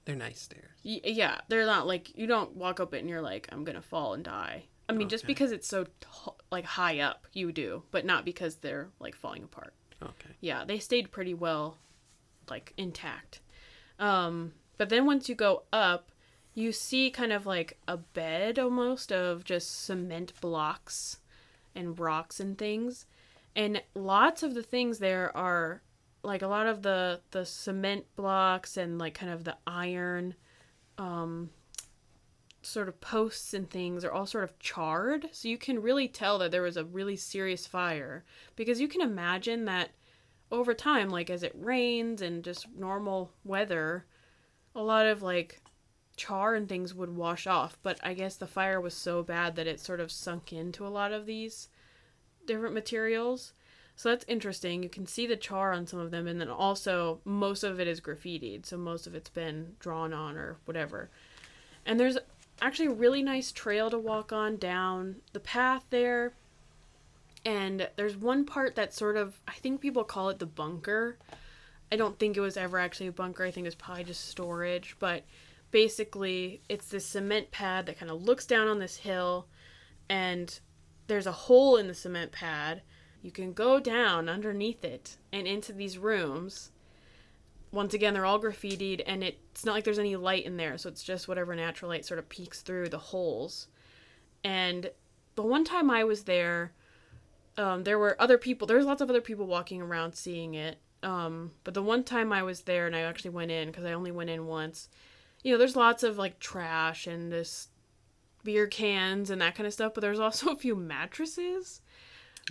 [0.06, 0.72] They're nice stairs.
[0.84, 3.82] Y- yeah, they're not like you don't walk up it and you're like I'm gonna
[3.82, 4.66] fall and die.
[4.88, 5.90] I mean, just because it's so t-
[6.52, 9.74] like high up, you do, but not because they're like falling apart.
[10.02, 10.32] Okay.
[10.42, 11.78] Yeah, they stayed pretty well,
[12.50, 13.40] like intact.
[14.00, 16.12] Um, but then once you go up,
[16.56, 21.20] you see kind of like a bed almost of just cement blocks
[21.76, 23.06] and rocks and things,
[23.56, 25.84] and lots of the things there are
[26.30, 30.36] like a lot of the the cement blocks and like kind of the iron
[31.00, 31.50] um
[32.62, 35.28] sort of posts and things are all sort of charred.
[35.32, 38.26] So you can really tell that there was a really serious fire
[38.56, 39.90] because you can imagine that
[40.52, 44.06] over time like as it rains and just normal weather
[44.76, 45.62] a lot of like
[46.16, 47.80] char and things would wash off.
[47.82, 50.90] But i guess the fire was so bad that it sort of sunk into a
[50.90, 51.70] lot of these
[52.46, 53.54] different materials
[54.00, 54.82] so that's interesting.
[54.82, 57.88] You can see the char on some of them, and then also most of it
[57.90, 61.10] is graffitied, so most of it's been drawn on or whatever.
[61.86, 62.18] And there's
[62.62, 66.32] actually a really nice trail to walk on down the path there.
[67.44, 71.18] And there's one part that sort of, I think people call it the bunker.
[71.92, 74.30] I don't think it was ever actually a bunker, I think it was probably just
[74.30, 75.26] storage, but
[75.72, 79.48] basically it's this cement pad that kind of looks down on this hill,
[80.08, 80.58] and
[81.08, 82.82] there's a hole in the cement pad
[83.22, 86.72] you can go down underneath it and into these rooms.
[87.72, 90.90] Once again, they're all graffitied, and it's not like there's any light in there, so
[90.90, 93.68] it's just whatever natural light sort of peeks through the holes.
[94.44, 94.90] And
[95.36, 96.72] the one time I was there,
[97.58, 98.66] um, there were other people.
[98.66, 100.80] There's lots of other people walking around seeing it.
[101.04, 103.94] Um, but the one time I was there, and I actually went in because I
[103.94, 104.90] only went in once.
[105.44, 107.68] You know, there's lots of like trash and this
[108.44, 111.82] beer cans and that kind of stuff, but there's also a few mattresses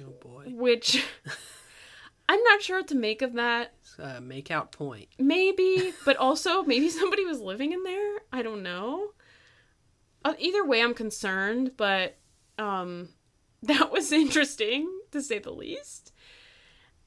[0.01, 0.45] Oh boy.
[0.49, 1.05] which
[2.29, 3.73] I'm not sure what to make of that.
[3.99, 5.09] Uh, make out point.
[5.19, 8.19] Maybe, but also maybe somebody was living in there.
[8.33, 9.13] I don't know.
[10.25, 12.19] Uh, either way, I'm concerned, but
[12.59, 13.11] um,
[13.63, 16.13] that was interesting to say the least.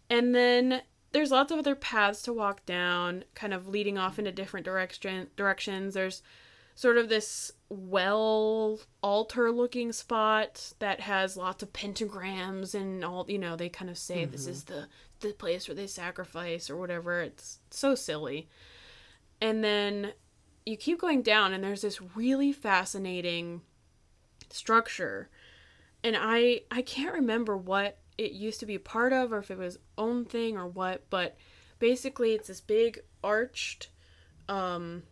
[0.09, 0.81] And then
[1.11, 5.27] there's lots of other paths to walk down, kind of leading off into different direction
[5.35, 5.93] directions.
[5.93, 6.23] There's
[6.81, 13.37] sort of this well altar looking spot that has lots of pentagrams and all you
[13.37, 14.87] know they kind of say this is the
[15.19, 17.21] the place where they sacrifice or whatever.
[17.21, 18.49] It's so silly.
[19.39, 20.13] And then
[20.65, 23.61] you keep going down and there's this really fascinating
[24.49, 25.29] structure.
[26.03, 29.59] And i i can't remember what it used to be part of or if it
[29.59, 31.37] was own thing or what but
[31.77, 33.89] basically it's this big arched
[34.49, 35.03] um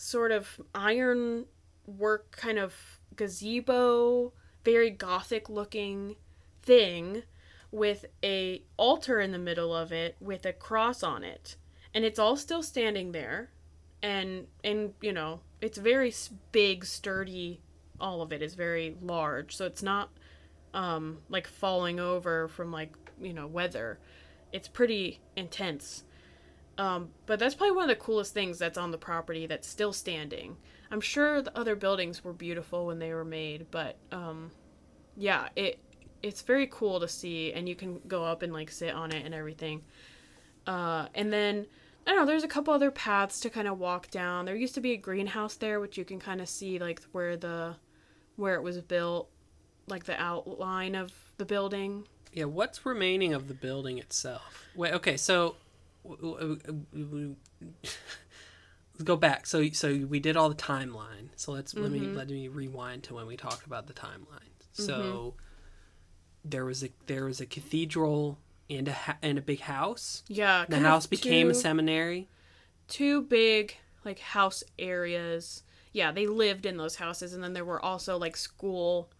[0.00, 1.44] sort of iron
[1.86, 2.74] work kind of
[3.16, 4.32] gazebo,
[4.64, 6.16] very gothic looking
[6.62, 7.22] thing
[7.70, 11.56] with a altar in the middle of it with a cross on it.
[11.92, 13.50] And it's all still standing there.
[14.02, 16.14] And and you know, it's very
[16.50, 17.60] big, sturdy.
[18.00, 19.54] All of it is very large.
[19.54, 20.08] So it's not
[20.72, 23.98] um like falling over from like, you know, weather.
[24.50, 26.04] It's pretty intense.
[26.80, 29.92] Um, but that's probably one of the coolest things that's on the property that's still
[29.92, 30.56] standing.
[30.90, 34.50] I'm sure the other buildings were beautiful when they were made, but um,
[35.14, 35.78] yeah, it
[36.22, 39.26] it's very cool to see, and you can go up and like sit on it
[39.26, 39.82] and everything.
[40.66, 41.66] Uh, and then
[42.06, 44.46] I don't know, there's a couple other paths to kind of walk down.
[44.46, 47.36] There used to be a greenhouse there, which you can kind of see like where
[47.36, 47.74] the
[48.36, 49.28] where it was built,
[49.86, 52.06] like the outline of the building.
[52.32, 54.64] Yeah, what's remaining of the building itself?
[54.74, 55.56] Wait, okay, so
[56.04, 57.36] let's
[59.04, 59.46] go back.
[59.46, 61.28] So, so we did all the timeline.
[61.36, 62.16] So let's let me mm-hmm.
[62.16, 64.50] let me rewind to when we talked about the timeline.
[64.72, 65.38] So mm-hmm.
[66.44, 70.22] there was a there was a cathedral and a ha- and a big house.
[70.28, 72.28] Yeah, The house became a seminary.
[72.88, 75.62] two big like house areas.
[75.92, 79.10] Yeah, they lived in those houses, and then there were also like school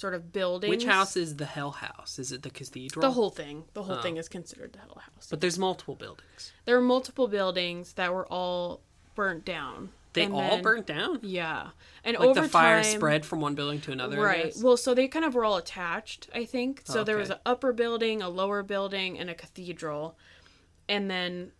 [0.00, 0.70] sort of buildings.
[0.70, 2.18] Which house is the Hell House?
[2.18, 3.02] Is it the cathedral?
[3.02, 3.64] The whole thing.
[3.74, 4.02] The whole Oh.
[4.02, 5.28] thing is considered the Hell House.
[5.28, 6.52] But there's multiple buildings.
[6.64, 8.80] there were multiple buildings that were all
[9.14, 9.90] burnt down.
[10.14, 11.20] They And all then- burnt down.
[11.22, 11.70] Yeah,
[12.02, 14.20] and Like over the fire time, spread from one building to another.
[14.20, 14.52] Right.
[14.60, 16.82] Well, so they kind of were all attached, I think.
[16.84, 20.16] So there was an upper building, a lower building, and a cathedral.
[20.88, 21.52] And then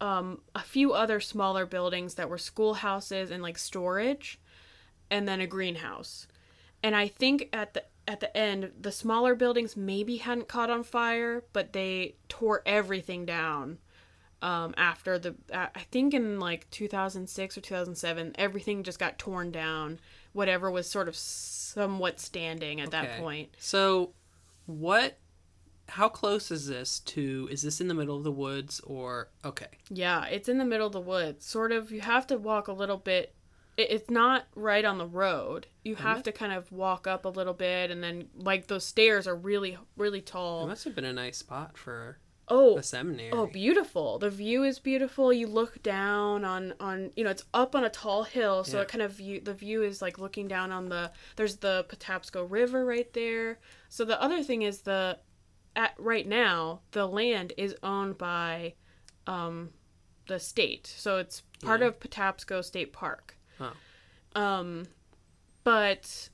[0.00, 4.38] um, a few other smaller buildings that were schoolhouses and like storage,
[5.10, 6.26] and then a greenhouse.
[6.84, 10.84] And I think at the at the end, the smaller buildings maybe hadn't caught on
[10.84, 13.78] fire, but they tore everything down.
[14.42, 19.98] Um, after the, I think in like 2006 or 2007, everything just got torn down.
[20.34, 23.54] Whatever was sort of somewhat standing at that point.
[23.58, 24.12] So,
[24.66, 25.16] what?
[25.88, 27.48] How close is this to?
[27.50, 29.68] Is this in the middle of the woods or okay?
[29.88, 31.46] Yeah, it's in the middle of the woods.
[31.46, 33.34] Sort of, you have to walk a little bit.
[33.76, 35.66] It- It's not right on the road.
[35.82, 39.26] You have to kind of walk up a little bit, and then like those stairs
[39.26, 40.66] are really, really It tall.
[40.66, 43.30] must have been a nice spot for Oh, a seminary.
[43.32, 44.18] Oh, beautiful.
[44.18, 45.32] The view is beautiful.
[45.32, 48.82] You look down on on you know, it's up on a tall hill, so Yeah.
[48.82, 52.44] it kind of view the view is like looking down on the there's the Patapsco
[52.48, 53.60] River right there.
[53.88, 55.18] So the other thing is the
[55.74, 58.74] at right now, the land is owned by
[59.26, 59.72] um
[60.26, 60.86] the state.
[60.86, 61.88] So it's part Yeah.
[61.88, 63.36] of Patapsco State Park.
[63.60, 63.72] Oh.
[64.40, 64.84] Um
[65.62, 66.28] but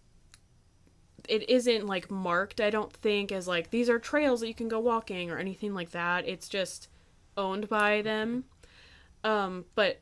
[1.28, 4.68] it isn't like marked i don't think as like these are trails that you can
[4.68, 6.88] go walking or anything like that it's just
[7.36, 8.44] owned by them
[9.22, 10.00] um but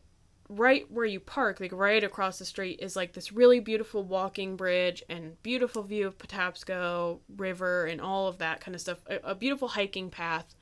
[0.48, 4.56] right where you park like right across the street is like this really beautiful walking
[4.56, 9.16] bridge and beautiful view of patapsco river and all of that kind of stuff a,
[9.32, 10.54] a beautiful hiking path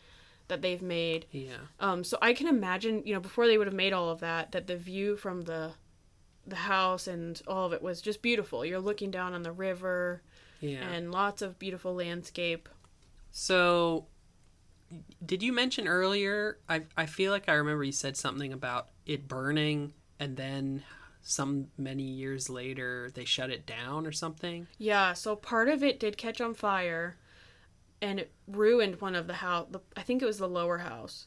[0.49, 1.53] that they've made Yeah.
[1.81, 4.53] um, so I can imagine, you know, before they would have made all of that,
[4.53, 5.73] that the view from the
[6.47, 8.65] the house and all of it was just beautiful.
[8.65, 10.23] You're looking down on the river
[10.61, 10.89] Yeah.
[10.89, 12.69] and lots of beautiful landscape.
[13.31, 14.07] So,
[15.25, 16.59] did you mention earlier?
[16.69, 20.85] I I feel like I remember you said something about it burning, and then
[21.23, 24.69] some many years later they shut it down or something.
[24.79, 27.17] Yeah, so part of it did catch on fire
[28.01, 29.67] and it ruined one of the house.
[29.97, 31.27] I think it was the lower house.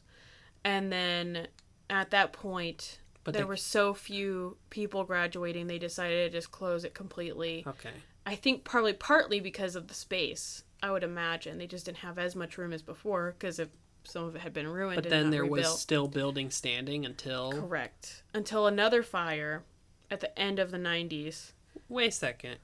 [0.64, 1.48] And then
[1.90, 6.50] at that point, But there they- were so few people graduating, they decided to just
[6.50, 7.64] close it completely.
[7.66, 7.90] Okay.
[8.26, 10.64] I think probably partly because of the space.
[10.82, 13.68] I would imagine they just didn't have as much room as before because if
[14.04, 14.96] some of it had been ruined.
[14.96, 17.52] But and then there was still building standing until.
[17.52, 19.64] correct until another fire
[20.10, 21.52] at the end of the '90s.
[21.88, 22.58] Wait a second.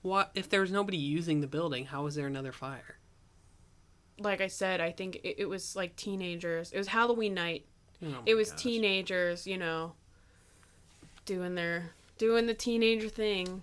[0.00, 1.86] What if there was nobody using the building?
[1.86, 2.98] How was there another fire?
[4.18, 6.72] Like I said, I think it, it was like teenagers.
[6.72, 7.66] It was Halloween night.
[8.04, 8.62] Oh it was gosh.
[8.62, 9.92] teenagers, you know,
[11.24, 13.62] doing their doing the teenager thing.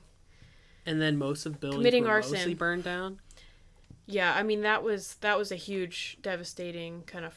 [0.86, 2.34] And then most of the buildings Committing were arson.
[2.34, 3.20] mostly burned down.
[4.06, 7.36] Yeah, I mean that was that was a huge, devastating kind of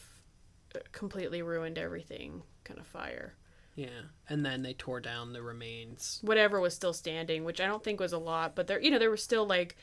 [0.75, 3.35] uh, completely ruined everything kind of fire.
[3.75, 3.89] Yeah,
[4.29, 6.21] and then they tore down the remains.
[6.23, 8.99] whatever was still standing, which I don't think was a lot, but there you know
[8.99, 9.77] there was still like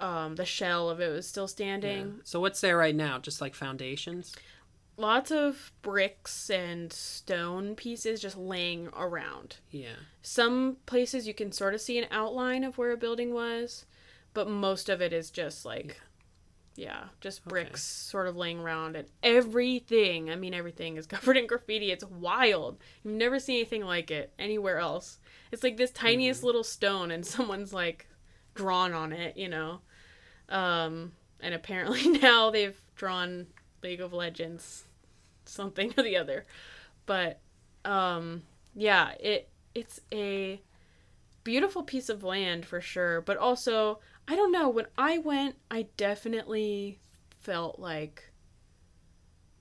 [0.00, 1.48] um, the shell of it was still Yeah.
[1.48, 2.20] standing.
[2.24, 3.18] So what's there right now?
[3.18, 4.34] Just like foundations.
[5.02, 9.56] Lots of bricks and stone pieces just laying around.
[9.70, 9.96] Yeah.
[10.22, 13.84] Some places you can sort of see an outline of where a building was,
[14.32, 16.00] but most of it is just like
[16.76, 20.30] Yeah, just bricks sort of laying around and everything.
[20.30, 21.90] I mean, everything is covered in graffiti.
[21.90, 22.78] It's wild.
[23.02, 25.18] You've never seen anything like it anywhere else.
[25.50, 26.46] It's like this tiniest Mm-hmm.
[26.46, 28.06] little stone and someone's like
[28.54, 29.80] drawn on it, you know.
[30.48, 33.48] Um, and apparently now they've drawn
[33.82, 34.84] League of Legends
[35.46, 36.44] something or the other.
[37.06, 37.40] But
[37.84, 38.42] um
[38.74, 40.60] yeah, it it's a
[41.44, 45.88] beautiful piece of land for sure, but also I don't know, when I went, I
[45.96, 47.00] definitely
[47.40, 48.32] felt like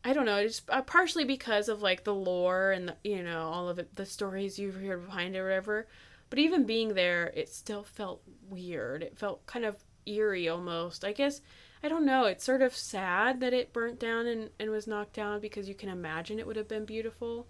[0.04, 3.50] I don't know, it's uh, partially because of like the lore and the, you know
[3.50, 5.88] all of it, the stories you've heard behind it, or whatever.
[6.30, 9.04] But even being there, it still felt weird.
[9.04, 11.06] It felt kind of eerie almost.
[11.06, 11.42] I guess
[11.84, 12.26] I don't know.
[12.26, 15.76] It's sort of sad that it burnt down and, and was knocked down because you
[15.76, 17.48] can imagine it would have been beautiful.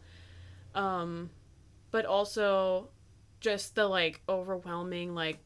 [0.73, 1.31] Um,
[1.91, 2.89] but also
[3.41, 5.39] just the like overwhelming like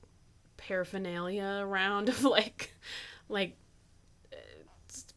[0.57, 2.73] paraphernalia around of like
[3.29, 3.57] like
[4.31, 4.37] uh,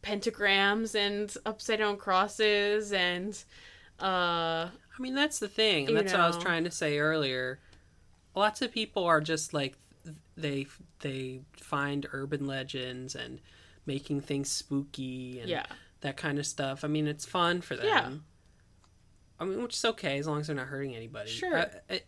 [0.01, 3.43] pentagrams and upside down crosses and
[4.01, 4.69] uh
[4.99, 7.59] I mean, that's the thing, and that's what I was trying to say earlier.
[8.35, 9.77] Lots of people are just like
[10.35, 10.67] they
[10.99, 13.39] they find urban legends and
[13.89, 15.65] making things spooky and yeah
[16.01, 16.85] that kind of stuff.
[16.85, 17.85] I mean, it's fun for them.
[17.85, 18.09] Yeah.
[19.37, 21.29] I mean, which is okay as long as they're not hurting anybody.
[21.29, 21.57] Sure.
[21.57, 22.01] I, I,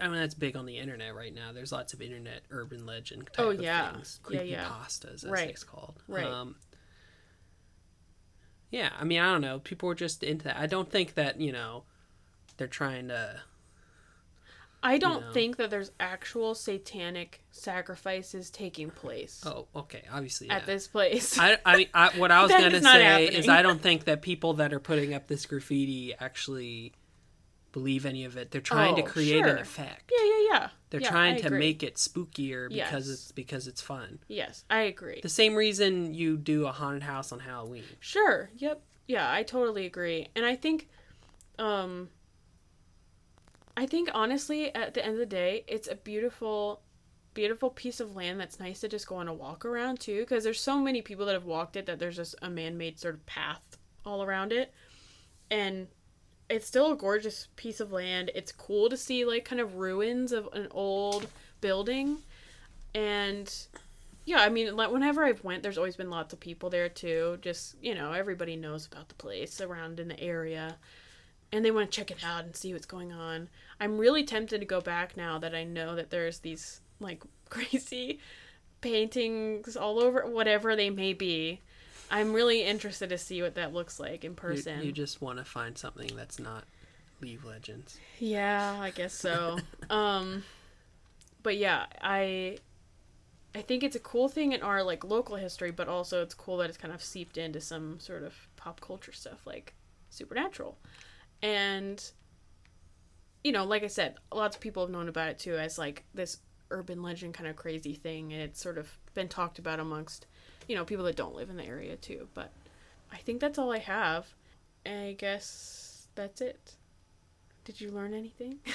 [0.00, 1.50] I mean, that's big on the internet right now.
[1.52, 3.92] There's lots of internet urban legend type Oh, of yeah.
[3.92, 4.20] things.
[4.22, 4.68] Yeah, Creepy yeah.
[4.68, 5.50] pastas, as Right.
[5.50, 6.00] it's called.
[6.06, 6.24] Right.
[6.24, 6.54] Um,
[8.70, 9.58] yeah, I mean, I don't know.
[9.58, 10.56] People were just into that.
[10.58, 11.82] I don't think that, you know,
[12.56, 13.40] they're trying to.
[14.82, 15.32] I don't know.
[15.32, 20.02] think that there's actual satanic sacrifices taking place Oh, okay.
[20.12, 20.56] Obviously, yeah.
[20.56, 21.38] at this place.
[21.38, 23.48] I, I mean, I, what I was to not say is.
[23.48, 26.92] I don't think that people that are putting up this graffiti actually
[27.70, 28.50] believe any of it.
[28.50, 30.10] They're trying to Oh, create an effect.
[30.14, 30.68] yeah, yeah, yeah.
[30.90, 31.58] They're Yeah, trying I to agree.
[31.58, 33.14] make it spookier because Yes.
[33.18, 34.18] it's because it's fun.
[34.28, 35.20] Yes, I agree.
[35.22, 37.84] The same reason you do a haunted house on Halloween.
[38.00, 38.50] Sure.
[38.56, 38.82] Yep.
[39.06, 40.28] Yeah, I totally agree.
[40.36, 40.88] And I think
[41.58, 42.10] um
[43.76, 46.82] I think honestly at the end of the day, it's a beautiful
[47.34, 50.44] beautiful piece of land that's nice to just go on a walk around too because
[50.44, 53.24] there's so many people that have walked it that there's just a man-made sort of
[53.24, 54.72] path all around it.
[55.50, 55.88] And
[56.50, 58.30] it's still a gorgeous piece of land.
[58.34, 61.26] It's cool to see like kind of ruins of an old
[61.60, 62.18] building.
[62.94, 63.52] And
[64.24, 67.38] yeah, I mean, like whenever I've went, there's always been lots of people there too.
[67.40, 70.76] Just you know, everybody knows about the place around in the area,
[71.52, 73.48] and they want to check it out and see what's going on.
[73.78, 78.20] I'm really tempted to go back now that I know that there's these like crazy
[78.80, 81.60] paintings all over, whatever they may be.
[82.10, 84.82] I'm really interested to see what that looks like in person.
[84.82, 86.64] you just want to find something that's not
[87.22, 87.98] Leave Legends.
[88.18, 89.58] Yeah, I guess so.
[89.90, 90.44] um
[91.42, 92.58] but yeah, I
[93.54, 96.56] I think it's a cool thing in our like local history, but also it's cool
[96.58, 99.74] that it's kind of seeped into some sort of pop culture stuff like
[100.10, 100.78] supernatural.
[101.42, 102.02] And
[103.44, 106.04] you know, like I said, lots of people have known about it too as like
[106.14, 106.38] this
[106.70, 110.26] urban legend kind of crazy thing and it's sort of been talked about amongst,
[110.68, 112.28] you know, people that don't live in the area too.
[112.34, 112.52] But
[113.12, 114.26] I think that's all I have.
[114.86, 116.74] I guess that's it.
[117.64, 118.58] Did you learn anything?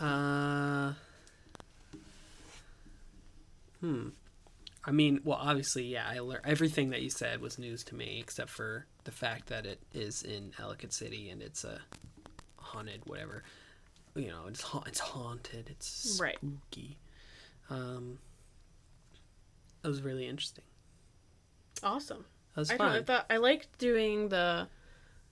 [0.00, 0.94] Uh.
[3.80, 4.08] Hmm.
[4.84, 6.06] I mean, well, obviously, yeah.
[6.08, 9.66] I learned everything that you said was news to me, except for the fact that
[9.66, 11.80] it is in Ellicott City and it's a
[12.56, 13.42] haunted whatever.
[14.14, 15.68] You know, it's ha- it's haunted.
[15.70, 16.36] It's Right.
[16.38, 16.98] spooky.
[17.68, 18.18] Um.
[19.82, 20.64] That was really interesting.
[21.82, 22.24] Awesome.
[22.54, 23.04] That was I, know, I fun.
[23.04, 24.68] thought I liked doing the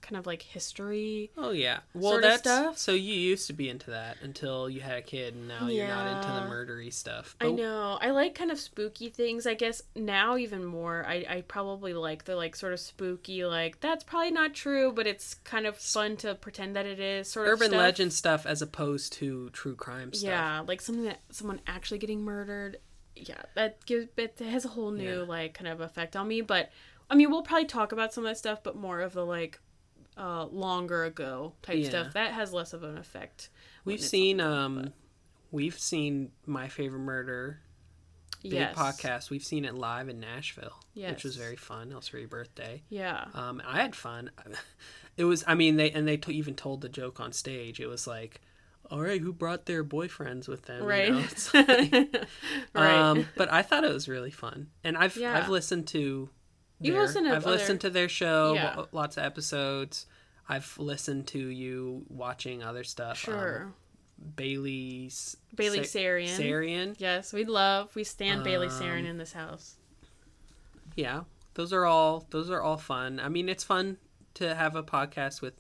[0.01, 1.31] kind of like history.
[1.37, 1.81] Oh yeah.
[1.95, 2.79] Well, sort that's stuff.
[2.79, 5.89] so you used to be into that until you had a kid, and now you're
[5.89, 7.37] not into the murdery stuff.
[7.41, 7.99] I know.
[8.01, 9.47] I like kind of spooky things.
[9.47, 11.05] I guess now even more.
[11.07, 15.07] I, I probably like the like sort of spooky like that's probably not true, but
[15.07, 18.63] it's kind of fun to pretend that it is sort of urban legend stuff as
[18.63, 20.29] opposed to true crime stuff.
[20.29, 22.79] Yeah, like something that someone actually getting murdered.
[23.17, 25.25] Yeah, that gives it has a whole new Yeah.
[25.27, 26.41] like kind of effect on me.
[26.41, 26.71] But
[27.11, 29.59] I mean, we'll probably talk about some of that stuff, but more of the like
[30.19, 31.89] uh longer ago type Yeah.
[31.89, 33.51] stuff that has less of an effect.
[33.85, 34.93] We've seen um but-
[35.51, 37.61] we've seen My Favorite Murder
[38.43, 38.77] big yes.
[38.77, 39.31] podcast.
[39.31, 41.91] We've seen it live in Nashville, which was very fun.
[41.91, 42.83] It was for your birthday.
[42.89, 43.27] Yeah.
[43.35, 44.31] Um I had fun.
[45.17, 47.81] It was I mean they and they t- even told the joke on stage.
[47.81, 48.41] It was like
[48.91, 50.83] all right, who brought their boyfriends with them?
[50.83, 51.11] you Right.
[51.13, 51.25] know?
[51.55, 52.25] Like-
[52.73, 52.95] right.
[53.11, 55.37] Um, but I thought it was really fun, and I've Yeah.
[55.37, 56.31] I've listened to.
[56.81, 58.85] You've their- to I've listened to their show, Yeah.
[58.93, 60.07] lots of episodes.
[60.49, 63.29] I've listened to you watching other stuff.
[63.29, 63.73] um, sure.
[64.37, 66.37] Bailey's Bailey Sa- Sarian.
[66.39, 66.95] Sarian.
[66.99, 69.77] Yes, we love we stand Bailey Um, Sarian in this house.
[70.97, 71.25] yeah.
[71.55, 73.19] Those are all those are all fun.
[73.21, 73.99] I mean, it's fun
[74.35, 75.55] to have a podcast with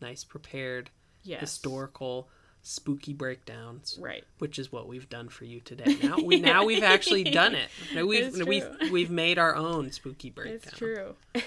[0.00, 0.90] nice prepared
[1.22, 1.40] Yes.
[1.40, 2.28] historical
[2.68, 4.24] spooky breakdowns, Right.
[4.38, 5.96] which is what we've done for you today.
[6.02, 7.68] Now we now we've actually done it.
[7.94, 10.60] We've we've we've made our own spooky breakdown.
[10.64, 11.14] It's true.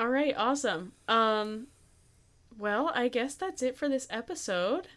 [0.00, 0.92] All right, awesome.
[1.06, 1.68] Um
[2.58, 4.88] well, I guess that's it for this episode.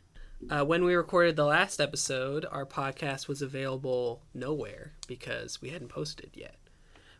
[0.49, 5.89] Uh, when we recorded the last episode, our podcast was available nowhere because we hadn't
[5.89, 6.55] posted yet.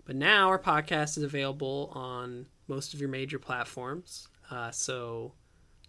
[0.06, 4.27] But now our podcast is available on most of your major platforms.
[4.49, 5.34] Uh, so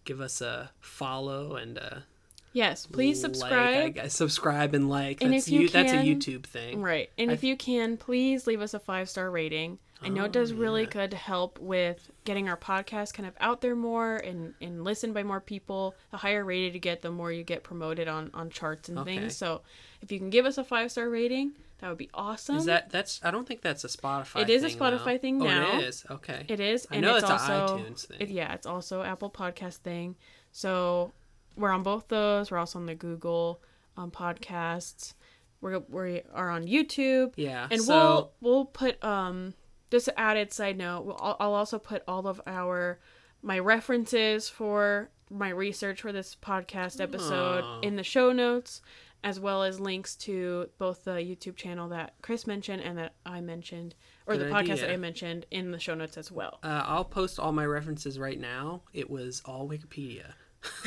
[0.04, 2.04] give us a follow and a
[2.52, 3.94] Yes, please like, I subscribe.
[3.94, 4.14] guess.
[4.14, 5.22] subscribe and like.
[5.22, 6.82] And That's if you that's a YouTube thing.
[6.82, 7.10] Right.
[7.16, 9.78] And if you can, please leave us a five star rating.
[10.04, 10.88] I know it does Oh, really yeah.
[10.90, 15.14] good to help with getting our podcast kind of out there more and, and listened
[15.14, 15.94] by more people.
[16.10, 19.18] The higher rated you get, the more you get promoted on, on charts and Okay.
[19.18, 19.36] things.
[19.36, 19.62] So
[20.00, 22.56] if you can give us a five star rating, that would be awesome.
[22.56, 23.20] Is that that's?
[23.22, 24.42] I don't think that's a Spotify.
[24.42, 25.18] It is a Spotify though.
[25.18, 25.78] thing oh, now.
[25.78, 26.04] it is.
[26.10, 26.46] Okay.
[26.48, 28.16] It is, I and know it's, it's also iTunes thing.
[28.20, 30.16] It, yeah, it's also Apple Podcast thing.
[30.50, 31.12] So
[31.56, 32.50] we're on both those.
[32.50, 33.62] We're also on the Google
[33.96, 35.14] um, podcasts.
[35.60, 37.68] We're we are on YouTube, yeah.
[37.70, 39.54] and so we'll we'll put um
[39.90, 41.04] just an added side note.
[41.04, 42.98] We'll, I'll, I'll also put all of our
[43.42, 47.80] my references for my research for this podcast episode Aw.
[47.80, 48.82] in the show notes,
[49.24, 53.40] as well as links to both the YouTube channel that Chris mentioned and that I
[53.40, 53.94] mentioned,
[54.26, 54.90] or Good the podcast that.
[54.90, 56.58] I mentioned in the show notes as well.
[56.62, 58.82] uh, I'll post all my references right now.
[58.92, 60.32] It was all Wikipedia.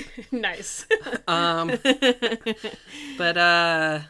[0.32, 0.86] nice.
[1.26, 1.68] Um,
[3.18, 4.00] but uh,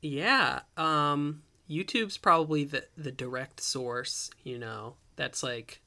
[0.00, 0.60] yeah.
[0.76, 4.30] Um, YouTube's probably the the direct source.
[4.42, 5.82] You know, that's like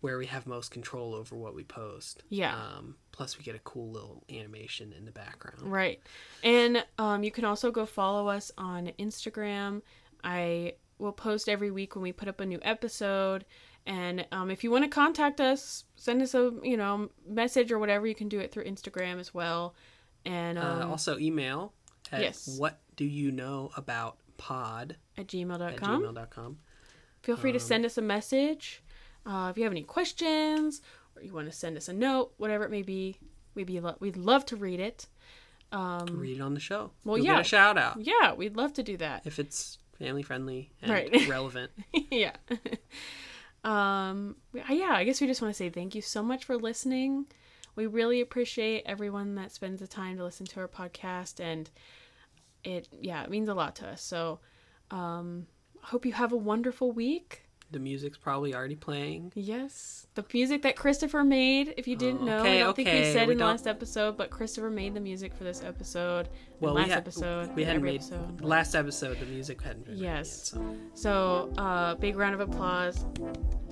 [0.00, 2.24] where we have most control over what we post.
[2.28, 2.54] Yeah.
[2.54, 5.62] Um, plus, we get a cool little animation in the background.
[5.62, 6.00] Right.
[6.42, 9.82] And um, you can also go follow us on Instagram.
[10.24, 13.44] I will post every week when we put up a new episode.
[13.86, 17.78] And um, if you want to contact us, send us a you know message or
[17.78, 18.06] whatever.
[18.06, 19.74] You can do it through Instagram as well.
[20.24, 21.72] And um, Uh, also, email
[22.12, 22.56] at yes.
[22.58, 25.62] what do you know about pod at gmail.com.
[25.62, 26.58] at gmail.com.
[27.22, 28.82] Feel free to Um, send us a message.
[29.26, 30.80] Uh, if you have any questions
[31.16, 33.18] or you want to send us a note, whatever it may be,
[33.54, 35.06] we'd, be lo- we'd love to read it.
[35.72, 36.90] Um, Read it on the show.
[37.04, 37.32] Well, You'll yeah.
[37.36, 39.22] get a shout out yeah, we'd love to do that.
[39.24, 41.28] if it's family friendly and Right.
[41.28, 41.70] relevant.
[42.10, 42.32] yeah.
[43.64, 44.36] um
[44.68, 47.26] yeah, I guess we just want to say thank you so much for listening.
[47.74, 51.70] We really appreciate everyone that spends the time to listen to our podcast and
[52.64, 54.02] it yeah, it means a lot to us.
[54.02, 54.40] So
[54.90, 55.46] um
[55.82, 57.41] hope you have a wonderful week.
[57.72, 59.32] The music's probably already playing.
[59.34, 60.06] Yes.
[60.14, 63.26] The music that Christopher made, if you didn't Oh, know, I don't think we said
[63.28, 66.28] we in the last episode, but Christopher made the music for this episode.
[66.60, 67.54] Well, last we had episode.
[67.56, 68.40] we hadn't made episode.
[68.42, 69.18] last episode.
[69.18, 70.52] The music hadn't been Yes.
[70.54, 70.62] Yet,
[70.94, 71.50] so.
[71.56, 73.04] So, uh, big round of applause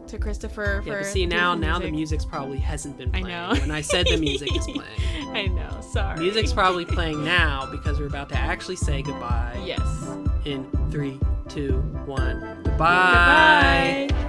[0.08, 3.26] to Christopher Yeah, for see now, now the music's probably hasn't been playing.
[3.26, 3.60] I know.
[3.60, 5.80] When I said the music is playing, I know.
[5.80, 6.18] Sorry.
[6.18, 9.60] music's probably playing now because we're about to actually say goodbye.
[9.64, 9.80] Yes.
[10.44, 11.18] In three,
[11.48, 12.40] two, one.
[12.64, 14.06] Goodbye.
[14.08, 14.19] Goodbye.